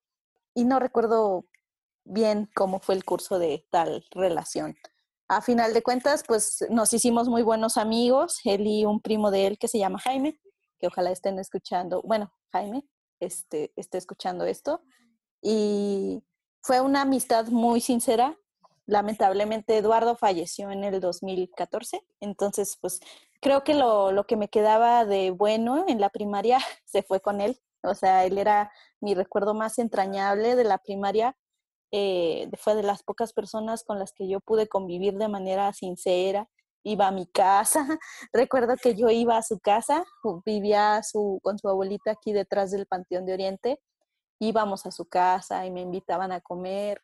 y 0.54 0.64
no 0.64 0.80
recuerdo 0.80 1.44
bien 2.04 2.48
cómo 2.54 2.80
fue 2.80 2.94
el 2.94 3.04
curso 3.04 3.38
de 3.38 3.66
tal 3.70 4.02
relación. 4.12 4.74
A 5.28 5.42
final 5.42 5.74
de 5.74 5.82
cuentas, 5.82 6.24
pues 6.26 6.64
nos 6.70 6.94
hicimos 6.94 7.28
muy 7.28 7.42
buenos 7.42 7.76
amigos, 7.76 8.40
él 8.44 8.66
y 8.66 8.86
un 8.86 9.02
primo 9.02 9.30
de 9.30 9.46
él 9.48 9.58
que 9.58 9.68
se 9.68 9.78
llama 9.78 9.98
Jaime, 9.98 10.40
que 10.78 10.86
ojalá 10.86 11.10
estén 11.10 11.38
escuchando, 11.38 12.00
bueno, 12.06 12.32
Jaime, 12.52 12.88
este, 13.20 13.70
esté 13.76 13.98
escuchando 13.98 14.46
esto. 14.46 14.82
Y 15.42 16.24
fue 16.62 16.80
una 16.80 17.02
amistad 17.02 17.46
muy 17.48 17.80
sincera. 17.80 18.36
Lamentablemente 18.86 19.76
Eduardo 19.76 20.16
falleció 20.16 20.70
en 20.70 20.84
el 20.84 21.00
2014, 21.00 22.02
entonces 22.20 22.76
pues 22.80 23.00
creo 23.40 23.62
que 23.64 23.74
lo, 23.74 24.12
lo 24.12 24.24
que 24.24 24.36
me 24.36 24.48
quedaba 24.48 25.04
de 25.04 25.30
bueno 25.30 25.84
en 25.88 26.00
la 26.00 26.10
primaria 26.10 26.58
se 26.84 27.02
fue 27.02 27.20
con 27.20 27.40
él. 27.40 27.58
O 27.82 27.94
sea, 27.94 28.24
él 28.26 28.36
era 28.36 28.70
mi 29.00 29.14
recuerdo 29.14 29.54
más 29.54 29.78
entrañable 29.78 30.54
de 30.54 30.64
la 30.64 30.78
primaria. 30.78 31.36
Eh, 31.92 32.48
fue 32.58 32.74
de 32.74 32.82
las 32.82 33.02
pocas 33.02 33.32
personas 33.32 33.84
con 33.84 33.98
las 33.98 34.12
que 34.12 34.28
yo 34.28 34.40
pude 34.40 34.68
convivir 34.68 35.14
de 35.14 35.28
manera 35.28 35.72
sincera. 35.72 36.48
Iba 36.82 37.08
a 37.08 37.12
mi 37.12 37.26
casa. 37.26 37.86
Recuerdo 38.32 38.76
que 38.76 38.94
yo 38.94 39.08
iba 39.08 39.36
a 39.36 39.42
su 39.42 39.60
casa, 39.60 40.04
vivía 40.44 41.02
su, 41.02 41.40
con 41.42 41.58
su 41.58 41.68
abuelita 41.68 42.10
aquí 42.12 42.32
detrás 42.32 42.70
del 42.70 42.86
Panteón 42.86 43.24
de 43.24 43.34
Oriente 43.34 43.80
íbamos 44.40 44.86
a 44.86 44.90
su 44.90 45.08
casa 45.08 45.64
y 45.66 45.70
me 45.70 45.82
invitaban 45.82 46.32
a 46.32 46.40
comer. 46.40 47.02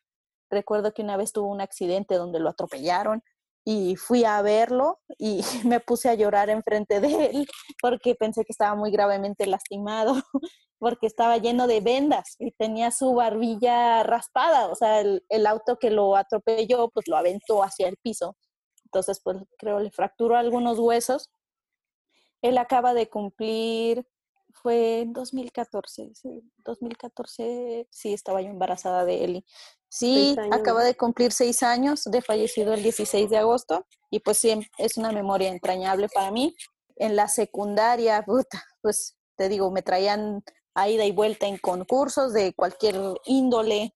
Recuerdo 0.49 0.93
que 0.93 1.03
una 1.03 1.15
vez 1.15 1.31
tuvo 1.31 1.47
un 1.47 1.61
accidente 1.61 2.15
donde 2.15 2.39
lo 2.39 2.49
atropellaron 2.49 3.23
y 3.63 3.95
fui 3.95 4.23
a 4.25 4.41
verlo 4.41 4.99
y 5.17 5.41
me 5.65 5.79
puse 5.79 6.09
a 6.09 6.15
llorar 6.15 6.49
enfrente 6.49 6.99
de 6.99 7.27
él 7.27 7.47
porque 7.81 8.15
pensé 8.15 8.43
que 8.43 8.51
estaba 8.51 8.75
muy 8.75 8.91
gravemente 8.91 9.45
lastimado, 9.45 10.15
porque 10.79 11.07
estaba 11.07 11.37
lleno 11.37 11.67
de 11.67 11.81
vendas 11.81 12.35
y 12.39 12.51
tenía 12.51 12.91
su 12.91 13.13
barbilla 13.13 14.03
raspada, 14.03 14.67
o 14.67 14.75
sea, 14.75 15.01
el, 15.01 15.23
el 15.29 15.45
auto 15.47 15.77
que 15.79 15.91
lo 15.91 16.15
atropelló 16.15 16.89
pues 16.89 17.07
lo 17.07 17.17
aventó 17.17 17.63
hacia 17.63 17.87
el 17.87 17.97
piso. 17.97 18.35
Entonces, 18.85 19.19
pues 19.21 19.37
creo 19.57 19.79
le 19.79 19.91
fracturó 19.91 20.37
algunos 20.37 20.79
huesos. 20.79 21.29
Él 22.41 22.57
acaba 22.57 22.93
de 22.93 23.09
cumplir 23.09 24.07
fue 24.61 25.01
en 25.01 25.13
2014, 25.13 26.11
sí, 26.13 26.43
2014, 26.65 27.87
sí, 27.89 28.13
estaba 28.13 28.41
yo 28.41 28.49
embarazada 28.49 29.05
de 29.05 29.23
Eli. 29.23 29.45
Sí, 29.89 30.35
acaba 30.51 30.83
de 30.83 30.95
cumplir 30.95 31.31
seis 31.31 31.63
años 31.63 32.03
de 32.03 32.21
fallecido 32.21 32.73
el 32.73 32.83
16 32.83 33.29
de 33.29 33.37
agosto 33.37 33.85
y 34.09 34.19
pues 34.19 34.37
sí, 34.37 34.59
es 34.77 34.97
una 34.97 35.11
memoria 35.11 35.49
entrañable 35.49 36.09
para 36.09 36.31
mí. 36.31 36.55
En 36.97 37.15
la 37.15 37.27
secundaria, 37.27 38.23
puta, 38.25 38.63
pues 38.81 39.15
te 39.35 39.49
digo, 39.49 39.71
me 39.71 39.81
traían 39.81 40.43
a 40.73 40.89
ida 40.89 41.05
y 41.05 41.11
vuelta 41.11 41.47
en 41.47 41.57
concursos 41.57 42.33
de 42.33 42.53
cualquier 42.53 42.95
índole. 43.25 43.95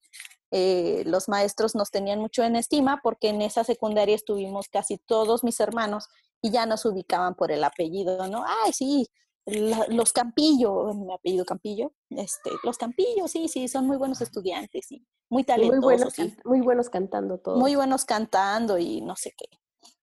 Eh, 0.52 1.04
los 1.06 1.30
maestros 1.30 1.76
nos 1.76 1.91
tenían 1.91 2.19
mucho 2.19 2.43
en 2.43 2.56
estima 2.56 3.00
porque 3.04 3.30
en 3.30 3.41
esa 3.41 3.63
secundaria 3.63 4.15
estuvimos 4.15 4.67
casi 4.69 4.97
todos 4.97 5.43
mis 5.43 5.60
hermanos 5.60 6.08
y 6.41 6.52
ya 6.52 6.65
nos 6.65 6.86
ubicaban 6.86 7.36
por 7.36 7.52
el 7.52 7.63
apellido, 7.63 8.28
¿no? 8.28 8.43
Ay, 8.63 8.74
sí, 8.74 9.08
los 9.45 10.13
Campillo, 10.13 10.93
mi 10.93 11.13
apellido 11.13 11.45
Campillo, 11.45 11.93
este, 12.10 12.51
los 12.63 12.77
Campillos, 12.77 13.32
sí, 13.32 13.47
sí, 13.47 13.67
son 13.67 13.88
muy 13.88 13.97
buenos 13.97 14.21
estudiantes 14.21 14.91
y 14.91 15.06
muy 15.30 15.43
talentosos. 15.43 15.84
Muy 15.84 15.95
buenos, 15.95 16.13
muy 16.45 16.62
buenos 16.62 16.89
cantando 16.89 17.38
todos. 17.39 17.58
Muy 17.58 17.75
buenos 17.75 18.06
cantando 18.06 18.77
y 18.77 19.01
no 19.01 19.15
sé 19.15 19.34
qué. 19.36 19.45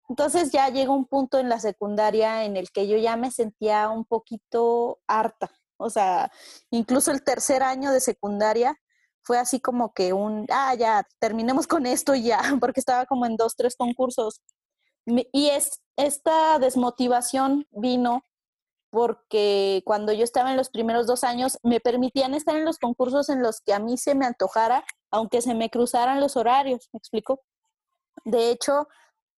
Entonces 0.08 0.50
ya 0.50 0.68
llegó 0.70 0.94
un 0.94 1.06
punto 1.06 1.38
en 1.38 1.48
la 1.48 1.60
secundaria 1.60 2.44
en 2.44 2.56
el 2.56 2.70
que 2.70 2.88
yo 2.88 2.96
ya 2.96 3.16
me 3.16 3.30
sentía 3.30 3.90
un 3.90 4.04
poquito 4.04 5.00
harta. 5.06 5.50
O 5.76 5.90
sea, 5.90 6.32
incluso 6.70 7.10
el 7.10 7.22
tercer 7.22 7.62
año 7.62 7.92
de 7.92 8.00
secundaria 8.00 8.76
fue 9.22 9.38
así 9.38 9.60
como 9.60 9.92
que 9.92 10.14
un, 10.14 10.46
ah, 10.50 10.74
ya, 10.74 11.06
terminemos 11.18 11.66
con 11.66 11.84
esto 11.84 12.14
y 12.14 12.22
ya, 12.22 12.40
porque 12.60 12.80
estaba 12.80 13.04
como 13.04 13.26
en 13.26 13.36
dos, 13.36 13.54
tres 13.54 13.76
concursos. 13.76 14.40
Y 15.06 15.48
es, 15.50 15.80
esta 15.96 16.58
desmotivación 16.58 17.66
vino 17.70 18.24
porque 18.90 19.82
cuando 19.84 20.12
yo 20.12 20.24
estaba 20.24 20.50
en 20.50 20.56
los 20.56 20.70
primeros 20.70 21.06
dos 21.06 21.24
años 21.24 21.58
me 21.62 21.80
permitían 21.80 22.34
estar 22.34 22.56
en 22.56 22.64
los 22.64 22.78
concursos 22.78 23.28
en 23.28 23.42
los 23.42 23.60
que 23.60 23.74
a 23.74 23.78
mí 23.78 23.98
se 23.98 24.14
me 24.14 24.26
antojara, 24.26 24.84
aunque 25.10 25.42
se 25.42 25.54
me 25.54 25.70
cruzaran 25.70 26.20
los 26.20 26.36
horarios, 26.36 26.88
¿me 26.92 26.98
explico? 26.98 27.42
De 28.24 28.50
hecho, 28.50 28.88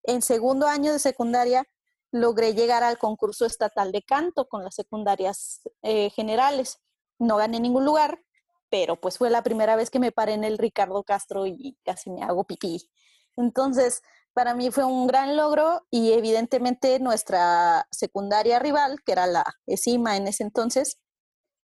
en 0.04 0.22
segundo 0.22 0.66
año 0.66 0.92
de 0.92 0.98
secundaria 0.98 1.66
logré 2.12 2.54
llegar 2.54 2.82
al 2.82 2.98
concurso 2.98 3.46
estatal 3.46 3.92
de 3.92 4.02
canto 4.02 4.48
con 4.48 4.64
las 4.64 4.74
secundarias 4.74 5.60
eh, 5.82 6.10
generales. 6.10 6.80
No 7.18 7.36
gané 7.36 7.60
ningún 7.60 7.84
lugar, 7.84 8.20
pero 8.68 9.00
pues 9.00 9.18
fue 9.18 9.30
la 9.30 9.42
primera 9.42 9.76
vez 9.76 9.90
que 9.90 10.00
me 10.00 10.12
paré 10.12 10.35
en 10.35 10.44
el 10.44 10.58
Ricardo 10.58 11.02
Castro 11.04 11.46
y 11.46 11.77
casi 11.85 12.10
me 12.10 12.22
hago 12.22 12.44
pipí. 12.44 12.90
Entonces, 13.37 14.02
para 14.33 14.54
mí 14.54 14.70
fue 14.70 14.85
un 14.85 15.06
gran 15.06 15.37
logro 15.37 15.87
y 15.90 16.12
evidentemente 16.12 16.98
nuestra 17.00 17.87
secundaria 17.90 18.58
rival, 18.58 18.98
que 19.04 19.12
era 19.12 19.26
la 19.26 19.44
ESIMA 19.66 20.16
en 20.16 20.28
ese 20.28 20.44
entonces, 20.44 20.98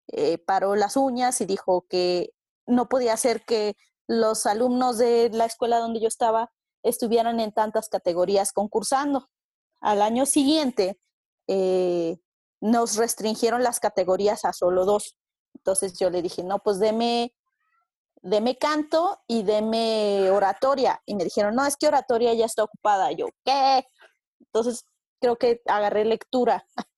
eh, 0.09 0.39
paró 0.39 0.77
las 0.77 0.97
uñas 0.97 1.41
y 1.41 1.47
dijo 1.47 1.87
que 1.89 2.31
no 2.67 2.89
podía 2.89 3.17
ser 3.17 3.45
que 3.45 3.77
los 4.07 4.47
alumnos 4.47 4.99
de 4.99 5.31
la 5.31 5.47
escuela 5.47 5.79
donde 5.79 6.01
yo 6.01 6.09
estaba 6.09 6.51
estuvieran 6.83 7.41
en 7.41 7.53
tantas 7.53 7.89
categorías 7.89 8.53
concursando. 8.53 9.29
Al 9.81 10.03
año 10.03 10.27
siguiente 10.27 10.99
eh, 11.47 12.19
nos 12.61 12.97
restringieron 12.97 13.63
las 13.63 13.81
categorías 13.81 14.45
a 14.45 14.53
solo 14.53 14.85
dos. 14.85 15.17
Entonces 15.55 15.99
yo 15.99 16.11
le 16.11 16.23
dije, 16.23 16.43
no, 16.43 16.59
pues 16.59 16.79
deme 16.79 17.35
deme 18.25 18.57
canto 18.57 19.21
y 19.29 19.43
deme 19.43 20.31
oratoria. 20.31 21.01
Y 21.07 21.15
me 21.15 21.25
dijeron, 21.25 21.55
no, 21.55 21.65
es 21.65 21.77
que 21.77 21.87
oratoria 21.87 22.33
ya 22.35 22.47
está 22.47 22.65
ocupada. 22.65 23.13
Yo, 23.13 23.29
¿qué? 23.45 23.87
Entonces, 24.41 24.87
creo 25.21 25.37
que 25.37 25.61
agarré 25.67 26.05
lectura 26.05 26.67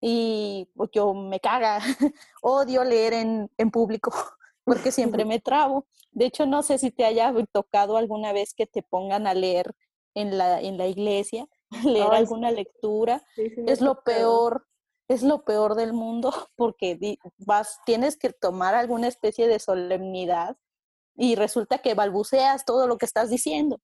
y 0.00 0.68
pues, 0.74 0.90
yo 0.92 1.14
me 1.14 1.40
caga, 1.40 1.78
odio 2.42 2.84
leer 2.84 3.14
en, 3.14 3.50
en 3.56 3.70
público 3.70 4.12
porque 4.64 4.90
siempre 4.90 5.24
me 5.24 5.40
trabo. 5.40 5.86
De 6.10 6.26
hecho, 6.26 6.44
no 6.46 6.62
sé 6.62 6.78
si 6.78 6.90
te 6.90 7.04
haya 7.04 7.32
tocado 7.52 7.96
alguna 7.96 8.32
vez 8.32 8.52
que 8.54 8.66
te 8.66 8.82
pongan 8.82 9.26
a 9.26 9.34
leer 9.34 9.74
en 10.14 10.38
la, 10.38 10.60
en 10.60 10.76
la 10.78 10.86
iglesia, 10.86 11.46
leer 11.84 12.12
alguna 12.12 12.50
lectura. 12.50 13.22
es 13.36 13.80
lo 13.80 14.02
peor, 14.02 14.66
es 15.08 15.22
lo 15.22 15.44
peor 15.44 15.74
del 15.74 15.92
mundo 15.92 16.32
porque 16.56 17.18
vas, 17.38 17.80
tienes 17.84 18.16
que 18.16 18.32
tomar 18.32 18.74
alguna 18.74 19.08
especie 19.08 19.48
de 19.48 19.58
solemnidad 19.58 20.56
y 21.16 21.34
resulta 21.34 21.78
que 21.78 21.94
balbuceas 21.94 22.64
todo 22.64 22.86
lo 22.86 22.98
que 22.98 23.06
estás 23.06 23.30
diciendo. 23.30 23.80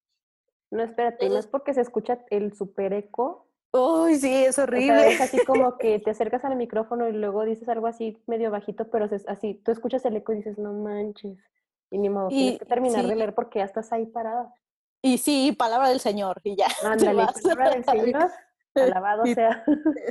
No, 0.70 0.82
espérate, 0.82 1.28
no 1.28 1.38
es 1.38 1.46
porque 1.46 1.74
se 1.74 1.80
escucha 1.80 2.24
el 2.30 2.54
super 2.54 2.92
eco. 2.92 3.46
Uy, 3.72 4.16
sí, 4.16 4.44
es 4.44 4.58
horrible. 4.58 5.12
es 5.12 5.20
así 5.20 5.44
como 5.44 5.76
que 5.78 5.98
te 5.98 6.10
acercas 6.10 6.44
al 6.44 6.56
micrófono 6.56 7.08
y 7.08 7.12
luego 7.12 7.44
dices 7.44 7.68
algo 7.68 7.86
así 7.86 8.16
medio 8.26 8.50
bajito, 8.50 8.88
pero 8.90 9.04
es 9.06 9.26
así, 9.28 9.54
tú 9.54 9.72
escuchas 9.72 10.04
el 10.04 10.16
eco 10.16 10.32
y 10.32 10.36
dices, 10.36 10.58
no 10.58 10.72
manches. 10.72 11.38
Y 11.90 11.98
ni 11.98 12.08
modo, 12.08 12.28
tienes 12.28 12.60
que 12.60 12.66
terminar 12.66 13.04
de 13.04 13.16
leer 13.16 13.34
porque 13.34 13.58
ya 13.58 13.64
estás 13.64 13.92
ahí 13.92 14.06
parada. 14.06 14.54
Y 15.02 15.18
sí, 15.18 15.52
palabra 15.52 15.88
del 15.88 16.00
Señor, 16.00 16.40
y 16.44 16.56
ya. 16.56 16.68
Ándale, 16.84 17.26
palabra 17.42 17.70
del 17.70 17.84
Señor, 17.84 18.30
alabado 18.74 19.26
sea. 19.26 19.64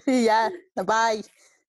Y 0.06 0.26
ya, 0.26 0.52
bye. 0.76 1.24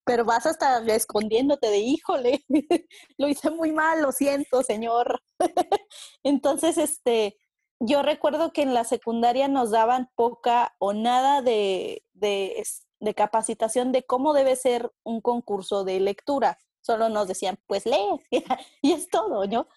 Pero 0.04 0.24
vas 0.24 0.46
hasta 0.46 0.78
escondiéndote 0.94 1.68
de, 1.68 1.78
híjole, 1.78 2.44
lo 3.18 3.28
hice 3.28 3.50
muy 3.50 3.72
mal, 3.72 4.02
lo 4.02 4.12
siento, 4.12 4.62
Señor. 4.62 5.22
Entonces, 6.22 6.78
este, 6.78 7.36
yo 7.80 8.02
recuerdo 8.02 8.52
que 8.52 8.62
en 8.62 8.74
la 8.74 8.84
secundaria 8.84 9.48
nos 9.48 9.70
daban 9.70 10.10
poca 10.14 10.74
o 10.78 10.92
nada 10.92 11.42
de, 11.42 12.02
de, 12.12 12.62
de 13.00 13.14
capacitación 13.14 13.92
de 13.92 14.04
cómo 14.04 14.32
debe 14.32 14.56
ser 14.56 14.90
un 15.04 15.20
concurso 15.20 15.84
de 15.84 16.00
lectura. 16.00 16.58
Solo 16.80 17.08
nos 17.08 17.28
decían, 17.28 17.58
pues 17.66 17.84
lee, 17.84 18.20
y 18.82 18.92
es 18.92 19.08
todo, 19.08 19.46
¿no? 19.46 19.68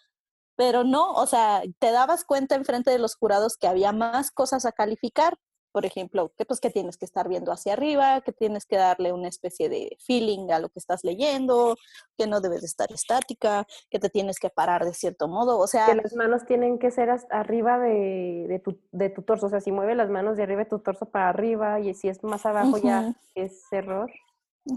pero 0.56 0.84
no, 0.84 1.14
o 1.14 1.26
sea, 1.26 1.64
te 1.80 1.92
dabas 1.92 2.24
cuenta 2.24 2.56
en 2.56 2.66
frente 2.66 2.92
de 2.92 3.00
los 3.00 3.16
jurados 3.16 3.58
que 3.58 3.68
había 3.68 3.92
más 3.92 4.32
cosas 4.32 4.66
a 4.66 4.72
calificar. 4.72 5.38
Por 5.74 5.86
ejemplo, 5.86 6.32
que 6.38 6.46
pues 6.46 6.62
que 6.62 6.70
tienes 6.70 6.98
que 6.98 7.06
estar 7.06 7.28
viendo 7.28 7.52
hacia 7.52 7.74
arriba, 7.74 8.22
que 8.22 8.32
tienes 8.32 8.66
que 8.66 8.78
darle 8.78 9.12
una 9.12 9.28
especie 9.28 9.68
de 9.68 9.98
feeling 10.00 10.52
a 10.52 10.60
lo 10.60 10.70
que 10.70 10.80
estás 10.80 11.04
leyendo, 11.04 11.76
que 12.18 12.28
no 12.28 12.40
debes 12.40 12.64
estar 12.64 12.92
estática, 12.92 13.66
que 13.90 14.00
te 14.00 14.10
tienes 14.10 14.40
que 14.40 14.50
parar 14.50 14.86
de 14.86 14.94
cierto 14.94 15.28
modo, 15.28 15.58
o 15.58 15.68
sea... 15.68 15.88
Que 15.88 15.96
las 15.96 16.14
manos 16.16 16.46
tienen 16.46 16.78
que 16.78 16.92
ser 16.92 17.10
arriba 17.32 17.80
de, 17.80 18.62
tu, 18.64 18.80
de 18.92 19.10
tu 19.10 19.24
torso, 19.24 19.48
o 19.48 19.50
sea, 19.50 19.60
si 19.60 19.72
mueve 19.72 19.96
las 19.96 20.10
manos 20.10 20.38
de 20.38 20.44
arriba 20.44 20.64
de 20.64 20.70
tu 20.70 20.80
torso 20.80 21.08
para 21.08 21.30
arriba 21.30 21.80
y 21.80 21.94
si 21.96 22.08
es 22.08 22.24
más 22.24 22.46
abajo 22.46 22.78
ya 22.78 23.16
es 23.36 23.64
error. 23.72 24.12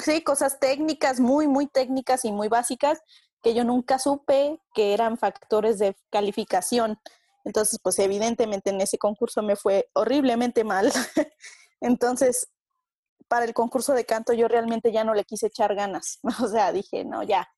Sí, 0.01 0.23
cosas 0.23 0.59
técnicas, 0.59 1.21
muy, 1.21 1.47
muy 1.47 1.67
técnicas 1.67 2.25
y 2.25 2.33
muy 2.33 2.49
básicas 2.49 3.03
que 3.43 3.55
yo 3.55 3.63
nunca 3.63 4.01
supe 4.01 4.61
que 4.75 4.93
eran 4.93 5.19
factores 5.19 5.79
de 5.79 5.95
calificación. 6.11 6.99
Entonces, 7.47 7.79
pues 7.81 7.97
evidentemente 8.01 8.71
en 8.71 8.81
ese 8.81 8.99
concurso 8.99 9.41
me 9.41 9.55
fue 9.55 9.89
horriblemente 9.93 10.65
mal. 10.65 10.93
Entonces, 11.81 12.49
para 13.29 13.45
el 13.45 13.55
concurso 13.55 13.95
de 13.95 14.05
canto 14.05 14.33
yo 14.33 14.49
realmente 14.49 14.91
ya 14.91 15.05
no 15.05 15.15
le 15.15 15.25
quise 15.25 15.47
echar 15.47 15.75
ganas. 15.77 16.19
O 16.43 16.49
sea, 16.49 16.73
dije, 16.73 17.05
no, 17.05 17.23
ya. 17.23 17.49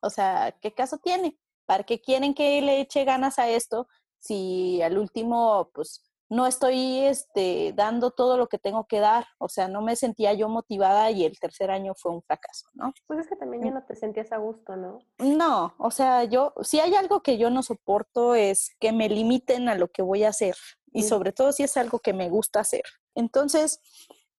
O 0.00 0.10
sea, 0.10 0.54
¿qué 0.60 0.74
caso 0.74 0.98
tiene? 0.98 1.38
¿Para 1.64 1.84
qué 1.84 1.98
quieren 1.98 2.34
que 2.34 2.60
le 2.60 2.80
eche 2.82 3.04
ganas 3.04 3.38
a 3.38 3.48
esto 3.48 3.88
si 4.18 4.82
al 4.82 4.98
último, 4.98 5.70
pues, 5.72 6.07
no 6.30 6.46
estoy 6.46 6.98
este, 7.00 7.72
dando 7.74 8.10
todo 8.10 8.36
lo 8.36 8.48
que 8.48 8.58
tengo 8.58 8.86
que 8.86 9.00
dar, 9.00 9.26
o 9.38 9.48
sea, 9.48 9.66
no 9.68 9.80
me 9.80 9.96
sentía 9.96 10.34
yo 10.34 10.48
motivada 10.48 11.10
y 11.10 11.24
el 11.24 11.38
tercer 11.38 11.70
año 11.70 11.94
fue 11.96 12.12
un 12.12 12.22
fracaso, 12.22 12.68
¿no? 12.74 12.92
Pues 13.06 13.20
es 13.20 13.28
que 13.28 13.36
también 13.36 13.64
ya 13.64 13.70
mm. 13.70 13.74
no 13.74 13.84
te 13.84 13.96
sentías 13.96 14.30
a 14.32 14.36
gusto, 14.36 14.76
¿no? 14.76 14.98
No, 15.18 15.74
o 15.78 15.90
sea, 15.90 16.24
yo, 16.24 16.52
si 16.62 16.80
hay 16.80 16.94
algo 16.94 17.22
que 17.22 17.38
yo 17.38 17.48
no 17.48 17.62
soporto 17.62 18.34
es 18.34 18.76
que 18.78 18.92
me 18.92 19.08
limiten 19.08 19.68
a 19.68 19.74
lo 19.74 19.88
que 19.88 20.02
voy 20.02 20.24
a 20.24 20.28
hacer 20.28 20.56
y 20.92 21.02
sobre 21.02 21.32
todo 21.32 21.52
si 21.52 21.62
es 21.62 21.76
algo 21.76 21.98
que 21.98 22.12
me 22.12 22.28
gusta 22.28 22.60
hacer. 22.60 22.82
Entonces, 23.14 23.80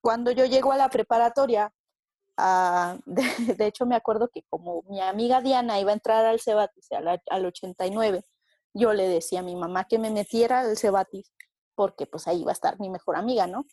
cuando 0.02 0.32
yo 0.32 0.46
llego 0.46 0.72
a 0.72 0.78
la 0.78 0.90
preparatoria, 0.90 1.74
ah, 2.38 2.98
de, 3.06 3.66
hecho 3.66 3.86
me 3.86 3.96
acuerdo 3.96 4.30
que 4.30 4.44
como 4.50 4.84
mi 4.90 5.02
amiga 5.02 5.42
Diana 5.42 5.80
iba 5.80 5.92
a 5.92 5.94
entrar 5.94 6.26
al 6.26 6.40
Cebatis 6.40 6.92
al, 6.92 7.22
al 7.30 7.46
89, 7.46 8.24
yo 8.74 8.94
le 8.94 9.08
decía 9.08 9.40
a 9.40 9.44
mi 9.44 9.56
mamá 9.56 9.86
que 9.86 9.98
me 9.98 10.12
metiera 10.12 10.60
al 10.60 10.78
Cebatis 10.78 11.32
porque 11.80 12.08
pues 12.08 12.28
ahí 12.28 12.44
va 12.44 12.52
a 12.52 12.60
estar 12.60 12.78
mi 12.78 12.90
mejor 12.90 13.16
amiga, 13.16 13.48
¿no? 13.48 13.66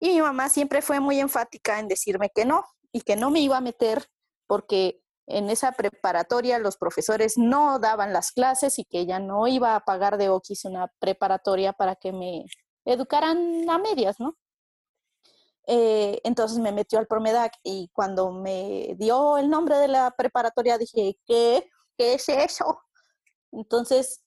Y 0.00 0.08
mi 0.14 0.22
mamá 0.22 0.48
siempre 0.48 0.82
fue 0.82 0.98
muy 0.98 1.20
enfática 1.20 1.78
en 1.78 1.86
decirme 1.86 2.30
que 2.34 2.44
no 2.44 2.64
y 2.90 3.02
que 3.02 3.14
no 3.14 3.30
me 3.30 3.38
iba 3.38 3.58
a 3.58 3.60
meter 3.60 4.08
porque 4.48 5.04
en 5.28 5.48
esa 5.50 5.70
preparatoria 5.70 6.58
los 6.58 6.76
profesores 6.76 7.38
no 7.38 7.78
daban 7.78 8.12
las 8.12 8.32
clases 8.32 8.80
y 8.80 8.84
que 8.84 8.98
ella 8.98 9.20
no 9.20 9.46
iba 9.46 9.76
a 9.76 9.84
pagar 9.84 10.18
de 10.18 10.30
Oquis 10.30 10.64
una 10.64 10.92
preparatoria 10.98 11.72
para 11.72 11.94
que 11.94 12.12
me 12.12 12.44
educaran 12.84 13.70
a 13.70 13.78
medias, 13.78 14.18
¿no? 14.18 14.36
Eh, 15.68 16.20
entonces 16.24 16.58
me 16.58 16.72
metió 16.72 16.98
al 16.98 17.06
Promedac 17.06 17.52
y 17.62 17.88
cuando 17.92 18.32
me 18.32 18.96
dio 18.98 19.38
el 19.38 19.48
nombre 19.48 19.76
de 19.78 19.86
la 19.86 20.10
preparatoria 20.10 20.76
dije, 20.76 21.20
¿qué? 21.24 21.70
¿Qué 21.96 22.14
es 22.14 22.28
eso? 22.28 22.80
Entonces 23.52 24.23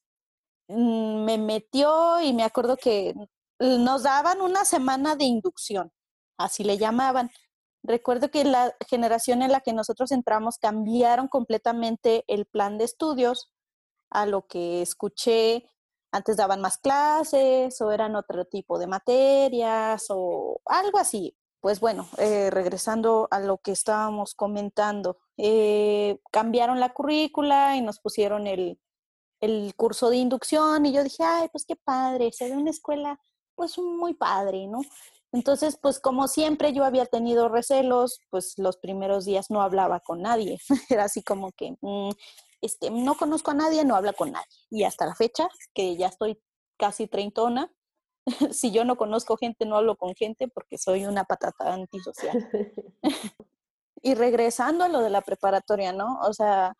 me 0.67 1.37
metió 1.37 2.21
y 2.21 2.33
me 2.33 2.43
acuerdo 2.43 2.77
que 2.77 3.13
nos 3.59 4.03
daban 4.03 4.41
una 4.41 4.65
semana 4.65 5.15
de 5.15 5.25
inducción, 5.25 5.91
así 6.37 6.63
le 6.63 6.77
llamaban. 6.77 7.31
Recuerdo 7.83 8.29
que 8.29 8.43
la 8.43 8.75
generación 8.89 9.41
en 9.41 9.51
la 9.51 9.61
que 9.61 9.73
nosotros 9.73 10.11
entramos 10.11 10.57
cambiaron 10.57 11.27
completamente 11.27 12.25
el 12.27 12.45
plan 12.45 12.77
de 12.77 12.83
estudios 12.83 13.51
a 14.09 14.25
lo 14.25 14.45
que 14.47 14.81
escuché. 14.81 15.69
Antes 16.11 16.37
daban 16.37 16.61
más 16.61 16.77
clases 16.77 17.79
o 17.81 17.91
eran 17.91 18.15
otro 18.15 18.45
tipo 18.45 18.79
de 18.79 18.87
materias 18.87 20.05
o 20.09 20.59
algo 20.65 20.97
así. 20.97 21.37
Pues 21.61 21.79
bueno, 21.79 22.07
eh, 22.17 22.49
regresando 22.51 23.27
a 23.31 23.39
lo 23.39 23.57
que 23.59 23.71
estábamos 23.71 24.35
comentando, 24.35 25.17
eh, 25.37 26.19
cambiaron 26.31 26.79
la 26.79 26.93
currícula 26.93 27.75
y 27.75 27.81
nos 27.81 27.99
pusieron 27.99 28.47
el, 28.47 28.79
el 29.39 29.73
curso 29.75 30.09
de 30.09 30.17
inducción 30.17 30.85
y 30.85 30.93
yo 30.93 31.03
dije, 31.03 31.23
ay, 31.23 31.49
pues 31.51 31.65
qué 31.65 31.75
padre, 31.75 32.31
se 32.31 32.49
ve 32.49 32.57
una 32.57 32.71
escuela 32.71 33.19
pues 33.55 33.77
muy 33.77 34.13
padre, 34.13 34.67
¿no? 34.67 34.81
Entonces, 35.33 35.77
pues 35.81 35.99
como 35.99 36.27
siempre 36.27 36.73
yo 36.73 36.85
había 36.85 37.05
tenido 37.05 37.49
recelos, 37.49 38.19
pues 38.29 38.53
los 38.57 38.77
primeros 38.77 39.25
días 39.25 39.49
no 39.49 39.61
hablaba 39.61 39.99
con 39.99 40.21
nadie. 40.21 40.57
Era 40.89 41.05
así 41.05 41.21
como 41.21 41.51
que, 41.51 41.75
mm, 41.81 42.11
este, 42.61 42.89
no 42.91 43.15
conozco 43.15 43.51
a 43.51 43.55
nadie, 43.55 43.83
no 43.83 43.95
habla 43.95 44.13
con 44.13 44.31
nadie. 44.31 44.47
Y 44.69 44.83
hasta 44.83 45.05
la 45.05 45.15
fecha, 45.15 45.49
que 45.73 45.97
ya 45.97 46.07
estoy 46.07 46.41
casi 46.77 47.07
treintona, 47.07 47.71
si 48.51 48.71
yo 48.71 48.85
no 48.85 48.95
conozco 48.95 49.37
gente, 49.37 49.65
no 49.65 49.77
hablo 49.77 49.95
con 49.97 50.15
gente 50.15 50.47
porque 50.47 50.77
soy 50.77 51.05
una 51.05 51.25
patata 51.25 51.73
antisocial. 51.73 52.49
y 54.01 54.15
regresando 54.15 54.83
a 54.83 54.89
lo 54.89 55.01
de 55.01 55.09
la 55.09 55.21
preparatoria, 55.21 55.91
¿no? 55.91 56.19
O 56.21 56.33
sea, 56.33 56.73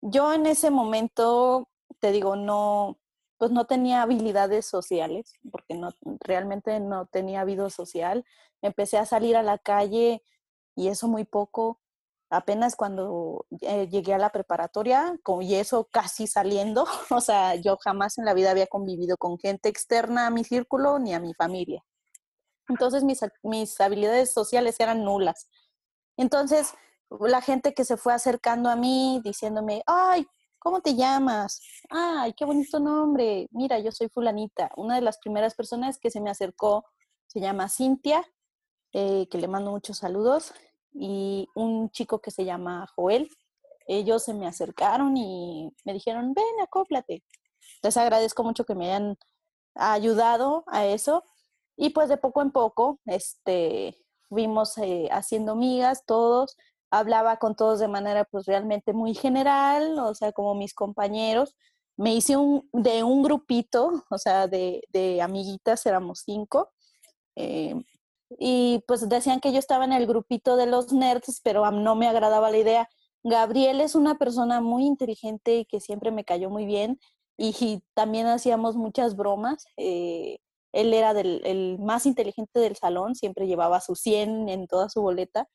yo 0.00 0.32
en 0.32 0.46
ese 0.46 0.70
momento 0.70 1.68
te 2.02 2.10
digo, 2.10 2.34
no, 2.34 2.98
pues 3.38 3.52
no 3.52 3.64
tenía 3.64 4.02
habilidades 4.02 4.66
sociales, 4.66 5.34
porque 5.52 5.74
no, 5.74 5.90
realmente 6.20 6.80
no 6.80 7.06
tenía 7.06 7.44
vida 7.44 7.70
social. 7.70 8.24
Empecé 8.60 8.98
a 8.98 9.06
salir 9.06 9.36
a 9.36 9.44
la 9.44 9.56
calle 9.56 10.20
y 10.74 10.88
eso 10.88 11.06
muy 11.06 11.24
poco. 11.24 11.80
Apenas 12.28 12.74
cuando 12.74 13.46
eh, 13.60 13.86
llegué 13.88 14.14
a 14.14 14.18
la 14.18 14.30
preparatoria, 14.30 15.16
y 15.42 15.54
eso 15.54 15.88
casi 15.92 16.26
saliendo, 16.26 16.86
o 17.10 17.20
sea, 17.20 17.54
yo 17.54 17.76
jamás 17.76 18.18
en 18.18 18.24
la 18.24 18.34
vida 18.34 18.50
había 18.50 18.66
convivido 18.66 19.16
con 19.16 19.38
gente 19.38 19.68
externa 19.68 20.26
a 20.26 20.30
mi 20.30 20.42
círculo 20.42 20.98
ni 20.98 21.14
a 21.14 21.20
mi 21.20 21.34
familia. 21.34 21.84
Entonces 22.68 23.04
mis, 23.04 23.20
mis 23.44 23.80
habilidades 23.80 24.32
sociales 24.32 24.80
eran 24.80 25.04
nulas. 25.04 25.48
Entonces, 26.16 26.74
la 27.20 27.40
gente 27.40 27.74
que 27.74 27.84
se 27.84 27.96
fue 27.96 28.12
acercando 28.12 28.70
a 28.70 28.76
mí 28.76 29.20
diciéndome, 29.22 29.84
ay, 29.86 30.26
¿Cómo 30.62 30.80
te 30.80 30.94
llamas? 30.94 31.60
Ay, 31.90 32.34
qué 32.34 32.44
bonito 32.44 32.78
nombre. 32.78 33.48
Mira, 33.50 33.80
yo 33.80 33.90
soy 33.90 34.08
fulanita. 34.08 34.70
Una 34.76 34.94
de 34.94 35.00
las 35.00 35.18
primeras 35.18 35.56
personas 35.56 35.98
que 35.98 36.08
se 36.08 36.20
me 36.20 36.30
acercó 36.30 36.84
se 37.26 37.40
llama 37.40 37.68
Cintia, 37.68 38.24
eh, 38.92 39.26
que 39.28 39.38
le 39.38 39.48
mando 39.48 39.72
muchos 39.72 39.98
saludos, 39.98 40.54
y 40.92 41.48
un 41.56 41.90
chico 41.90 42.20
que 42.20 42.30
se 42.30 42.44
llama 42.44 42.86
Joel. 42.94 43.28
Ellos 43.88 44.22
se 44.22 44.34
me 44.34 44.46
acercaron 44.46 45.16
y 45.16 45.68
me 45.84 45.94
dijeron, 45.94 46.32
ven, 46.32 46.60
acóplate. 46.62 47.24
Les 47.82 47.96
agradezco 47.96 48.44
mucho 48.44 48.64
que 48.64 48.76
me 48.76 48.86
hayan 48.86 49.18
ayudado 49.74 50.62
a 50.68 50.86
eso. 50.86 51.24
Y 51.76 51.90
pues 51.90 52.08
de 52.08 52.18
poco 52.18 52.40
en 52.40 52.52
poco, 52.52 53.00
este, 53.06 53.96
fuimos 54.28 54.78
eh, 54.78 55.08
haciendo 55.10 55.56
migas 55.56 56.06
todos 56.06 56.56
hablaba 56.92 57.38
con 57.38 57.56
todos 57.56 57.80
de 57.80 57.88
manera 57.88 58.24
pues 58.24 58.46
realmente 58.46 58.92
muy 58.92 59.14
general, 59.14 59.98
o 59.98 60.14
sea, 60.14 60.32
como 60.32 60.54
mis 60.54 60.74
compañeros. 60.74 61.56
Me 61.96 62.14
hice 62.14 62.36
un, 62.36 62.68
de 62.72 63.02
un 63.02 63.22
grupito, 63.22 64.04
o 64.10 64.18
sea, 64.18 64.46
de, 64.46 64.82
de 64.90 65.22
amiguitas, 65.22 65.86
éramos 65.86 66.22
cinco. 66.24 66.70
Eh, 67.36 67.74
y 68.38 68.84
pues 68.86 69.08
decían 69.08 69.40
que 69.40 69.52
yo 69.52 69.58
estaba 69.58 69.84
en 69.86 69.92
el 69.94 70.06
grupito 70.06 70.56
de 70.56 70.66
los 70.66 70.92
nerds, 70.92 71.40
pero 71.42 71.70
no 71.70 71.96
me 71.96 72.08
agradaba 72.08 72.50
la 72.50 72.58
idea. 72.58 72.88
Gabriel 73.24 73.80
es 73.80 73.94
una 73.94 74.16
persona 74.16 74.60
muy 74.60 74.84
inteligente 74.84 75.56
y 75.58 75.64
que 75.64 75.80
siempre 75.80 76.10
me 76.10 76.24
cayó 76.24 76.50
muy 76.50 76.66
bien 76.66 77.00
y, 77.38 77.82
también 77.94 78.26
hacíamos 78.26 78.76
muchas 78.76 79.16
bromas. 79.16 79.64
Eh, 79.78 80.38
él 80.72 80.92
era 80.94 81.14
del, 81.14 81.40
el 81.44 81.78
más 81.78 82.06
inteligente 82.06 82.60
del 82.60 82.76
salón, 82.76 83.14
siempre 83.14 83.46
llevaba 83.46 83.80
su 83.80 83.94
100 83.94 84.48
en 84.50 84.66
toda 84.66 84.88
su 84.88 85.02
boleta 85.02 85.48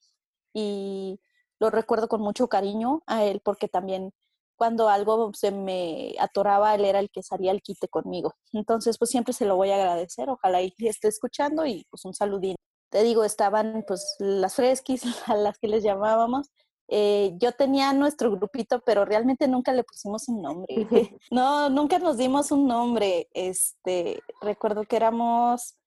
y 0.53 1.19
lo 1.59 1.69
recuerdo 1.69 2.07
con 2.07 2.21
mucho 2.21 2.47
cariño 2.47 3.01
a 3.07 3.23
él 3.25 3.41
porque 3.43 3.67
también 3.67 4.11
cuando 4.57 4.89
algo 4.89 5.31
se 5.33 5.51
me 5.51 6.15
atoraba, 6.19 6.75
él 6.75 6.83
era 6.83 6.99
el 6.99 7.09
que 7.09 7.23
salía 7.23 7.51
al 7.51 7.61
quite 7.61 7.87
conmigo. 7.87 8.33
Entonces, 8.51 8.97
pues 8.97 9.11
siempre 9.11 9.33
se 9.33 9.45
lo 9.45 9.55
voy 9.55 9.69
a 9.69 9.75
agradecer. 9.75 10.29
Ojalá 10.29 10.61
y 10.61 10.73
esté 10.79 11.07
escuchando 11.07 11.65
y 11.65 11.85
pues 11.89 12.03
un 12.05 12.13
saludín. 12.13 12.55
Te 12.89 13.03
digo, 13.03 13.23
estaban 13.23 13.85
pues 13.87 14.15
las 14.19 14.55
fresquis 14.55 15.03
a 15.27 15.35
las 15.35 15.57
que 15.59 15.67
les 15.67 15.83
llamábamos. 15.83 16.49
Eh, 16.89 17.33
yo 17.37 17.51
tenía 17.51 17.93
nuestro 17.93 18.31
grupito, 18.31 18.81
pero 18.85 19.05
realmente 19.05 19.47
nunca 19.47 19.73
le 19.73 19.83
pusimos 19.83 20.27
un 20.27 20.41
nombre. 20.41 20.67
no, 21.31 21.69
nunca 21.69 21.99
nos 21.99 22.17
dimos 22.17 22.51
un 22.51 22.67
nombre. 22.67 23.29
Este, 23.33 24.21
recuerdo 24.41 24.83
que 24.83 24.95
éramos 24.95 25.77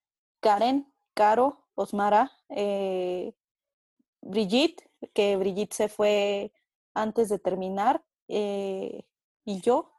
Karen, 0.41 0.93
Caro, 1.14 1.66
Osmara, 1.75 2.31
eh, 2.51 3.35
Brigitte, 4.23 4.89
que 5.15 5.37
Brigitte 5.37 5.75
se 5.75 5.89
fue 5.89 6.53
antes 6.95 7.29
de 7.29 7.39
terminar, 7.39 8.03
eh, 8.29 9.05
y 9.45 9.61
yo, 9.61 9.93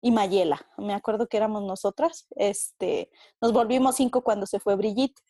y 0.00 0.10
Mayela. 0.12 0.60
Me 0.78 0.94
acuerdo 0.94 1.26
que 1.26 1.36
éramos 1.36 1.64
nosotras. 1.64 2.26
Este, 2.36 3.10
nos 3.40 3.52
volvimos 3.52 3.96
cinco 3.96 4.22
cuando 4.22 4.46
se 4.46 4.60
fue 4.60 4.76
Brigitte, 4.76 5.20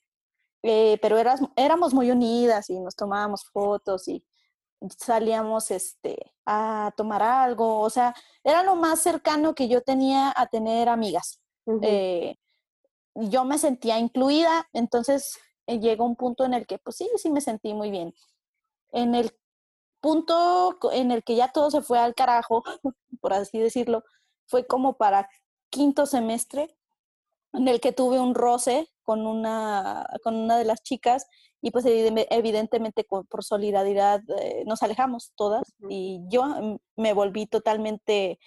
eh, 0.63 0.99
pero 1.01 1.19
eras, 1.19 1.41
éramos 1.57 1.95
muy 1.95 2.11
unidas 2.11 2.69
y 2.71 2.79
nos 2.79 2.97
tomábamos 2.97 3.45
fotos 3.45 4.09
y 4.09 4.25
salíamos 4.99 5.71
este, 5.71 6.35
a 6.45 6.93
tomar 6.97 7.23
algo. 7.23 7.81
O 7.81 7.91
sea, 7.91 8.15
era 8.45 8.63
lo 8.63 8.77
más 8.77 9.01
cercano 9.01 9.55
que 9.55 9.69
yo 9.69 9.83
tenía 9.83 10.33
a 10.37 10.47
tener 10.47 10.89
amigas. 10.89 11.41
Eh, 11.83 12.37
yo 13.15 13.45
me 13.45 13.59
sentía 13.59 13.99
incluida, 13.99 14.69
entonces 14.73 15.39
llegó 15.67 16.05
un 16.05 16.17
punto 16.17 16.45
en 16.45 16.55
el 16.55 16.67
que, 16.67 16.79
pues 16.79 16.97
sí, 16.97 17.09
sí 17.17 17.31
me 17.31 17.41
sentí 17.41 17.73
muy 17.75 17.91
bien. 17.91 18.13
En 18.97 19.15
el 19.15 19.31
punto 20.01 20.79
en 20.91 21.11
el 21.11 21.23
que 21.23 21.37
ya 21.37 21.53
todo 21.53 21.71
se 21.71 21.83
fue 21.83 21.99
al 21.99 22.15
carajo, 22.15 22.65
por 23.21 23.35
así 23.35 23.59
decirlo, 23.59 24.05
fue 24.47 24.67
como 24.67 24.97
para 24.97 25.29
quinto 25.69 26.07
semestre, 26.07 26.77
en 27.53 27.69
el 27.69 27.81
que 27.81 27.93
tuve 27.93 28.19
un 28.19 28.35
roce 28.35 28.89
con 29.03 29.27
una, 29.27 30.07
con 30.23 30.35
una 30.35 30.57
de 30.57 30.65
las 30.65 30.83
chicas 30.83 31.27
y 31.61 31.71
pues 31.71 31.85
evidentemente 31.87 33.05
por 33.05 33.45
solidaridad 33.45 34.21
eh, 34.39 34.65
nos 34.67 34.83
alejamos 34.83 35.33
todas 35.37 35.75
y 35.89 36.21
yo 36.29 36.45
mm, 36.45 36.79
me 36.97 37.13
volví 37.13 37.47
totalmente 37.47 38.39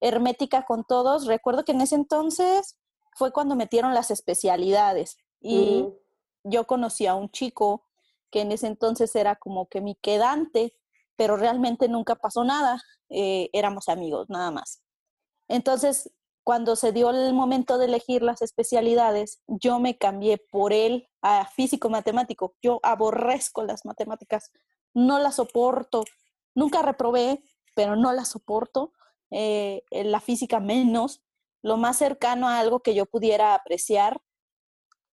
hermética 0.00 0.64
con 0.66 0.84
todos. 0.84 1.26
Recuerdo 1.26 1.64
que 1.64 1.72
en 1.72 1.80
ese 1.80 1.94
entonces 1.94 2.76
fue 3.14 3.32
cuando 3.32 3.56
metieron 3.56 3.94
las 3.94 4.10
especialidades 4.10 5.16
y 5.40 5.86
yo 6.42 6.66
conocí 6.66 7.06
a 7.06 7.14
un 7.14 7.30
chico 7.30 7.84
que 8.34 8.40
en 8.40 8.50
ese 8.50 8.66
entonces 8.66 9.14
era 9.14 9.36
como 9.36 9.68
que 9.68 9.80
mi 9.80 9.94
quedante 9.94 10.74
pero 11.16 11.36
realmente 11.36 11.88
nunca 11.88 12.16
pasó 12.16 12.44
nada, 12.44 12.80
eh, 13.08 13.50
éramos 13.52 13.88
amigos, 13.88 14.28
nada 14.28 14.50
más. 14.50 14.82
Entonces, 15.48 16.10
cuando 16.42 16.76
se 16.76 16.92
dio 16.92 17.10
el 17.10 17.32
momento 17.34 17.78
de 17.78 17.86
elegir 17.86 18.22
las 18.22 18.42
especialidades, 18.42 19.40
yo 19.46 19.78
me 19.78 19.96
cambié 19.96 20.38
por 20.38 20.72
él 20.72 21.08
a 21.22 21.46
físico-matemático. 21.46 22.54
Yo 22.62 22.80
aborrezco 22.82 23.62
las 23.62 23.84
matemáticas, 23.84 24.50
no 24.92 25.18
las 25.18 25.36
soporto, 25.36 26.04
nunca 26.54 26.82
reprobé, 26.82 27.42
pero 27.74 27.96
no 27.96 28.12
las 28.12 28.28
soporto, 28.28 28.92
eh, 29.30 29.82
la 29.90 30.20
física 30.20 30.60
menos. 30.60 31.22
Lo 31.62 31.76
más 31.78 31.96
cercano 31.96 32.48
a 32.48 32.58
algo 32.58 32.80
que 32.80 32.94
yo 32.94 33.06
pudiera 33.06 33.54
apreciar, 33.54 34.20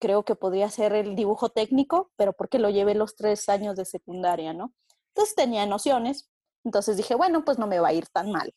creo 0.01 0.25
que 0.25 0.35
podría 0.35 0.69
ser 0.69 0.93
el 0.93 1.15
dibujo 1.15 1.49
técnico, 1.49 2.11
pero 2.17 2.33
porque 2.33 2.59
lo 2.59 2.69
llevé 2.69 2.95
los 2.95 3.15
tres 3.15 3.47
años 3.47 3.77
de 3.77 3.85
secundaria, 3.85 4.51
¿no? 4.51 4.73
Entonces 5.09 5.35
tenía 5.35 5.65
nociones, 5.65 6.29
entonces 6.65 6.97
dije, 6.97 7.15
bueno, 7.15 7.45
pues 7.45 7.59
no 7.59 7.67
me 7.67 7.79
va 7.79 7.89
a 7.89 7.93
ir 7.93 8.07
tan 8.07 8.31
mal. 8.31 8.53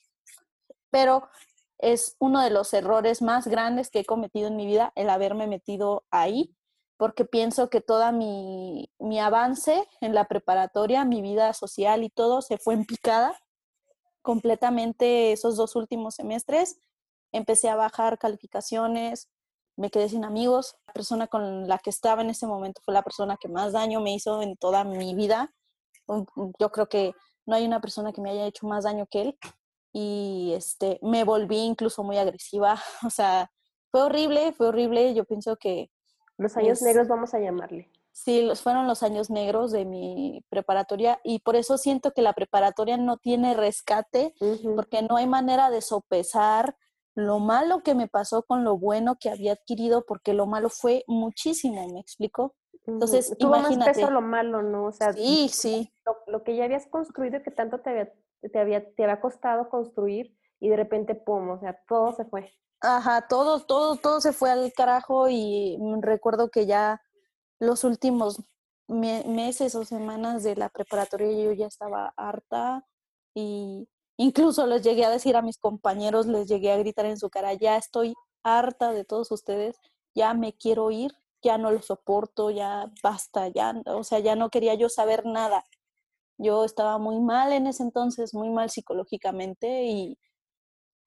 Pero 0.91 1.29
es 1.79 2.17
uno 2.19 2.41
de 2.41 2.51
los 2.51 2.73
errores 2.73 3.21
más 3.21 3.47
grandes 3.47 3.91
que 3.91 4.01
he 4.01 4.05
cometido 4.05 4.49
en 4.49 4.57
mi 4.57 4.65
vida 4.65 4.93
el 4.97 5.11
haberme 5.11 5.47
metido 5.47 6.05
ahí, 6.11 6.57
porque 6.97 7.27
pienso 7.27 7.69
que 7.69 7.83
toda 7.83 8.11
mi, 8.11 8.91
mi 8.99 9.21
avance 9.21 9.87
en 10.01 10.15
la 10.15 10.25
preparatoria, 10.25 11.05
mi 11.05 11.21
vida 11.21 11.53
social 11.53 12.05
y 12.05 12.11
todo 12.11 12.41
se 12.41 12.57
fue 12.57 12.75
en 12.75 12.87
picada 12.87 13.39
completamente 14.23 15.33
esos 15.33 15.57
dos 15.57 15.77
últimos 15.77 16.15
semestres. 16.15 16.79
Empecé 17.33 17.69
a 17.69 17.77
bajar 17.77 18.19
calificaciones, 18.19 19.29
me 19.77 19.91
quedé 19.91 20.09
sin 20.09 20.25
amigos. 20.25 20.77
La 20.87 20.93
persona 20.93 21.27
con 21.27 21.68
la 21.68 21.79
que 21.79 21.91
estaba 21.91 22.22
en 22.22 22.31
ese 22.31 22.47
momento 22.47 22.81
fue 22.85 22.95
la 22.95 23.03
persona 23.03 23.37
que 23.41 23.49
más 23.49 23.72
daño 23.72 24.01
me 24.01 24.14
hizo 24.14 24.43
en 24.43 24.57
toda 24.57 24.85
mi 24.85 25.14
vida. 25.14 25.53
Yo 26.59 26.70
creo 26.70 26.89
que 26.89 27.12
no 27.47 27.57
hay 27.57 27.64
una 27.64 27.81
persona 27.81 28.12
que 28.12 28.20
me 28.20 28.31
haya 28.31 28.47
hecho 28.47 28.66
más 28.66 28.85
daño 28.85 29.07
que 29.07 29.22
él. 29.22 29.39
Y 29.93 30.53
este 30.57 30.99
me 31.03 31.25
volví 31.25 31.59
incluso 31.59 32.03
muy 32.03 32.18
agresiva, 32.18 32.81
o 33.07 33.11
sea, 33.11 33.51
fue 33.93 34.03
horrible, 34.03 34.53
fue 34.53 34.68
horrible, 34.68 35.14
yo 35.14 35.25
pienso 35.25 35.57
que 35.57 35.89
los 36.37 36.57
años 36.57 36.83
negros 36.83 37.07
vamos 37.07 37.33
a 37.33 37.39
llamarle. 37.39 37.91
Sí, 38.11 38.43
los, 38.43 38.61
fueron 38.61 38.87
los 38.87 39.03
años 39.03 39.31
negros 39.31 39.72
de 39.72 39.85
mi 39.85 40.45
preparatoria. 40.49 41.20
Y 41.25 41.41
por 41.41 41.57
eso 41.57 41.79
siento 41.79 42.12
que 42.12 42.22
la 42.22 42.33
preparatoria 42.33 42.97
no 42.97 43.16
tiene 43.18 43.55
rescate 43.55 44.35
porque 44.77 45.03
no 45.03 45.16
hay 45.16 45.27
manera 45.27 45.70
de 45.70 45.81
sopesar 45.81 46.77
lo 47.15 47.39
malo 47.39 47.83
que 47.83 47.95
me 47.95 48.09
pasó 48.09 48.43
con 48.43 48.65
lo 48.65 48.77
bueno 48.77 49.17
que 49.21 49.31
había 49.31 49.53
adquirido 49.53 50.05
porque 50.05 50.35
lo 50.35 50.47
malo 50.47 50.69
fue 50.69 51.05
muchísimo, 51.07 51.89
¿me 51.89 52.01
explico? 52.01 52.55
Entonces, 52.87 53.35
Tuvo 53.39 53.57
imagínate. 53.57 53.91
más 53.91 53.97
peso 53.97 54.11
lo 54.11 54.21
malo, 54.21 54.62
¿no? 54.62 54.87
O 54.87 54.93
sea, 54.93 55.12
sí, 55.12 55.49
sí. 55.49 55.93
Lo, 56.27 56.43
que 56.43 56.57
ya 56.57 56.65
habías 56.65 56.87
construido 56.87 57.43
que 57.43 57.51
tanto 57.51 57.81
te 57.81 57.91
había, 57.91 58.12
te 58.53 58.59
había, 58.59 58.95
te 58.95 59.05
había 59.05 59.21
costado 59.21 59.69
construir 59.71 60.37
y 60.61 60.69
de 60.69 60.77
repente, 60.77 61.15
pum, 61.15 61.51
o 61.51 61.59
sea, 61.59 61.81
todo 61.89 62.12
se 62.12 62.25
fue. 62.25 62.53
Ajá, 62.81 63.27
todo, 63.29 63.61
todo, 63.61 63.97
todo 63.97 64.21
se 64.21 64.33
fue 64.33 64.51
al 64.51 64.73
carajo 64.75 65.29
y 65.31 65.79
recuerdo 66.03 66.51
que 66.51 66.67
ya 66.67 67.01
los 67.59 67.85
últimos 67.85 68.43
meses 68.87 69.75
o 69.75 69.85
semanas 69.85 70.43
de 70.43 70.57
la 70.57 70.69
preparatoria 70.69 71.45
yo 71.45 71.53
ya 71.53 71.67
estaba 71.67 72.12
harta 72.17 72.85
y 73.35 73.89
incluso 74.17 74.67
les 74.67 74.83
llegué 74.83 75.05
a 75.05 75.11
decir 75.11 75.37
a 75.37 75.43
mis 75.43 75.59
compañeros, 75.59 76.27
les 76.27 76.49
llegué 76.49 76.73
a 76.73 76.79
gritar 76.79 77.07
en 77.07 77.19
su 77.19 77.31
cara, 77.31 77.55
ya 77.55 77.77
estoy 77.77 78.15
harta 78.43 78.93
de 78.93 79.05
todos 79.05 79.31
ustedes, 79.33 79.77
ya 80.15 80.35
me 80.35 80.53
quiero 80.55 80.91
ir, 80.91 81.12
ya 81.43 81.59
no 81.59 81.71
lo 81.71 81.83
soporto, 81.83 82.51
ya 82.51 82.91
basta, 83.03 83.49
ya, 83.49 83.75
o 83.87 84.05
sea, 84.05 84.19
ya 84.21 84.37
no 84.37 84.51
quería 84.51 84.75
yo 84.75 84.89
saber 84.89 85.27
nada. 85.27 85.65
Yo 86.39 86.65
estaba 86.65 86.99
muy 86.99 87.21
mal 87.21 87.53
en 87.53 87.67
ese 87.67 87.83
entonces, 87.85 88.35
muy 88.35 88.51
mal 88.51 88.71
psicológicamente 88.71 89.85
y, 89.85 90.19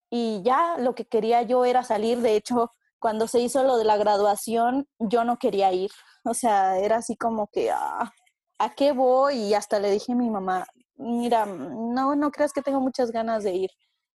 y 0.10 0.42
ya 0.44 0.78
lo 0.78 0.96
que 0.96 1.06
quería 1.06 1.42
yo 1.44 1.66
era 1.66 1.84
salir. 1.84 2.22
De 2.22 2.36
hecho, 2.36 2.72
cuando 3.00 3.28
se 3.28 3.40
hizo 3.42 3.64
lo 3.64 3.78
de 3.78 3.86
la 3.86 3.98
graduación, 3.98 4.88
yo 5.00 5.24
no 5.26 5.38
quería 5.38 5.72
ir. 5.74 5.92
O 6.24 6.34
sea, 6.34 6.80
era 6.80 6.98
así 6.98 7.16
como 7.18 7.48
que, 7.48 7.72
ah, 7.72 8.12
¿a 8.60 8.76
qué 8.76 8.92
voy? 8.94 9.36
Y 9.38 9.54
hasta 9.54 9.80
le 9.80 9.92
dije 9.92 10.14
a 10.14 10.16
mi 10.16 10.30
mamá, 10.30 10.68
mira, 10.98 11.46
no, 11.46 12.16
no 12.16 12.32
creas 12.32 12.54
que 12.54 12.62
tengo 12.62 12.80
muchas 12.80 13.12
ganas 13.12 13.44
de 13.44 13.54
ir. 13.54 13.72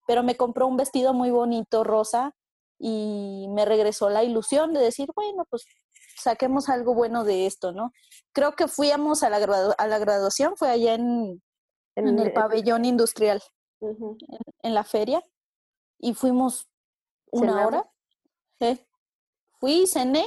Pero 0.08 0.24
me 0.24 0.38
compró 0.38 0.68
un 0.68 0.78
vestido 0.78 1.14
muy 1.14 1.32
bonito, 1.32 1.84
rosa, 1.84 2.34
y 2.80 3.48
me 3.50 3.66
regresó 3.66 4.10
la 4.10 4.24
ilusión 4.24 4.74
de 4.74 4.80
decir, 4.80 5.10
bueno, 5.16 5.46
pues 5.50 5.66
saquemos 6.18 6.70
algo 6.70 6.94
bueno 6.94 7.24
de 7.24 7.46
esto, 7.46 7.72
¿no? 7.72 7.92
Creo 8.34 8.56
que 8.56 8.68
fuimos 8.68 9.24
a 9.24 9.30
la, 9.30 9.38
a 9.78 9.88
la 9.88 10.00
graduación, 10.00 10.56
fue 10.56 10.70
allá 10.70 10.94
en, 10.94 11.42
en, 11.96 12.20
el 12.20 12.34
pabellón 12.34 12.86
industrial, 12.86 13.42
en, 13.82 14.74
la 14.74 14.84
feria, 14.84 15.24
y 16.00 16.14
fuimos 16.14 16.68
una 17.32 17.66
hora. 17.66 17.90
Fui, 19.60 19.88
cené 19.88 20.26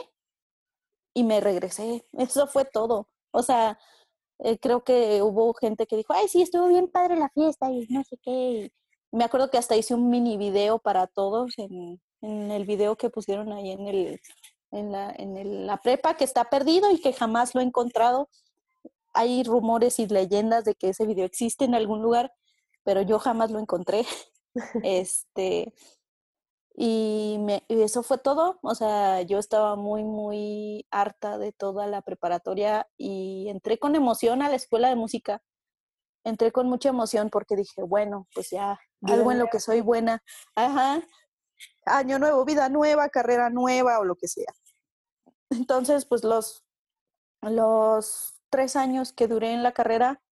y 1.14 1.22
me 1.24 1.40
regresé. 1.40 2.06
Eso 2.12 2.46
fue 2.46 2.64
todo. 2.64 3.08
O 3.32 3.42
sea, 3.42 3.78
eh, 4.44 4.58
creo 4.58 4.84
que 4.84 5.22
hubo 5.22 5.54
gente 5.54 5.86
que 5.86 5.96
dijo, 5.96 6.12
ay, 6.12 6.28
sí, 6.28 6.42
estuvo 6.42 6.68
bien 6.68 6.88
padre 6.88 7.16
la 7.16 7.30
fiesta 7.30 7.70
y 7.70 7.86
no 7.88 8.02
sé 8.04 8.16
qué. 8.22 8.72
me 9.12 9.24
acuerdo 9.24 9.50
que 9.50 9.58
hasta 9.58 9.76
hice 9.76 9.94
un 9.94 10.10
mini 10.10 10.36
video 10.36 10.78
para 10.78 11.06
todos 11.06 11.58
en, 11.58 12.00
en 12.22 12.50
el 12.50 12.64
video 12.66 12.96
que 12.96 13.10
pusieron 13.10 13.52
ahí 13.52 13.72
en 13.72 13.86
el 13.86 14.20
en 14.72 14.92
la, 14.92 15.12
en 15.16 15.66
la 15.66 15.78
prepa 15.78 16.14
que 16.14 16.24
está 16.24 16.44
perdido 16.44 16.90
y 16.90 17.00
que 17.00 17.12
jamás 17.12 17.54
lo 17.54 17.60
he 17.60 17.64
encontrado. 17.64 18.28
Hay 19.12 19.42
rumores 19.42 19.98
y 19.98 20.06
leyendas 20.06 20.64
de 20.64 20.74
que 20.74 20.90
ese 20.90 21.06
video 21.06 21.24
existe 21.26 21.64
en 21.64 21.74
algún 21.74 22.02
lugar, 22.02 22.32
pero 22.84 23.02
yo 23.02 23.18
jamás 23.18 23.50
lo 23.50 23.58
encontré. 23.58 24.06
este, 24.84 25.72
Y, 26.74 27.38
me, 27.40 27.64
y 27.68 27.82
eso 27.82 28.02
fue 28.02 28.18
todo. 28.18 28.58
O 28.62 28.74
sea, 28.74 29.22
yo 29.22 29.38
estaba 29.38 29.76
muy, 29.76 30.04
muy 30.04 30.86
harta 30.90 31.38
de 31.38 31.52
toda 31.52 31.86
la 31.86 32.02
preparatoria 32.02 32.88
y 32.96 33.48
entré 33.48 33.78
con 33.78 33.94
emoción 33.94 34.42
a 34.42 34.48
la 34.48 34.56
escuela 34.56 34.88
de 34.88 34.96
música. 34.96 35.42
Entré 36.24 36.52
con 36.52 36.68
mucha 36.68 36.90
emoción 36.90 37.30
porque 37.30 37.56
dije, 37.56 37.82
bueno, 37.82 38.28
pues 38.34 38.50
ya, 38.50 38.78
algo 39.02 39.32
en 39.32 39.38
lo 39.38 39.46
que 39.46 39.60
soy 39.60 39.80
buena. 39.80 40.22
Ajá. 40.54 41.02
Año 41.86 42.18
nuevo, 42.18 42.44
vida 42.44 42.68
nueva, 42.68 43.08
carrera 43.08 43.50
nueva 43.50 43.98
o 43.98 44.04
lo 44.04 44.16
que 44.16 44.28
sea. 44.28 44.52
Entonces, 45.50 46.04
pues 46.06 46.24
los, 46.24 46.64
los 47.42 48.40
tres 48.50 48.76
años 48.76 49.12
que 49.12 49.28
duré 49.28 49.52
en 49.52 49.62
la 49.62 49.72
carrera, 49.72 50.22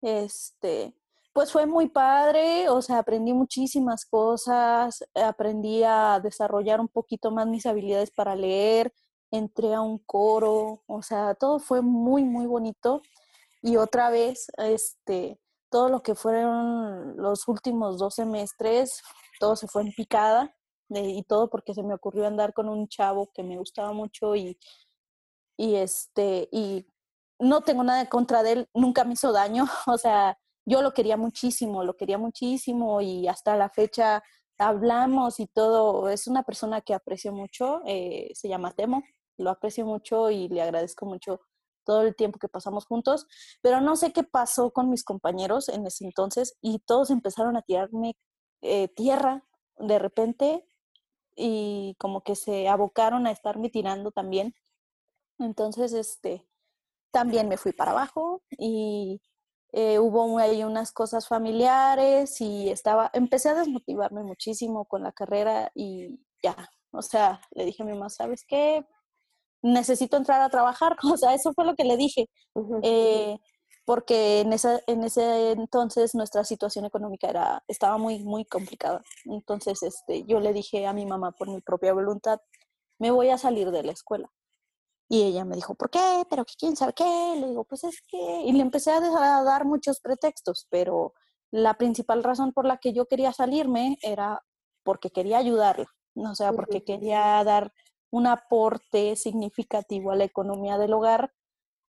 este, 0.00 0.96
pues 1.32 1.52
fue 1.52 1.66
muy 1.66 1.88
padre, 1.88 2.68
o 2.68 2.82
sea, 2.82 2.98
aprendí 2.98 3.32
muchísimas 3.32 4.04
cosas, 4.04 5.04
aprendí 5.14 5.82
a 5.84 6.20
desarrollar 6.22 6.80
un 6.80 6.88
poquito 6.88 7.30
más 7.30 7.46
mis 7.46 7.66
habilidades 7.66 8.10
para 8.10 8.36
leer, 8.36 8.92
entré 9.30 9.74
a 9.74 9.80
un 9.80 9.98
coro, 9.98 10.82
o 10.86 11.02
sea, 11.02 11.34
todo 11.34 11.58
fue 11.58 11.80
muy, 11.82 12.24
muy 12.24 12.46
bonito. 12.46 13.02
Y 13.62 13.76
otra 13.76 14.10
vez, 14.10 14.46
este, 14.58 15.40
todo 15.70 15.88
lo 15.88 16.02
que 16.02 16.14
fueron 16.14 17.16
los 17.16 17.48
últimos 17.48 17.98
dos 17.98 18.16
semestres, 18.16 19.00
todo 19.40 19.56
se 19.56 19.68
fue 19.68 19.82
en 19.82 19.92
picada, 19.92 20.54
y 20.90 21.22
todo 21.24 21.48
porque 21.48 21.74
se 21.74 21.82
me 21.82 21.94
ocurrió 21.94 22.26
andar 22.26 22.52
con 22.52 22.68
un 22.68 22.88
chavo 22.88 23.30
que 23.32 23.42
me 23.42 23.56
gustaba 23.56 23.92
mucho 23.92 24.36
y, 24.36 24.58
y 25.56 25.76
este, 25.76 26.48
y 26.52 26.86
no 27.38 27.62
tengo 27.62 27.82
nada 27.82 28.08
contra 28.08 28.42
de 28.42 28.52
él, 28.52 28.68
nunca 28.74 29.04
me 29.04 29.14
hizo 29.14 29.32
daño, 29.32 29.64
o 29.86 29.98
sea, 29.98 30.38
yo 30.64 30.82
lo 30.82 30.92
quería 30.92 31.16
muchísimo, 31.16 31.84
lo 31.84 31.96
quería 31.96 32.18
muchísimo 32.18 33.00
y 33.00 33.28
hasta 33.28 33.56
la 33.56 33.68
fecha 33.70 34.22
hablamos 34.58 35.40
y 35.40 35.46
todo. 35.46 36.08
Es 36.08 36.26
una 36.26 36.42
persona 36.42 36.80
que 36.80 36.94
aprecio 36.94 37.32
mucho, 37.32 37.82
eh, 37.86 38.30
se 38.34 38.48
llama 38.48 38.72
Temo, 38.72 39.02
lo 39.38 39.50
aprecio 39.50 39.86
mucho 39.86 40.30
y 40.30 40.48
le 40.48 40.62
agradezco 40.62 41.06
mucho 41.06 41.40
todo 41.84 42.02
el 42.02 42.14
tiempo 42.14 42.38
que 42.38 42.48
pasamos 42.48 42.86
juntos, 42.86 43.26
pero 43.60 43.80
no 43.80 43.96
sé 43.96 44.12
qué 44.12 44.22
pasó 44.22 44.72
con 44.72 44.88
mis 44.88 45.04
compañeros 45.04 45.68
en 45.68 45.86
ese 45.86 46.04
entonces 46.04 46.56
y 46.60 46.78
todos 46.80 47.10
empezaron 47.10 47.56
a 47.56 47.62
tirarme 47.62 48.16
eh, 48.62 48.88
tierra 48.88 49.44
de 49.78 49.98
repente 49.98 50.64
y 51.36 51.96
como 51.98 52.22
que 52.22 52.36
se 52.36 52.68
abocaron 52.68 53.26
a 53.26 53.32
estarme 53.32 53.70
tirando 53.70 54.12
también. 54.12 54.54
Entonces, 55.38 55.92
este, 55.92 56.46
también 57.10 57.48
me 57.48 57.56
fui 57.56 57.72
para 57.72 57.92
abajo 57.92 58.42
y 58.58 59.20
eh, 59.72 59.98
hubo 59.98 60.38
ahí 60.38 60.64
unas 60.64 60.92
cosas 60.92 61.26
familiares 61.26 62.40
y 62.40 62.68
estaba, 62.70 63.10
empecé 63.14 63.48
a 63.48 63.54
desmotivarme 63.54 64.22
muchísimo 64.22 64.84
con 64.84 65.02
la 65.02 65.12
carrera 65.12 65.70
y 65.74 66.20
ya, 66.42 66.70
o 66.90 67.00
sea, 67.02 67.40
le 67.52 67.64
dije 67.64 67.82
a 67.82 67.86
mi 67.86 67.92
mamá, 67.92 68.10
¿sabes 68.10 68.44
qué? 68.46 68.84
Necesito 69.62 70.16
entrar 70.16 70.42
a 70.42 70.50
trabajar, 70.50 70.96
o 71.14 71.16
sea, 71.16 71.34
eso 71.34 71.52
fue 71.54 71.64
lo 71.64 71.74
que 71.74 71.84
le 71.84 71.96
dije, 71.96 72.28
eh, 72.82 73.38
porque 73.86 74.40
en, 74.40 74.52
esa, 74.52 74.80
en 74.86 75.04
ese 75.04 75.52
entonces 75.52 76.14
nuestra 76.14 76.44
situación 76.44 76.84
económica 76.84 77.28
era, 77.28 77.64
estaba 77.66 77.98
muy, 77.98 78.22
muy 78.24 78.44
complicada. 78.44 79.02
Entonces, 79.24 79.82
este, 79.82 80.24
yo 80.24 80.40
le 80.40 80.52
dije 80.52 80.86
a 80.86 80.92
mi 80.92 81.06
mamá 81.06 81.32
por 81.32 81.48
mi 81.48 81.60
propia 81.60 81.92
voluntad, 81.92 82.40
me 82.98 83.10
voy 83.10 83.30
a 83.30 83.38
salir 83.38 83.70
de 83.70 83.82
la 83.82 83.92
escuela. 83.92 84.30
Y 85.12 85.24
ella 85.24 85.44
me 85.44 85.56
dijo, 85.56 85.74
¿por 85.74 85.90
qué? 85.90 86.24
¿Pero 86.30 86.42
quién 86.58 86.74
sabe 86.74 86.94
qué? 86.94 87.34
Le 87.38 87.48
digo, 87.48 87.64
pues 87.64 87.84
es 87.84 88.00
que... 88.08 88.44
Y 88.46 88.52
le 88.52 88.62
empecé 88.62 88.92
a 88.92 89.42
dar 89.42 89.66
muchos 89.66 90.00
pretextos, 90.00 90.66
pero 90.70 91.12
la 91.50 91.74
principal 91.74 92.24
razón 92.24 92.54
por 92.54 92.64
la 92.64 92.78
que 92.78 92.94
yo 92.94 93.04
quería 93.04 93.30
salirme 93.34 93.98
era 94.00 94.42
porque 94.82 95.10
quería 95.10 95.36
ayudarla, 95.36 95.86
o 96.14 96.34
sea, 96.34 96.54
porque 96.54 96.82
quería 96.82 97.44
dar 97.44 97.74
un 98.10 98.26
aporte 98.26 99.14
significativo 99.16 100.12
a 100.12 100.16
la 100.16 100.24
economía 100.24 100.78
del 100.78 100.94
hogar 100.94 101.30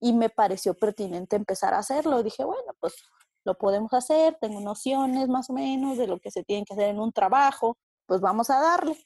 y 0.00 0.12
me 0.12 0.28
pareció 0.28 0.74
pertinente 0.74 1.36
empezar 1.36 1.72
a 1.72 1.78
hacerlo. 1.78 2.24
Dije, 2.24 2.44
bueno, 2.44 2.72
pues 2.80 2.96
lo 3.44 3.56
podemos 3.56 3.92
hacer, 3.92 4.36
tengo 4.40 4.58
nociones 4.58 5.28
más 5.28 5.50
o 5.50 5.52
menos 5.52 5.98
de 5.98 6.08
lo 6.08 6.18
que 6.18 6.32
se 6.32 6.42
tiene 6.42 6.64
que 6.64 6.74
hacer 6.74 6.88
en 6.88 6.98
un 6.98 7.12
trabajo, 7.12 7.78
pues 8.06 8.20
vamos 8.20 8.50
a 8.50 8.60
darle. 8.60 8.98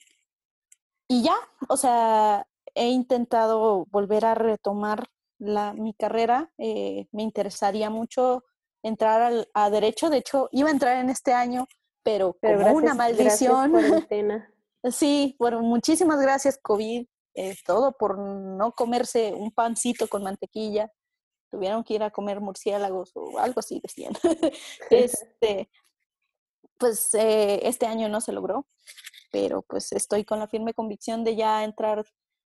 Y 1.08 1.22
ya, 1.22 1.36
o 1.68 1.76
sea, 1.76 2.46
he 2.78 2.88
intentado 2.88 3.86
volver 3.90 4.24
a 4.24 4.34
retomar 4.34 5.08
la, 5.38 5.72
mi 5.72 5.94
carrera. 5.94 6.52
Eh, 6.58 7.06
me 7.12 7.22
interesaría 7.22 7.90
mucho 7.90 8.44
entrar 8.82 9.20
al, 9.20 9.48
a 9.54 9.70
derecho. 9.70 10.10
De 10.10 10.18
hecho, 10.18 10.48
iba 10.52 10.68
a 10.68 10.72
entrar 10.72 10.96
en 10.96 11.10
este 11.10 11.32
año, 11.32 11.66
pero, 12.02 12.36
como 12.40 12.72
una 12.72 12.94
maldición. 12.94 13.72
sí, 14.90 15.36
bueno, 15.38 15.60
muchísimas 15.60 16.20
gracias, 16.20 16.58
COVID. 16.62 17.06
Eh, 17.34 17.56
todo 17.64 17.92
por 17.92 18.18
no 18.18 18.72
comerse 18.72 19.32
un 19.32 19.52
pancito 19.52 20.08
con 20.08 20.22
mantequilla. 20.22 20.90
Tuvieron 21.50 21.84
que 21.84 21.94
ir 21.94 22.02
a 22.02 22.10
comer 22.10 22.40
murciélagos 22.40 23.12
o 23.14 23.38
algo 23.38 23.60
así, 23.60 23.80
decían. 23.80 24.12
este, 24.90 25.70
pues 26.78 27.14
eh, 27.14 27.60
este 27.62 27.86
año 27.86 28.08
no 28.08 28.20
se 28.20 28.32
logró, 28.32 28.66
pero 29.30 29.62
pues 29.62 29.92
estoy 29.92 30.24
con 30.24 30.38
la 30.38 30.48
firme 30.48 30.74
convicción 30.74 31.24
de 31.24 31.36
ya 31.36 31.64
entrar 31.64 32.04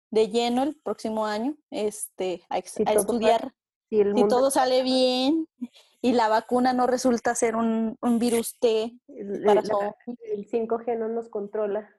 de 0.10 0.30
lleno 0.30 0.64
el 0.64 0.76
próximo 0.76 1.26
año 1.26 1.56
este, 1.70 2.44
a, 2.50 2.58
estudiar. 2.58 3.54
Si, 3.90 4.28
todo 4.28 4.52
sale 4.52 4.84
bien 4.84 5.48
y 6.02 6.14
la 6.14 6.28
vacuna 6.28 6.74
no 6.74 6.88
resulta 6.88 7.36
ser 7.36 7.56
un, 7.56 7.98
virus 8.20 8.58
T. 8.60 8.94
Para 9.46 9.62
el 9.62 10.50
5G 10.50 10.98
no 10.98 11.08
nos 11.08 11.30
controla. 11.30 11.90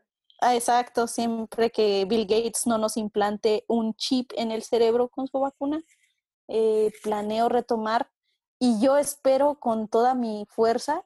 Ah, 0.41 0.55
exacto, 0.55 1.09
siempre 1.09 1.71
que 1.71 2.05
Bill 2.05 2.27
Gates 2.27 2.67
no 2.67 2.79
nos 2.79 2.97
implante 2.97 3.65
un 3.67 3.95
chip 3.95 4.31
en 4.37 4.53
el 4.53 4.63
cerebro 4.63 5.09
con 5.09 5.27
su 5.27 5.41
vacuna, 5.41 5.83
eh, 6.47 6.93
planeo 7.03 7.49
retomar 7.49 8.11
y 8.61 8.81
yo 8.81 8.97
espero 8.99 9.59
con 9.59 9.89
toda 9.89 10.15
mi 10.15 10.47
fuerza 10.49 11.05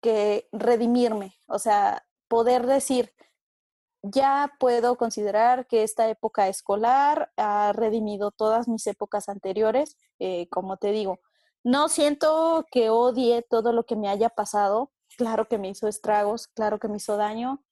que 0.00 0.48
redimirme, 0.50 1.36
o 1.46 1.60
sea, 1.60 2.04
poder 2.26 2.66
decir, 2.66 3.12
ya 4.02 4.52
puedo 4.58 4.96
considerar 4.96 5.66
que 5.66 5.84
esta 5.84 6.08
época 6.08 6.48
escolar 6.48 7.32
ha 7.36 7.72
redimido 7.72 8.32
todas 8.32 8.68
mis 8.68 8.86
épocas 8.86 9.28
anteriores. 9.28 9.96
Eh, 10.18 10.48
como 10.50 10.76
te 10.76 10.90
digo, 10.90 11.20
no 11.64 11.88
siento 11.88 12.66
que 12.70 12.90
odie 12.90 13.42
todo 13.48 13.72
lo 13.72 13.84
que 13.84 13.96
me 13.96 14.08
haya 14.08 14.28
pasado. 14.28 14.90
Claro 15.16 15.46
que 15.48 15.58
me 15.58 15.68
hizo 15.68 15.88
estragos, 15.88 16.48
claro 16.48 16.78
que 16.80 16.88
me 16.88 16.96
hizo 16.96 17.16
daño, 17.16 17.62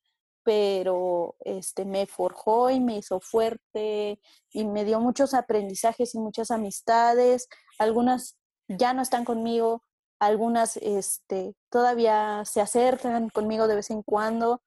pero 0.45 1.37
este, 1.41 1.85
me 1.85 2.07
forjó 2.07 2.71
y 2.71 2.81
me 2.81 2.99
hizo 2.99 3.21
fuerte 3.21 4.21
y 4.53 4.65
me 4.65 4.85
dio 4.85 5.01
muchos 5.01 5.35
aprendizajes 5.35 6.15
y 6.15 6.21
muchas 6.21 6.51
amistades. 6.51 7.49
Algunas 7.79 8.39
ya 8.69 8.95
no 8.95 9.03
están 9.03 9.25
conmigo, 9.25 9.83
algunas 10.21 10.77
este, 10.77 11.57
todavía 11.71 12.45
se 12.45 12.61
acercan 12.61 13.31
conmigo 13.31 13.67
de 13.67 13.77
vez 13.77 13.91
en 13.91 14.03
cuando 14.03 14.63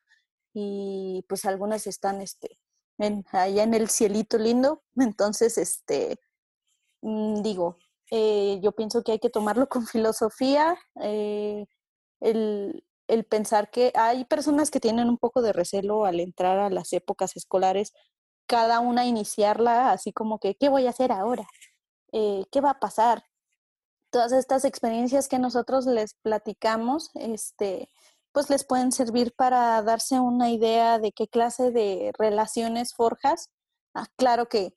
y 0.54 1.26
pues 1.28 1.46
algunas 1.46 1.88
están 1.88 2.22
este, 2.22 2.60
en, 2.98 3.26
allá 3.32 3.64
en 3.64 3.74
el 3.74 3.90
cielito 3.90 4.38
lindo. 4.38 4.84
Entonces, 4.96 5.58
este, 5.58 6.20
mm, 7.02 7.42
digo, 7.42 7.78
eh, 8.12 8.60
yo 8.62 8.74
pienso 8.74 9.04
que 9.04 9.14
hay 9.14 9.20
que 9.20 9.30
tomarlo 9.30 9.68
con 9.70 9.88
filosofía, 9.88 10.78
eh, 11.02 11.66
el, 12.22 12.86
el, 13.08 13.26
pensar 13.26 13.70
que 13.72 13.92
hay 13.96 14.26
personas 14.26 14.72
que 14.72 14.80
tienen 14.80 15.10
un 15.10 15.18
poco 15.18 15.42
de 15.42 15.54
recelo 15.54 16.06
al 16.06 16.20
entrar 16.20 16.60
a 16.60 16.70
las 16.70 16.94
épocas 16.94 17.36
escolares, 17.36 17.94
cada 18.48 18.80
una 18.80 19.06
iniciarla 19.06 19.92
así 19.92 20.14
como 20.14 20.40
que, 20.40 20.56
¿qué 20.56 20.70
voy 20.70 20.88
a 20.88 20.92
hacer 20.92 21.12
ahora? 21.12 21.48
Eh, 22.12 22.46
¿Qué 22.52 22.62
va 22.62 22.72
a 22.72 22.80
pasar? 22.80 23.24
Todas 24.12 24.32
estas 24.32 24.66
experiencias 24.66 25.28
que 25.28 25.40
nosotros 25.40 25.88
les 25.88 26.14
platicamos, 26.16 27.10
este, 27.16 27.90
pues 28.34 28.50
les 28.50 28.66
pueden 28.66 28.92
servir 28.92 29.34
para 29.36 29.82
darse 29.84 30.20
una 30.20 30.50
idea 30.50 31.00
de 31.00 31.12
qué 31.14 31.28
clase 31.28 31.72
de 31.72 32.12
relaciones 32.18 32.94
forjas. 32.94 33.50
Ah, 33.94 34.08
claro 34.18 34.50
que 34.50 34.74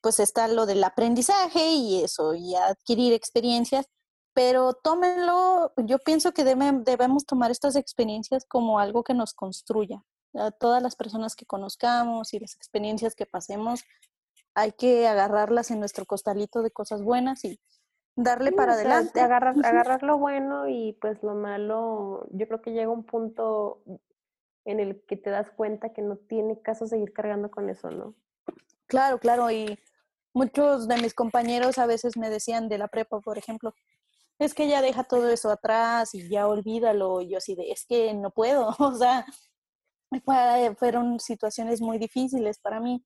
pues 0.00 0.20
está 0.20 0.46
lo 0.46 0.66
del 0.66 0.84
aprendizaje 0.84 1.70
y 1.72 2.04
eso, 2.04 2.34
y 2.34 2.54
adquirir 2.54 3.12
experiencias, 3.12 3.86
pero 4.32 4.74
tómenlo, 4.74 5.72
yo 5.78 5.98
pienso 5.98 6.32
que 6.32 6.44
debemos 6.44 7.26
tomar 7.26 7.50
estas 7.50 7.74
experiencias 7.74 8.44
como 8.46 8.78
algo 8.78 9.02
que 9.02 9.14
nos 9.14 9.34
construya. 9.34 10.04
A 10.34 10.52
todas 10.52 10.82
las 10.82 10.94
personas 10.94 11.34
que 11.34 11.46
conozcamos 11.46 12.32
y 12.34 12.38
las 12.38 12.54
experiencias 12.54 13.14
que 13.16 13.26
pasemos, 13.26 13.82
hay 14.54 14.72
que 14.72 15.08
agarrarlas 15.08 15.70
en 15.70 15.80
nuestro 15.80 16.04
costalito 16.04 16.62
de 16.62 16.70
cosas 16.70 17.02
buenas 17.02 17.44
y 17.44 17.58
darle 18.18 18.52
para 18.52 18.74
adelante. 18.74 19.20
agarrar, 19.20 19.54
agarrar 19.64 20.02
lo 20.02 20.18
bueno 20.18 20.68
y 20.68 20.92
pues 21.00 21.22
lo 21.22 21.34
malo, 21.34 22.26
yo 22.30 22.46
creo 22.46 22.60
que 22.60 22.72
llega 22.72 22.90
un 22.90 23.04
punto 23.04 23.82
en 24.64 24.80
el 24.80 25.02
que 25.06 25.16
te 25.16 25.30
das 25.30 25.50
cuenta 25.50 25.92
que 25.92 26.02
no 26.02 26.16
tiene 26.16 26.60
caso 26.60 26.86
seguir 26.86 27.12
cargando 27.12 27.50
con 27.50 27.70
eso, 27.70 27.90
¿no? 27.90 28.14
Claro, 28.86 29.18
claro, 29.18 29.50
y 29.50 29.78
muchos 30.34 30.88
de 30.88 30.96
mis 31.00 31.14
compañeros 31.14 31.78
a 31.78 31.86
veces 31.86 32.16
me 32.16 32.28
decían 32.28 32.68
de 32.68 32.78
la 32.78 32.88
prepa, 32.88 33.20
por 33.20 33.38
ejemplo, 33.38 33.72
es 34.38 34.54
que 34.54 34.68
ya 34.68 34.82
deja 34.82 35.04
todo 35.04 35.28
eso 35.30 35.50
atrás 35.50 36.14
y 36.14 36.28
ya 36.28 36.46
olvídalo, 36.46 37.20
y 37.20 37.30
yo 37.30 37.38
así 37.38 37.54
de, 37.54 37.70
es 37.70 37.86
que 37.86 38.14
no 38.14 38.30
puedo, 38.30 38.68
o 38.78 38.94
sea, 38.94 39.24
fueron 40.76 41.20
situaciones 41.20 41.80
muy 41.80 41.98
difíciles 41.98 42.58
para 42.58 42.80
mí. 42.80 43.04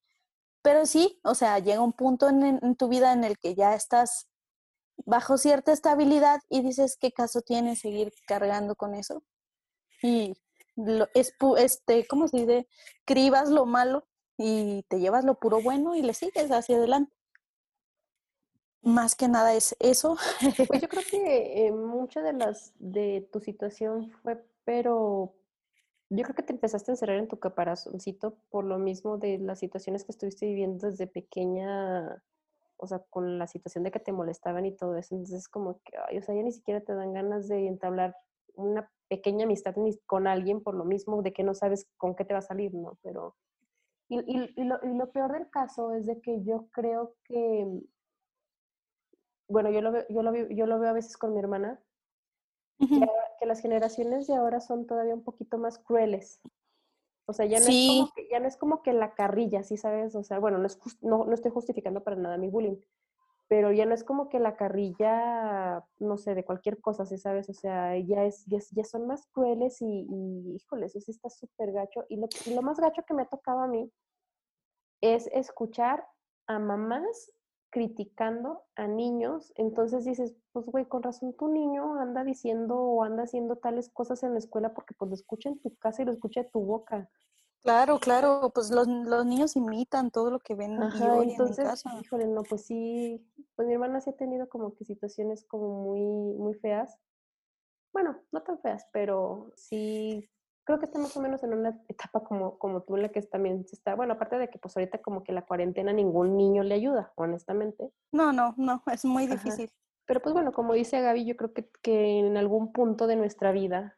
Pero 0.62 0.86
sí, 0.86 1.20
o 1.24 1.34
sea, 1.34 1.58
llega 1.58 1.80
un 1.80 1.92
punto 1.92 2.28
en, 2.28 2.76
tu 2.76 2.88
vida 2.88 3.12
en 3.12 3.24
el 3.24 3.38
que 3.38 3.54
ya 3.54 3.74
estás 3.74 4.28
bajo 5.04 5.38
cierta 5.38 5.72
estabilidad 5.72 6.40
y 6.48 6.62
dices, 6.62 6.96
¿qué 7.00 7.12
caso 7.12 7.42
tiene 7.42 7.76
seguir 7.76 8.12
cargando 8.26 8.74
con 8.76 8.94
eso? 8.94 9.22
Y 10.02 10.34
lo, 10.76 11.08
es, 11.14 11.34
este, 11.58 12.06
¿cómo 12.06 12.28
se 12.28 12.38
dice? 12.38 12.68
Cribas 13.04 13.50
lo 13.50 13.66
malo 13.66 14.06
y 14.36 14.84
te 14.88 15.00
llevas 15.00 15.24
lo 15.24 15.38
puro 15.38 15.62
bueno 15.62 15.94
y 15.94 16.02
le 16.02 16.14
sigues 16.14 16.50
hacia 16.50 16.76
adelante. 16.76 17.14
Más 18.82 19.14
que 19.14 19.28
nada 19.28 19.54
es 19.54 19.76
eso. 19.78 20.16
Pues 20.68 20.80
yo 20.82 20.88
creo 20.88 21.02
que 21.10 21.66
eh, 21.66 21.72
mucha 21.72 22.20
de 22.22 22.32
las 22.32 22.72
de 22.78 23.28
tu 23.32 23.40
situación 23.40 24.10
fue, 24.22 24.44
pero 24.64 25.34
yo 26.10 26.24
creo 26.24 26.34
que 26.34 26.42
te 26.42 26.52
empezaste 26.52 26.90
a 26.90 26.94
encerrar 26.94 27.16
en 27.18 27.28
tu 27.28 27.38
caparazoncito 27.38 28.36
por 28.50 28.64
lo 28.64 28.78
mismo 28.78 29.18
de 29.18 29.38
las 29.38 29.60
situaciones 29.60 30.04
que 30.04 30.12
estuviste 30.12 30.46
viviendo 30.46 30.90
desde 30.90 31.06
pequeña, 31.06 32.22
o 32.82 32.86
sea, 32.88 32.98
con 33.10 33.38
la 33.38 33.46
situación 33.46 33.84
de 33.84 33.92
que 33.92 34.00
te 34.00 34.10
molestaban 34.10 34.66
y 34.66 34.74
todo 34.74 34.96
eso. 34.96 35.14
Entonces, 35.14 35.48
como 35.48 35.80
que, 35.84 35.96
ay, 36.08 36.18
o 36.18 36.22
sea, 36.22 36.34
ya 36.34 36.42
ni 36.42 36.50
siquiera 36.50 36.80
te 36.80 36.92
dan 36.92 37.12
ganas 37.12 37.46
de 37.46 37.68
entablar 37.68 38.16
una 38.54 38.90
pequeña 39.08 39.44
amistad 39.44 39.76
con 40.04 40.26
alguien 40.26 40.60
por 40.60 40.74
lo 40.74 40.84
mismo 40.84 41.22
de 41.22 41.32
que 41.32 41.44
no 41.44 41.54
sabes 41.54 41.88
con 41.96 42.16
qué 42.16 42.24
te 42.24 42.34
va 42.34 42.40
a 42.40 42.42
salir, 42.42 42.74
¿no? 42.74 42.98
Pero, 43.02 43.36
y, 44.08 44.18
y, 44.18 44.52
y, 44.56 44.64
lo, 44.64 44.80
y 44.82 44.96
lo 44.96 45.12
peor 45.12 45.32
del 45.32 45.48
caso 45.48 45.92
es 45.92 46.06
de 46.06 46.20
que 46.20 46.42
yo 46.42 46.66
creo 46.72 47.14
que, 47.22 47.68
bueno, 49.48 49.70
yo 49.70 49.80
lo 49.80 49.92
veo, 49.92 50.04
yo 50.08 50.22
lo, 50.24 50.34
yo 50.34 50.66
lo 50.66 50.80
veo 50.80 50.90
a 50.90 50.94
veces 50.94 51.16
con 51.16 51.32
mi 51.34 51.38
hermana, 51.38 51.80
que, 52.80 53.46
las 53.46 53.60
generaciones 53.60 54.26
de 54.26 54.34
ahora 54.34 54.60
son 54.60 54.86
todavía 54.86 55.14
un 55.14 55.22
poquito 55.22 55.56
más 55.56 55.78
crueles. 55.78 56.40
O 57.32 57.34
sea, 57.34 57.46
ya 57.46 57.60
no, 57.60 57.66
es 57.66 57.88
como 57.88 58.12
que, 58.14 58.28
ya 58.30 58.40
no 58.40 58.46
es 58.46 58.56
como 58.58 58.82
que 58.82 58.92
la 58.92 59.14
carrilla, 59.14 59.62
¿sí 59.62 59.78
sabes? 59.78 60.14
O 60.14 60.22
sea, 60.22 60.38
bueno, 60.38 60.58
no, 60.58 60.66
es 60.66 60.78
no, 61.00 61.24
no, 61.24 61.32
estoy 61.32 61.50
justificando 61.50 62.04
para 62.04 62.16
nada 62.16 62.36
mi 62.36 62.50
bullying, 62.50 62.76
pero 63.48 63.72
ya 63.72 63.86
no 63.86 63.94
es 63.94 64.04
como 64.04 64.28
que 64.28 64.38
la 64.38 64.54
carrilla, 64.54 65.82
no 65.98 66.18
sé, 66.18 66.34
de 66.34 66.44
cualquier 66.44 66.78
cosa, 66.82 67.06
¿sí 67.06 67.16
sabes? 67.16 67.48
O 67.48 67.54
sea, 67.54 67.96
ya, 67.96 68.26
es, 68.26 68.44
ya, 68.46 68.84
son 68.84 69.06
más 69.06 69.26
crueles 69.28 69.80
y, 69.80 70.06
y, 70.10 70.56
híjole, 70.56 70.84
eso 70.84 71.00
sí 71.00 71.10
está 71.10 71.30
súper 71.30 71.72
gacho. 71.72 72.04
Y 72.10 72.16
lo, 72.16 72.28
y 72.44 72.54
lo 72.54 72.60
más 72.60 72.78
gacho 72.78 73.02
que 73.06 73.14
me 73.14 73.22
ha 73.22 73.26
tocado 73.30 73.60
a 73.60 73.66
mí 73.66 73.90
es 75.00 75.26
escuchar 75.28 76.06
a 76.46 76.58
mamás 76.58 77.32
criticando 77.72 78.64
a 78.76 78.86
niños, 78.86 79.50
entonces 79.56 80.04
dices, 80.04 80.34
pues 80.52 80.66
güey, 80.66 80.84
con 80.84 81.02
razón 81.02 81.32
tu 81.32 81.48
niño 81.48 81.98
anda 81.98 82.22
diciendo 82.22 82.78
o 82.78 83.02
anda 83.02 83.22
haciendo 83.22 83.56
tales 83.56 83.88
cosas 83.88 84.22
en 84.22 84.34
la 84.34 84.38
escuela 84.38 84.74
porque 84.74 84.94
pues 84.94 85.08
lo 85.08 85.14
escucha 85.14 85.48
en 85.48 85.58
tu 85.58 85.74
casa 85.76 86.02
y 86.02 86.04
lo 86.04 86.12
escucha 86.12 86.42
en 86.42 86.50
tu 86.50 86.60
boca. 86.60 87.10
Claro, 87.62 87.98
claro, 87.98 88.52
pues 88.54 88.70
los, 88.70 88.86
los 88.86 89.24
niños 89.24 89.56
imitan 89.56 90.10
todo 90.10 90.30
lo 90.30 90.40
que 90.40 90.54
ven 90.54 90.82
Ajá, 90.82 91.22
entonces, 91.22 91.82
híjole, 92.02 92.26
no, 92.26 92.42
pues 92.42 92.66
sí, 92.66 93.26
pues 93.56 93.66
mi 93.66 93.74
hermana 93.74 94.02
sí 94.02 94.10
ha 94.10 94.16
tenido 94.16 94.50
como 94.50 94.74
que 94.74 94.84
situaciones 94.84 95.44
como 95.46 95.82
muy, 95.82 96.00
muy 96.36 96.54
feas. 96.54 96.98
Bueno, 97.90 98.18
no 98.32 98.42
tan 98.42 98.58
feas, 98.60 98.86
pero 98.92 99.50
sí 99.56 100.28
creo 100.64 100.78
que 100.78 100.86
está 100.86 100.98
más 100.98 101.16
o 101.16 101.20
menos 101.20 101.42
en 101.42 101.54
una 101.54 101.80
etapa 101.88 102.22
como, 102.22 102.58
como 102.58 102.82
tú, 102.82 102.96
en 102.96 103.02
la 103.02 103.08
que 103.10 103.22
también 103.22 103.66
se 103.66 103.76
está, 103.76 103.94
bueno, 103.94 104.14
aparte 104.14 104.38
de 104.38 104.48
que 104.48 104.58
pues 104.58 104.76
ahorita 104.76 104.98
como 104.98 105.24
que 105.24 105.32
la 105.32 105.42
cuarentena 105.42 105.92
ningún 105.92 106.36
niño 106.36 106.62
le 106.62 106.74
ayuda, 106.74 107.12
honestamente. 107.16 107.90
No, 108.12 108.32
no, 108.32 108.54
no, 108.56 108.82
es 108.92 109.04
muy 109.04 109.26
difícil. 109.26 109.70
Pero 110.06 110.20
pues 110.20 110.32
bueno, 110.32 110.52
como 110.52 110.74
dice 110.74 111.00
Gaby, 111.00 111.24
yo 111.24 111.36
creo 111.36 111.52
que, 111.52 111.68
que 111.82 112.18
en 112.18 112.36
algún 112.36 112.72
punto 112.72 113.06
de 113.06 113.16
nuestra 113.16 113.52
vida, 113.52 113.96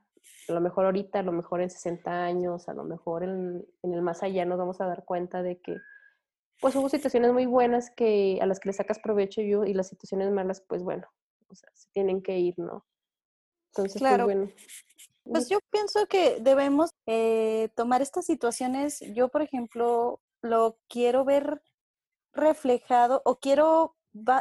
a 0.48 0.52
lo 0.52 0.60
mejor 0.60 0.86
ahorita, 0.86 1.20
a 1.20 1.22
lo 1.22 1.32
mejor 1.32 1.60
en 1.60 1.70
60 1.70 2.24
años, 2.24 2.68
a 2.68 2.74
lo 2.74 2.84
mejor 2.84 3.24
en, 3.24 3.64
en 3.82 3.94
el 3.94 4.02
más 4.02 4.22
allá 4.22 4.44
nos 4.44 4.58
vamos 4.58 4.80
a 4.80 4.86
dar 4.86 5.04
cuenta 5.04 5.42
de 5.42 5.60
que 5.60 5.76
pues 6.60 6.76
hubo 6.76 6.88
situaciones 6.88 7.32
muy 7.32 7.46
buenas 7.46 7.90
que 7.90 8.38
a 8.40 8.46
las 8.46 8.60
que 8.60 8.68
le 8.68 8.72
sacas 8.72 8.98
provecho 8.98 9.42
yo 9.42 9.64
y 9.64 9.74
las 9.74 9.88
situaciones 9.88 10.30
malas, 10.30 10.60
pues 10.60 10.82
bueno, 10.82 11.06
o 11.48 11.54
sea, 11.54 11.68
se 11.74 11.88
tienen 11.92 12.22
que 12.22 12.38
ir, 12.38 12.54
¿no? 12.58 12.86
Entonces, 13.72 14.00
pues, 14.00 14.10
claro. 14.10 14.24
pues 14.24 14.36
bueno. 14.36 14.52
Pues 15.24 15.48
yo 15.48 15.58
pienso 15.70 16.06
que 16.06 16.38
debemos 16.40 16.90
eh, 17.06 17.70
tomar 17.74 18.02
estas 18.02 18.26
situaciones. 18.26 19.00
Yo, 19.14 19.28
por 19.28 19.42
ejemplo, 19.42 20.20
lo 20.42 20.78
quiero 20.88 21.24
ver 21.24 21.62
reflejado 22.32 23.22
o 23.24 23.38
quiero 23.38 23.96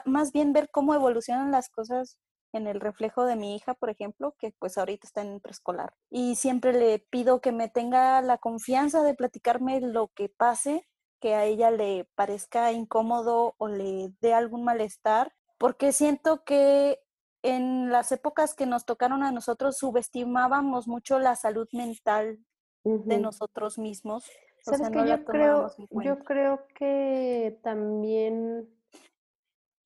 más 0.06 0.32
bien 0.32 0.54
ver 0.54 0.70
cómo 0.70 0.94
evolucionan 0.94 1.52
las 1.52 1.70
cosas 1.70 2.18
en 2.54 2.68
el 2.68 2.80
reflejo 2.80 3.26
de 3.26 3.36
mi 3.36 3.56
hija, 3.56 3.74
por 3.74 3.90
ejemplo, 3.90 4.36
que 4.38 4.54
pues 4.60 4.78
ahorita 4.78 5.08
está 5.08 5.22
en 5.22 5.40
preescolar. 5.40 5.94
Y 6.10 6.36
siempre 6.36 6.74
le 6.74 7.00
pido 7.00 7.42
que 7.42 7.52
me 7.52 7.68
tenga 7.70 8.22
la 8.22 8.38
confianza 8.38 9.02
de 9.02 9.16
platicarme 9.16 9.82
lo 9.82 10.10
que 10.10 10.30
pase, 10.30 10.88
que 11.20 11.34
a 11.34 11.46
ella 11.46 11.72
le 11.72 12.08
parezca 12.16 12.72
incómodo 12.72 13.56
o 13.58 13.68
le 13.68 14.14
dé 14.22 14.34
algún 14.34 14.64
malestar, 14.64 15.34
porque 15.58 15.92
siento 15.92 16.44
que 16.44 17.00
en 17.44 17.92
las 17.92 18.12
épocas 18.12 18.56
que 18.56 18.66
nos 18.66 18.86
tocaron 18.86 19.22
a 19.22 19.32
nosotros 19.32 19.78
subestimábamos 19.78 20.88
mucho 20.88 21.20
la 21.20 21.36
salud 21.36 21.68
mental 21.74 22.40
de 22.84 23.20
nosotros 23.20 23.78
mismos. 23.78 24.26
¿Sabes 24.62 24.90
que 24.90 25.08
yo 25.08 25.26
creo, 25.26 25.72
yo 25.92 26.20
creo 26.20 26.66
que 26.74 27.60
también, 27.64 28.70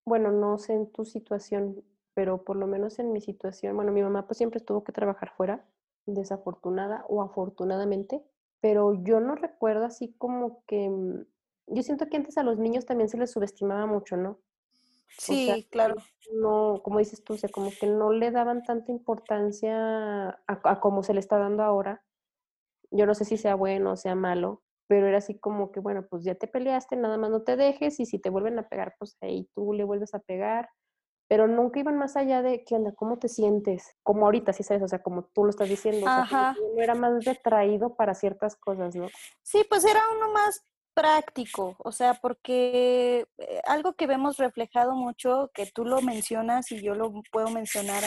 bueno, 0.06 0.32
no 0.32 0.60
sé 0.60 0.74
en 0.74 0.92
tu 0.92 1.04
situación, 1.04 1.84
pero 2.14 2.44
por 2.44 2.56
lo 2.56 2.68
menos 2.68 3.00
en 3.00 3.12
mi 3.12 3.22
situación, 3.22 3.76
bueno, 3.76 3.92
mi 3.92 4.04
mamá 4.04 4.28
pues 4.28 4.38
siempre 4.38 4.60
tuvo 4.60 4.84
que 4.84 4.92
trabajar 4.92 5.32
fuera, 5.36 5.66
desafortunada 6.06 7.06
o 7.10 7.24
afortunadamente, 7.24 8.24
pero 8.62 8.94
yo 9.04 9.20
no 9.20 9.36
recuerdo 9.36 9.86
así 9.86 10.14
como 10.18 10.64
que, 10.66 10.90
mm, 10.90 11.26
yo 11.68 11.84
siento 11.84 12.08
que 12.08 12.18
antes 12.18 12.38
a 12.38 12.44
los 12.44 12.58
niños 12.60 12.86
también 12.86 13.10
se 13.10 13.18
les 13.18 13.32
subestimaba 13.32 13.88
mucho, 13.88 14.16
¿no? 14.16 14.40
Sí, 15.18 15.68
claro. 15.72 15.96
No, 16.34 16.82
como 16.84 17.00
dices 17.00 17.24
tú, 17.24 17.34
o 17.34 17.38
sea, 17.38 17.50
como 17.50 17.72
que 17.72 17.88
no 17.88 18.12
le 18.12 18.32
daban 18.32 18.64
tanta 18.64 18.92
importancia 18.92 20.30
a, 20.30 20.42
a 20.48 20.80
como 20.80 21.04
se 21.04 21.14
le 21.14 21.20
está 21.20 21.38
dando 21.38 21.64
ahora. 21.64 22.04
Yo 22.92 23.06
no 23.06 23.16
sé 23.16 23.26
si 23.26 23.38
sea 23.38 23.56
bueno 23.56 23.92
o 23.92 23.98
sea 23.98 24.16
malo, 24.16 24.64
pero 24.88 25.08
era 25.08 25.18
así 25.18 25.38
como 25.38 25.72
que, 25.72 25.80
bueno, 25.80 26.06
pues 26.10 26.24
ya 26.24 26.36
te 26.36 26.48
peleaste, 26.48 26.96
nada 26.96 27.18
más 27.18 27.30
no 27.30 27.44
te 27.44 27.56
dejes 27.56 28.00
y 28.00 28.06
si 28.06 28.20
te 28.20 28.30
vuelven 28.30 28.60
a 28.60 28.68
pegar, 28.70 28.96
pues 28.98 29.18
ahí 29.22 29.50
tú 29.54 29.74
le 29.74 29.84
vuelves 29.84 30.14
a 30.14 30.20
pegar. 30.20 30.70
Pero 31.30 31.46
nunca 31.48 31.82
iban 31.82 31.98
más 31.98 32.16
allá 32.16 32.42
de, 32.42 32.64
¿qué 32.64 32.76
onda? 32.76 32.94
¿Cómo 32.94 33.20
te 33.20 33.28
sientes? 33.28 33.98
Como 34.02 34.26
ahorita, 34.26 34.54
sí 34.54 34.64
sabes, 34.64 34.82
o 34.84 34.88
sea, 34.88 35.04
como 35.04 35.26
tú 35.26 35.44
lo 35.44 35.50
estás 35.50 35.68
diciendo, 35.68 36.06
o 36.06 36.26
sea, 36.26 36.56
no 36.76 36.82
era 36.82 36.96
más 36.96 37.26
retraído 37.26 37.98
para 37.98 38.14
ciertas 38.14 38.56
cosas, 38.56 38.96
¿no? 38.96 39.08
Sí, 39.44 39.66
pues 39.70 39.84
era 39.84 40.00
uno 40.16 40.32
más 40.32 40.66
práctico, 40.98 41.76
o 41.78 41.92
sea, 41.92 42.16
porque 42.16 43.28
eh, 43.38 43.62
algo 43.68 43.94
que 43.94 44.08
vemos 44.08 44.38
reflejado 44.38 44.96
mucho, 44.96 45.52
que 45.54 45.68
tú 45.68 45.86
lo 45.86 46.02
mencionas 46.02 46.72
y 46.72 46.82
yo 46.82 46.96
lo 46.96 47.14
puedo 47.32 47.52
mencionar 47.52 48.04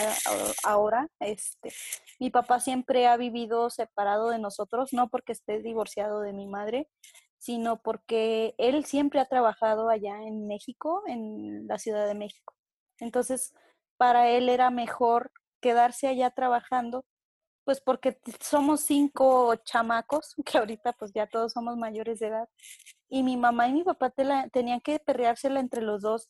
ahora, 0.65 1.07
este, 1.21 1.71
mi 2.19 2.31
papá 2.31 2.59
siempre 2.59 3.07
ha 3.07 3.15
vivido 3.15 3.69
separado 3.69 4.29
de 4.29 4.39
nosotros, 4.39 4.91
no 4.91 5.07
porque 5.07 5.31
esté 5.31 5.61
divorciado 5.61 6.19
de 6.19 6.33
mi 6.33 6.47
madre, 6.47 6.89
sino 7.37 7.81
porque 7.81 8.55
él 8.57 8.83
siempre 8.83 9.21
ha 9.21 9.25
trabajado 9.25 9.89
allá 9.89 10.21
en 10.23 10.49
México, 10.49 11.01
en 11.07 11.65
la 11.67 11.79
Ciudad 11.79 12.05
de 12.05 12.15
México. 12.15 12.53
Entonces, 12.99 13.53
para 13.95 14.27
él 14.27 14.49
era 14.49 14.69
mejor 14.69 15.31
quedarse 15.61 16.09
allá 16.09 16.29
trabajando 16.31 17.05
pues 17.63 17.81
porque 17.81 18.19
somos 18.39 18.81
cinco 18.81 19.55
chamacos, 19.55 20.35
que 20.45 20.57
ahorita 20.57 20.93
pues 20.93 21.11
ya 21.13 21.27
todos 21.27 21.53
somos 21.53 21.77
mayores 21.77 22.19
de 22.19 22.27
edad, 22.27 22.49
y 23.09 23.23
mi 23.23 23.37
mamá 23.37 23.67
y 23.67 23.73
mi 23.73 23.83
papá 23.83 24.11
tenían 24.51 24.81
que 24.81 24.99
perreársela 24.99 25.59
entre 25.59 25.81
los 25.81 26.01
dos 26.01 26.29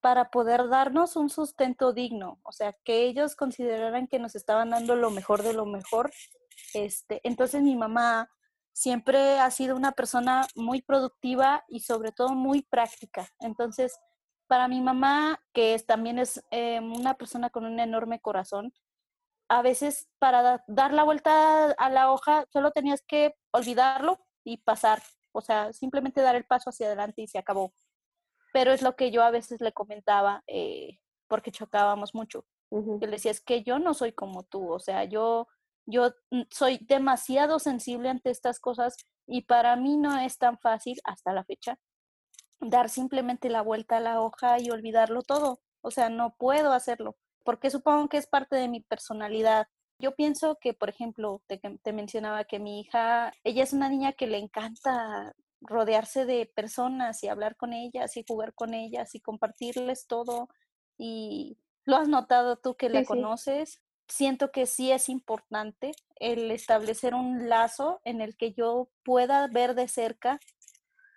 para 0.00 0.30
poder 0.30 0.68
darnos 0.68 1.16
un 1.16 1.28
sustento 1.28 1.92
digno, 1.92 2.40
o 2.42 2.52
sea, 2.52 2.74
que 2.84 3.04
ellos 3.04 3.36
consideraran 3.36 4.06
que 4.06 4.18
nos 4.18 4.34
estaban 4.34 4.70
dando 4.70 4.96
lo 4.96 5.10
mejor 5.10 5.42
de 5.42 5.52
lo 5.52 5.66
mejor. 5.66 6.10
Este, 6.72 7.20
entonces 7.24 7.62
mi 7.62 7.76
mamá 7.76 8.30
siempre 8.72 9.38
ha 9.38 9.50
sido 9.50 9.76
una 9.76 9.92
persona 9.92 10.46
muy 10.54 10.80
productiva 10.80 11.64
y 11.68 11.80
sobre 11.80 12.12
todo 12.12 12.30
muy 12.30 12.62
práctica. 12.62 13.28
Entonces, 13.40 13.98
para 14.46 14.68
mi 14.68 14.80
mamá, 14.80 15.40
que 15.52 15.78
también 15.86 16.18
es 16.18 16.42
eh, 16.50 16.80
una 16.80 17.14
persona 17.14 17.50
con 17.50 17.66
un 17.66 17.78
enorme 17.78 18.20
corazón, 18.20 18.72
a 19.50 19.62
veces 19.62 20.08
para 20.20 20.62
dar 20.68 20.92
la 20.92 21.02
vuelta 21.02 21.72
a 21.72 21.90
la 21.90 22.12
hoja 22.12 22.46
solo 22.52 22.70
tenías 22.70 23.02
que 23.02 23.34
olvidarlo 23.50 24.20
y 24.44 24.58
pasar, 24.58 25.02
o 25.32 25.40
sea, 25.40 25.72
simplemente 25.72 26.22
dar 26.22 26.36
el 26.36 26.44
paso 26.44 26.70
hacia 26.70 26.86
adelante 26.86 27.22
y 27.22 27.26
se 27.26 27.38
acabó. 27.38 27.74
Pero 28.52 28.72
es 28.72 28.80
lo 28.80 28.94
que 28.94 29.10
yo 29.10 29.24
a 29.24 29.32
veces 29.32 29.60
le 29.60 29.72
comentaba 29.72 30.44
eh, 30.46 31.00
porque 31.26 31.50
chocábamos 31.50 32.14
mucho. 32.14 32.46
Yo 32.70 32.98
le 33.00 33.08
decía, 33.08 33.32
es 33.32 33.40
que 33.40 33.64
yo 33.64 33.80
no 33.80 33.92
soy 33.94 34.12
como 34.12 34.44
tú, 34.44 34.72
o 34.72 34.78
sea, 34.78 35.02
yo, 35.02 35.48
yo 35.84 36.12
soy 36.50 36.78
demasiado 36.82 37.58
sensible 37.58 38.08
ante 38.08 38.30
estas 38.30 38.60
cosas 38.60 38.96
y 39.26 39.42
para 39.42 39.74
mí 39.74 39.96
no 39.96 40.16
es 40.20 40.38
tan 40.38 40.60
fácil 40.60 41.00
hasta 41.02 41.32
la 41.32 41.42
fecha 41.42 41.76
dar 42.60 42.88
simplemente 42.88 43.48
la 43.48 43.62
vuelta 43.62 43.96
a 43.96 44.00
la 44.00 44.20
hoja 44.20 44.60
y 44.60 44.70
olvidarlo 44.70 45.22
todo. 45.22 45.60
O 45.80 45.90
sea, 45.90 46.08
no 46.08 46.36
puedo 46.36 46.72
hacerlo 46.72 47.16
porque 47.44 47.70
supongo 47.70 48.08
que 48.08 48.18
es 48.18 48.26
parte 48.26 48.56
de 48.56 48.68
mi 48.68 48.80
personalidad 48.80 49.68
Yo 49.98 50.14
pienso 50.14 50.58
que, 50.60 50.72
por 50.72 50.88
ejemplo, 50.88 51.42
te, 51.46 51.58
te 51.58 51.92
mencionaba 51.92 52.44
que 52.44 52.58
mi 52.58 52.80
hija, 52.80 53.32
ella 53.44 53.62
es 53.62 53.72
una 53.72 53.88
niña 53.88 54.12
que 54.12 54.26
le 54.26 54.38
encanta 54.38 55.34
rodearse 55.60 56.24
de 56.24 56.46
personas 56.46 57.22
y 57.22 57.28
hablar 57.28 57.56
con 57.56 57.72
ellas 57.72 58.16
y 58.16 58.24
jugar 58.26 58.54
con 58.54 58.74
ellas 58.74 59.14
y 59.14 59.20
compartirles 59.20 60.06
todo. 60.06 60.48
Y 60.96 61.58
lo 61.84 61.96
has 61.96 62.08
notado 62.08 62.56
tú 62.56 62.76
que 62.76 62.88
la 62.88 63.04
conoces. 63.04 63.82
Siento 64.08 64.50
que 64.50 64.66
sí 64.66 64.90
es 64.90 65.08
importante 65.08 65.92
el 66.16 66.50
establecer 66.50 67.14
un 67.14 67.48
lazo 67.48 68.00
en 68.04 68.20
el 68.20 68.36
que 68.36 68.52
yo 68.52 68.88
pueda 69.04 69.46
ver 69.48 69.74
de 69.74 69.86
cerca 69.86 70.40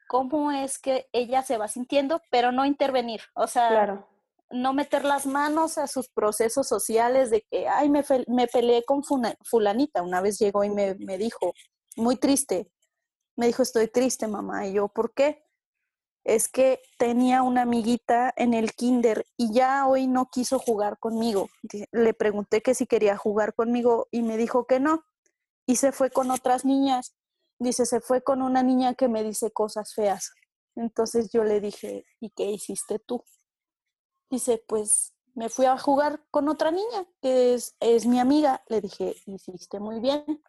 cómo 0.08 0.52
es 0.52 0.78
que 0.78 1.08
ella 1.12 1.42
se 1.42 1.58
va 1.58 1.68
sintiendo, 1.68 2.22
pero 2.30 2.52
no 2.52 2.66
intervenir. 2.66 3.22
O 3.34 3.48
sea, 3.48 4.06
no 4.54 4.74
meter 4.74 5.04
las 5.04 5.26
manos 5.26 5.78
a 5.78 5.88
sus 5.88 6.10
procesos 6.10 6.68
sociales 6.68 7.30
de 7.32 7.46
que, 7.50 7.68
ay, 7.68 7.90
me, 7.90 8.04
me 8.28 8.48
peleé 8.48 8.84
con 8.86 9.04
fulanita. 9.04 10.02
Una 10.02 10.22
vez 10.22 10.40
llegó 10.40 10.64
y 10.64 10.70
me, 10.70 10.96
me 10.96 11.18
dijo, 11.18 11.54
muy 11.96 12.16
triste, 12.16 12.72
me 13.36 13.48
dijo, 13.48 13.64
estoy 13.64 13.88
triste, 13.88 14.28
mamá. 14.28 14.68
Y 14.68 14.74
yo, 14.74 14.88
¿por 14.88 15.14
qué? 15.14 15.44
Es 16.24 16.48
que 16.48 16.82
tenía 16.98 17.42
una 17.42 17.64
amiguita 17.64 18.32
en 18.38 18.54
el 18.54 18.74
kinder 18.74 19.26
y 19.36 19.54
ya 19.54 19.88
hoy 19.88 20.08
no 20.08 20.30
quiso 20.30 20.60
jugar 20.60 20.98
conmigo. 21.00 21.50
Le 21.92 22.14
pregunté 22.14 22.62
que 22.62 22.76
si 22.76 22.86
quería 22.86 23.18
jugar 23.18 23.54
conmigo 23.56 24.08
y 24.12 24.22
me 24.22 24.38
dijo 24.38 24.66
que 24.66 24.80
no. 24.80 25.04
Y 25.66 25.78
se 25.78 25.92
fue 25.92 26.12
con 26.12 26.32
otras 26.32 26.64
niñas. 26.64 27.16
Dice, 27.60 27.86
se 27.86 28.02
fue 28.02 28.22
con 28.22 28.42
una 28.42 28.64
niña 28.64 28.94
que 28.94 29.08
me 29.08 29.24
dice 29.24 29.52
cosas 29.52 29.94
feas. 29.94 30.32
Entonces 30.76 31.30
yo 31.32 31.44
le 31.44 31.60
dije, 31.60 32.06
¿y 32.20 32.30
qué 32.32 32.46
hiciste 32.52 33.00
tú? 33.00 33.24
Dice, 34.30 34.64
pues 34.68 35.14
me 35.36 35.50
fui 35.50 35.66
a 35.66 35.78
jugar 35.78 36.24
con 36.32 36.48
otra 36.50 36.72
niña 36.72 37.06
que 37.22 37.54
es, 37.54 37.76
es 37.80 38.06
mi 38.06 38.20
amiga. 38.20 38.64
Le 38.68 38.82
dije, 38.82 39.16
hiciste 39.26 39.80
muy 39.80 40.00
bien. 40.00 40.44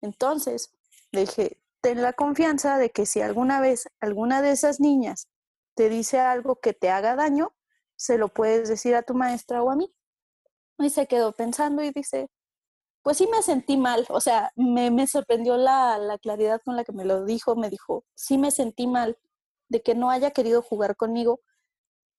Entonces, 0.00 0.72
le 1.12 1.20
dije, 1.20 1.60
ten 1.80 2.02
la 2.02 2.12
confianza 2.12 2.78
de 2.78 2.90
que 2.90 3.06
si 3.06 3.20
alguna 3.20 3.60
vez 3.60 3.88
alguna 4.00 4.42
de 4.42 4.52
esas 4.52 4.80
niñas 4.80 5.28
te 5.74 5.88
dice 5.88 6.20
algo 6.20 6.56
que 6.56 6.72
te 6.72 6.90
haga 6.90 7.16
daño, 7.16 7.54
se 7.96 8.18
lo 8.18 8.28
puedes 8.28 8.68
decir 8.68 8.94
a 8.94 9.02
tu 9.02 9.14
maestra 9.14 9.62
o 9.62 9.70
a 9.70 9.76
mí. 9.76 9.94
Y 10.78 10.90
se 10.90 11.06
quedó 11.06 11.32
pensando 11.32 11.82
y 11.82 11.90
dice, 11.90 12.28
pues 13.02 13.18
sí 13.18 13.26
me 13.26 13.42
sentí 13.42 13.76
mal, 13.76 14.06
o 14.08 14.20
sea, 14.20 14.50
me, 14.56 14.90
me 14.90 15.06
sorprendió 15.06 15.58
la, 15.58 15.98
la, 15.98 16.16
claridad 16.18 16.60
con 16.64 16.74
la 16.74 16.84
que 16.84 16.92
me 16.92 17.04
lo 17.04 17.24
dijo, 17.26 17.54
me 17.54 17.68
dijo, 17.68 18.04
sí 18.14 18.38
me 18.38 18.50
sentí 18.50 18.86
mal 18.86 19.18
de 19.68 19.82
que 19.82 19.94
no 19.94 20.10
haya 20.10 20.30
querido 20.30 20.62
jugar 20.62 20.96
conmigo, 20.96 21.40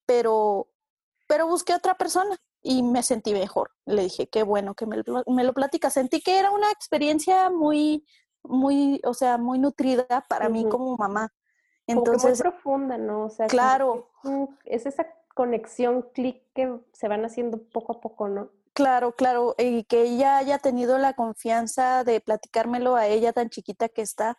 pero, 0.05 0.67
pero 1.27 1.47
busqué 1.47 1.73
otra 1.73 1.95
persona 1.95 2.37
y 2.61 2.83
me 2.83 3.03
sentí 3.03 3.33
mejor. 3.33 3.71
Le 3.85 4.03
dije, 4.03 4.27
qué 4.27 4.43
bueno 4.43 4.73
que 4.73 4.85
me, 4.85 4.97
me 5.27 5.43
lo 5.43 5.53
platica. 5.53 5.89
Sentí 5.89 6.21
que 6.21 6.39
era 6.39 6.51
una 6.51 6.71
experiencia 6.71 7.49
muy, 7.49 8.05
muy, 8.43 9.01
o 9.03 9.13
sea, 9.13 9.37
muy 9.37 9.59
nutrida 9.59 10.25
para 10.27 10.49
mí 10.49 10.67
como 10.67 10.97
mamá. 10.97 11.31
Entonces, 11.87 12.43
muy 12.43 12.51
profunda, 12.51 12.97
¿no? 12.97 13.25
O 13.25 13.29
sea, 13.29 13.47
claro. 13.47 14.09
Es, 14.65 14.85
esa 14.85 15.07
conexión, 15.33 16.07
clic 16.13 16.41
que 16.53 16.79
se 16.93 17.07
van 17.07 17.25
haciendo 17.25 17.61
poco 17.61 17.93
a 17.93 18.01
poco, 18.01 18.27
¿no? 18.27 18.49
Claro, 18.73 19.13
claro, 19.13 19.55
y 19.57 19.85
que 19.85 20.01
ella 20.01 20.37
haya 20.37 20.57
tenido 20.57 20.97
la 20.97 21.13
confianza 21.13 22.03
de 22.03 22.19
platicármelo 22.19 22.95
a 22.95 23.07
ella 23.07 23.31
tan 23.31 23.49
chiquita 23.49 23.87
que 23.87 24.01
está. 24.01 24.37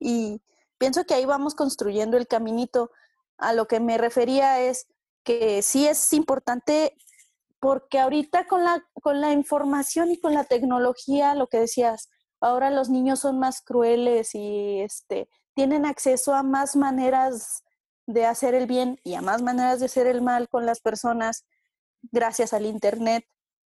Y 0.00 0.42
pienso 0.78 1.04
que 1.04 1.14
ahí 1.14 1.26
vamos 1.26 1.54
construyendo 1.54 2.16
el 2.16 2.26
caminito. 2.26 2.90
A 3.36 3.52
lo 3.52 3.68
que 3.68 3.78
me 3.78 3.98
refería 3.98 4.60
es 4.60 4.88
que 5.24 5.62
sí 5.62 5.86
es 5.86 6.12
importante 6.12 6.96
porque 7.60 7.98
ahorita 7.98 8.46
con 8.46 8.64
la, 8.64 8.84
con 9.02 9.20
la 9.20 9.32
información 9.32 10.10
y 10.10 10.20
con 10.20 10.34
la 10.34 10.44
tecnología, 10.44 11.34
lo 11.34 11.48
que 11.48 11.58
decías, 11.58 12.08
ahora 12.40 12.70
los 12.70 12.88
niños 12.88 13.20
son 13.20 13.38
más 13.38 13.60
crueles 13.60 14.34
y 14.34 14.80
este, 14.80 15.28
tienen 15.54 15.84
acceso 15.84 16.34
a 16.34 16.42
más 16.42 16.76
maneras 16.76 17.64
de 18.06 18.26
hacer 18.26 18.54
el 18.54 18.66
bien 18.66 19.00
y 19.04 19.14
a 19.14 19.22
más 19.22 19.42
maneras 19.42 19.80
de 19.80 19.86
hacer 19.86 20.06
el 20.06 20.22
mal 20.22 20.48
con 20.48 20.64
las 20.66 20.80
personas 20.80 21.44
gracias 22.12 22.52
al 22.52 22.64
Internet. 22.64 23.24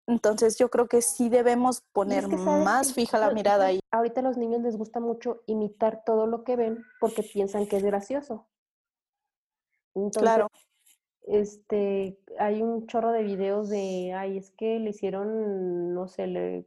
Entonces 0.07 0.57
yo 0.57 0.69
creo 0.69 0.87
que 0.87 1.01
sí 1.01 1.29
debemos 1.29 1.81
poner 1.93 2.27
más 2.27 2.93
fija 2.93 3.19
la 3.19 3.31
mirada 3.31 3.67
ahí. 3.67 3.79
Ahorita 3.91 4.21
a 4.21 4.23
los 4.23 4.37
niños 4.37 4.61
les 4.61 4.77
gusta 4.77 4.99
mucho 4.99 5.43
imitar 5.45 6.03
todo 6.05 6.25
lo 6.25 6.43
que 6.43 6.55
ven 6.55 6.83
porque 6.99 7.23
piensan 7.23 7.67
que 7.67 7.77
es 7.77 7.83
gracioso. 7.83 8.47
claro. 10.15 10.47
Este, 11.23 12.17
hay 12.39 12.61
un 12.61 12.87
chorro 12.87 13.11
de 13.11 13.23
videos 13.23 13.69
de, 13.69 14.13
ay, 14.13 14.37
es 14.37 14.51
que 14.51 14.79
le 14.79 14.89
hicieron, 14.89 15.93
no 15.93 16.07
sé, 16.07 16.27
le 16.27 16.65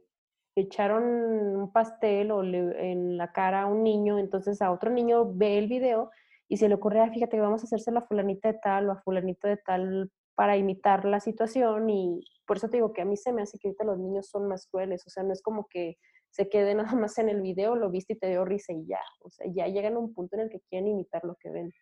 echaron 0.55 1.03
un 1.03 1.71
pastel 1.71 2.31
o 2.31 2.43
en 2.43 3.17
la 3.17 3.31
cara 3.33 3.63
a 3.63 3.65
un 3.67 3.83
niño, 3.83 4.17
entonces 4.17 4.61
a 4.61 4.71
otro 4.71 4.89
niño 4.89 5.33
ve 5.33 5.57
el 5.57 5.67
video 5.67 6.11
y 6.47 6.57
se 6.57 6.69
le 6.69 6.75
ocurre, 6.75 7.01
ah, 7.01 7.11
fíjate 7.11 7.35
que 7.37 7.41
vamos 7.41 7.61
a 7.61 7.65
hacerse 7.65 7.91
la 7.91 8.01
fulanita 8.01 8.51
de 8.51 8.59
tal 8.59 8.89
o 8.89 8.93
a 8.93 9.01
fulanito 9.01 9.47
de 9.47 9.57
tal 9.57 10.11
para 10.35 10.57
imitar 10.57 11.05
la 11.05 11.19
situación 11.19 11.89
y 11.89 12.21
por 12.45 12.57
eso 12.57 12.69
te 12.69 12.77
digo 12.77 12.93
que 12.93 13.01
a 13.01 13.05
mí 13.05 13.17
se 13.17 13.33
me 13.33 13.41
hace 13.41 13.57
que 13.57 13.69
ahorita 13.69 13.83
los 13.85 13.97
niños 13.97 14.27
son 14.27 14.47
más 14.47 14.67
crueles, 14.67 15.05
o 15.07 15.09
sea, 15.09 15.23
no 15.23 15.33
es 15.33 15.41
como 15.41 15.67
que 15.67 15.97
se 16.29 16.49
quede 16.49 16.75
nada 16.75 16.93
más 16.95 17.17
en 17.17 17.29
el 17.29 17.41
video, 17.41 17.75
lo 17.75 17.89
viste 17.89 18.13
y 18.13 18.19
te 18.19 18.29
dio 18.29 18.45
risa 18.45 18.73
y 18.73 18.85
ya, 18.85 19.01
o 19.21 19.29
sea, 19.29 19.47
ya 19.53 19.67
llegan 19.67 19.95
a 19.95 19.99
un 19.99 20.13
punto 20.13 20.35
en 20.35 20.43
el 20.43 20.49
que 20.49 20.61
quieren 20.69 20.87
imitar 20.87 21.23
lo 21.23 21.35
que 21.35 21.49
ven. 21.49 21.73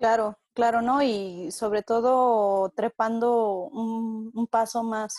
Claro, 0.00 0.38
claro, 0.54 0.80
¿no? 0.80 1.02
Y 1.02 1.50
sobre 1.52 1.82
todo 1.82 2.70
trepando 2.70 3.68
un, 3.70 4.46
paso 4.50 4.82
más 4.82 5.14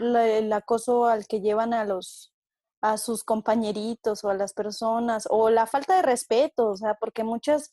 el 0.00 0.52
acoso 0.52 1.06
al 1.06 1.28
que 1.28 1.40
llevan 1.40 1.72
a 1.72 1.84
los 1.84 2.32
a 2.80 2.98
sus 2.98 3.24
compañeritos 3.24 4.24
o 4.24 4.30
a 4.30 4.34
las 4.34 4.54
personas 4.54 5.26
o 5.30 5.50
la 5.50 5.66
falta 5.66 5.96
de 5.96 6.02
respeto, 6.02 6.70
o 6.70 6.76
sea, 6.76 6.94
porque 6.94 7.22
muchas 7.24 7.72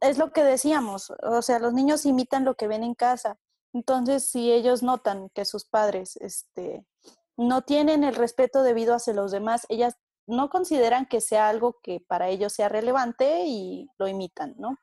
es 0.00 0.18
lo 0.18 0.32
que 0.32 0.44
decíamos, 0.44 1.12
o 1.22 1.42
sea, 1.42 1.58
los 1.58 1.74
niños 1.74 2.06
imitan 2.06 2.44
lo 2.46 2.54
que 2.56 2.68
ven 2.68 2.82
en 2.84 2.94
casa. 2.94 3.38
Entonces, 3.74 4.30
si 4.30 4.52
ellos 4.52 4.82
notan 4.82 5.30
que 5.34 5.44
sus 5.44 5.66
padres 5.66 6.16
este 6.16 6.86
no 7.36 7.62
tienen 7.62 8.04
el 8.04 8.14
respeto 8.14 8.62
debido 8.62 8.94
hacia 8.94 9.14
los 9.14 9.30
demás, 9.32 9.66
ellas 9.68 9.96
no 10.26 10.50
consideran 10.50 11.06
que 11.06 11.20
sea 11.20 11.48
algo 11.50 11.78
que 11.82 12.00
para 12.00 12.28
ellos 12.30 12.54
sea 12.54 12.68
relevante 12.70 13.44
y 13.46 13.90
lo 13.98 14.08
imitan, 14.08 14.54
¿no? 14.58 14.78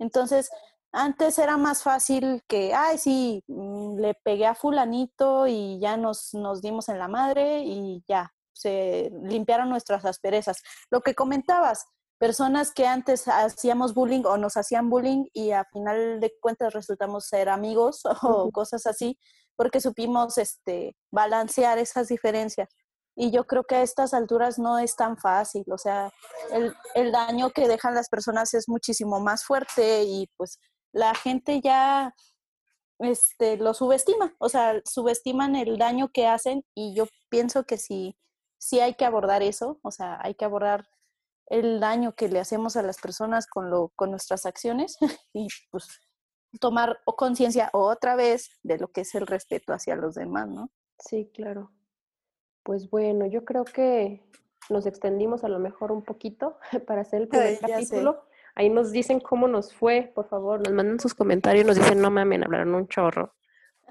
Entonces, 0.00 0.50
antes 0.92 1.38
era 1.38 1.56
más 1.56 1.84
fácil 1.84 2.42
que, 2.48 2.74
ay, 2.74 2.98
sí, 2.98 3.44
mm, 3.46 3.98
le 4.00 4.14
pegué 4.14 4.46
a 4.46 4.56
fulanito 4.56 5.46
y 5.46 5.78
ya 5.78 5.96
nos, 5.96 6.34
nos 6.34 6.60
dimos 6.62 6.88
en 6.88 6.98
la 6.98 7.06
madre 7.06 7.62
y 7.64 8.02
ya, 8.08 8.32
se 8.52 9.12
limpiaron 9.22 9.70
nuestras 9.70 10.04
asperezas. 10.04 10.62
Lo 10.90 11.02
que 11.02 11.14
comentabas, 11.14 11.86
personas 12.18 12.72
que 12.72 12.86
antes 12.86 13.28
hacíamos 13.28 13.94
bullying 13.94 14.24
o 14.24 14.36
nos 14.36 14.56
hacían 14.56 14.90
bullying 14.90 15.26
y 15.32 15.52
a 15.52 15.64
final 15.64 16.18
de 16.18 16.32
cuentas 16.40 16.74
resultamos 16.74 17.26
ser 17.26 17.48
amigos 17.48 18.02
o 18.22 18.50
cosas 18.50 18.86
así, 18.86 19.18
porque 19.56 19.80
supimos 19.80 20.38
este, 20.38 20.96
balancear 21.12 21.78
esas 21.78 22.08
diferencias. 22.08 22.68
Y 23.22 23.30
yo 23.30 23.46
creo 23.46 23.64
que 23.64 23.74
a 23.74 23.82
estas 23.82 24.14
alturas 24.14 24.58
no 24.58 24.78
es 24.78 24.96
tan 24.96 25.18
fácil, 25.18 25.62
o 25.70 25.76
sea, 25.76 26.10
el, 26.52 26.74
el 26.94 27.12
daño 27.12 27.50
que 27.50 27.68
dejan 27.68 27.94
las 27.94 28.08
personas 28.08 28.54
es 28.54 28.66
muchísimo 28.66 29.20
más 29.20 29.44
fuerte 29.44 30.04
y 30.04 30.26
pues 30.38 30.58
la 30.90 31.14
gente 31.14 31.60
ya 31.60 32.14
este, 32.98 33.58
lo 33.58 33.74
subestima, 33.74 34.34
o 34.38 34.48
sea, 34.48 34.80
subestiman 34.86 35.54
el 35.54 35.76
daño 35.76 36.08
que 36.08 36.26
hacen 36.26 36.64
y 36.74 36.94
yo 36.94 37.04
pienso 37.28 37.64
que 37.64 37.76
sí, 37.76 38.16
sí 38.58 38.80
hay 38.80 38.94
que 38.94 39.04
abordar 39.04 39.42
eso, 39.42 39.78
o 39.82 39.90
sea, 39.90 40.18
hay 40.22 40.34
que 40.34 40.46
abordar 40.46 40.88
el 41.48 41.78
daño 41.78 42.14
que 42.14 42.30
le 42.30 42.40
hacemos 42.40 42.76
a 42.76 42.82
las 42.82 42.98
personas 43.02 43.46
con, 43.46 43.68
lo, 43.68 43.90
con 43.96 44.10
nuestras 44.10 44.46
acciones 44.46 44.96
y 45.34 45.48
pues 45.70 46.00
tomar 46.58 47.00
conciencia 47.04 47.68
otra 47.74 48.16
vez 48.16 48.48
de 48.62 48.78
lo 48.78 48.88
que 48.88 49.02
es 49.02 49.14
el 49.14 49.26
respeto 49.26 49.74
hacia 49.74 49.94
los 49.94 50.14
demás, 50.14 50.48
¿no? 50.48 50.70
Sí, 50.98 51.30
claro. 51.34 51.70
Pues 52.62 52.90
bueno, 52.90 53.26
yo 53.26 53.44
creo 53.44 53.64
que 53.64 54.22
nos 54.68 54.86
extendimos 54.86 55.44
a 55.44 55.48
lo 55.48 55.58
mejor 55.58 55.92
un 55.92 56.02
poquito 56.02 56.58
para 56.86 57.02
hacer 57.02 57.22
el 57.22 57.28
primer 57.28 57.58
capítulo. 57.58 58.24
Ahí 58.54 58.68
nos 58.68 58.90
dicen 58.92 59.20
cómo 59.20 59.48
nos 59.48 59.72
fue, 59.72 60.10
por 60.14 60.28
favor, 60.28 60.60
nos 60.60 60.72
mandan 60.72 60.98
sus 60.98 61.14
comentarios, 61.14 61.64
nos 61.66 61.76
dicen, 61.76 62.00
no 62.00 62.10
mames, 62.10 62.42
hablaron 62.42 62.74
un 62.74 62.88
chorro. 62.88 63.34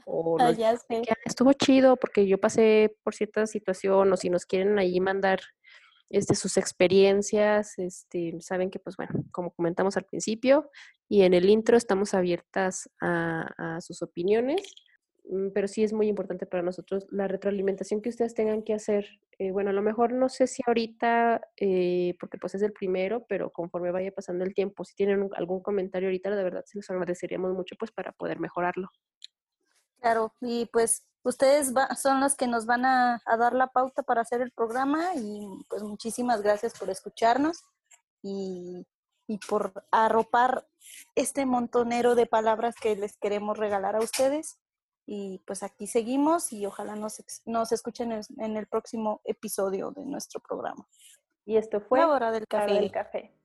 O 0.05 0.37
ah, 0.39 0.51
ya 0.51 0.75
sé. 0.75 1.01
estuvo 1.23 1.53
chido 1.53 1.95
porque 1.95 2.27
yo 2.27 2.39
pasé 2.39 2.95
por 3.03 3.13
cierta 3.13 3.47
situación, 3.47 4.11
o 4.11 4.17
si 4.17 4.29
nos 4.29 4.45
quieren 4.45 4.77
ahí 4.77 4.99
mandar 4.99 5.39
este, 6.09 6.35
sus 6.35 6.57
experiencias, 6.57 7.77
este, 7.77 8.39
saben 8.41 8.69
que, 8.69 8.79
pues 8.79 8.97
bueno, 8.97 9.13
como 9.31 9.51
comentamos 9.51 9.95
al 9.97 10.05
principio 10.05 10.69
y 11.07 11.21
en 11.21 11.33
el 11.33 11.49
intro, 11.49 11.77
estamos 11.77 12.13
abiertas 12.13 12.89
a 13.01 13.79
sus 13.81 14.01
opiniones. 14.01 14.75
Mm, 15.29 15.49
pero 15.53 15.67
sí 15.67 15.83
es 15.83 15.93
muy 15.93 16.07
importante 16.07 16.47
para 16.47 16.63
nosotros 16.63 17.05
la 17.11 17.27
retroalimentación 17.27 18.01
que 18.01 18.09
ustedes 18.09 18.33
tengan 18.33 18.63
que 18.63 18.73
hacer. 18.73 19.05
Eh, 19.37 19.51
bueno, 19.51 19.69
a 19.69 19.73
lo 19.73 19.83
mejor 19.83 20.11
no 20.11 20.27
sé 20.27 20.47
si 20.47 20.63
ahorita, 20.65 21.41
eh, 21.55 22.15
porque 22.19 22.39
pues 22.39 22.55
es 22.55 22.63
el 22.63 22.73
primero, 22.73 23.25
pero 23.29 23.51
conforme 23.51 23.91
vaya 23.91 24.11
pasando 24.11 24.43
el 24.43 24.55
tiempo, 24.55 24.83
si 24.83 24.95
tienen 24.95 25.29
algún 25.35 25.61
comentario 25.61 26.09
ahorita, 26.09 26.35
de 26.35 26.43
verdad 26.43 26.65
se 26.65 26.79
los 26.79 26.89
agradeceríamos 26.89 27.53
mucho 27.53 27.75
pues 27.77 27.91
para 27.91 28.11
poder 28.11 28.39
mejorarlo. 28.39 28.89
Claro, 29.99 30.33
y 30.41 30.65
pues 30.71 31.05
Ustedes 31.21 31.73
son 32.01 32.21
los 32.21 32.35
que 32.35 32.47
nos 32.47 32.65
van 32.65 32.85
a, 32.85 33.21
dar 33.37 33.53
la 33.53 33.67
pauta 33.67 34.03
para 34.03 34.21
hacer 34.21 34.41
el 34.41 34.51
programa 34.51 35.15
y 35.15 35.45
pues 35.67 35.83
muchísimas 35.83 36.41
gracias 36.41 36.79
por 36.79 36.89
escucharnos 36.89 37.65
y, 38.21 38.87
y 39.27 39.37
por 39.39 39.85
arropar 39.91 40.65
este 41.15 41.45
montonero 41.45 42.15
de 42.15 42.25
palabras 42.25 42.75
que 42.81 42.95
les 42.95 43.17
queremos 43.17 43.57
regalar 43.57 43.97
a 43.97 43.99
ustedes. 43.99 44.59
Y 45.11 45.39
pues 45.39 45.63
aquí 45.63 45.87
seguimos 45.87 46.53
y 46.53 46.67
ojalá 46.67 46.95
nos, 46.95 47.23
nos 47.47 47.71
escuchen 47.71 48.11
en, 48.11 48.55
el 48.55 48.67
próximo 48.67 49.21
episodio 49.23 49.89
de 49.89 50.05
nuestro 50.05 50.39
programa. 50.39 50.87
Y 51.45 51.57
esto 51.57 51.81
fue 51.81 51.97
La 51.97 52.09
hora 52.09 52.31
del 52.31 52.45
café. 52.45 52.65
Hora 52.65 52.79
del 52.79 52.91
café. 52.91 53.38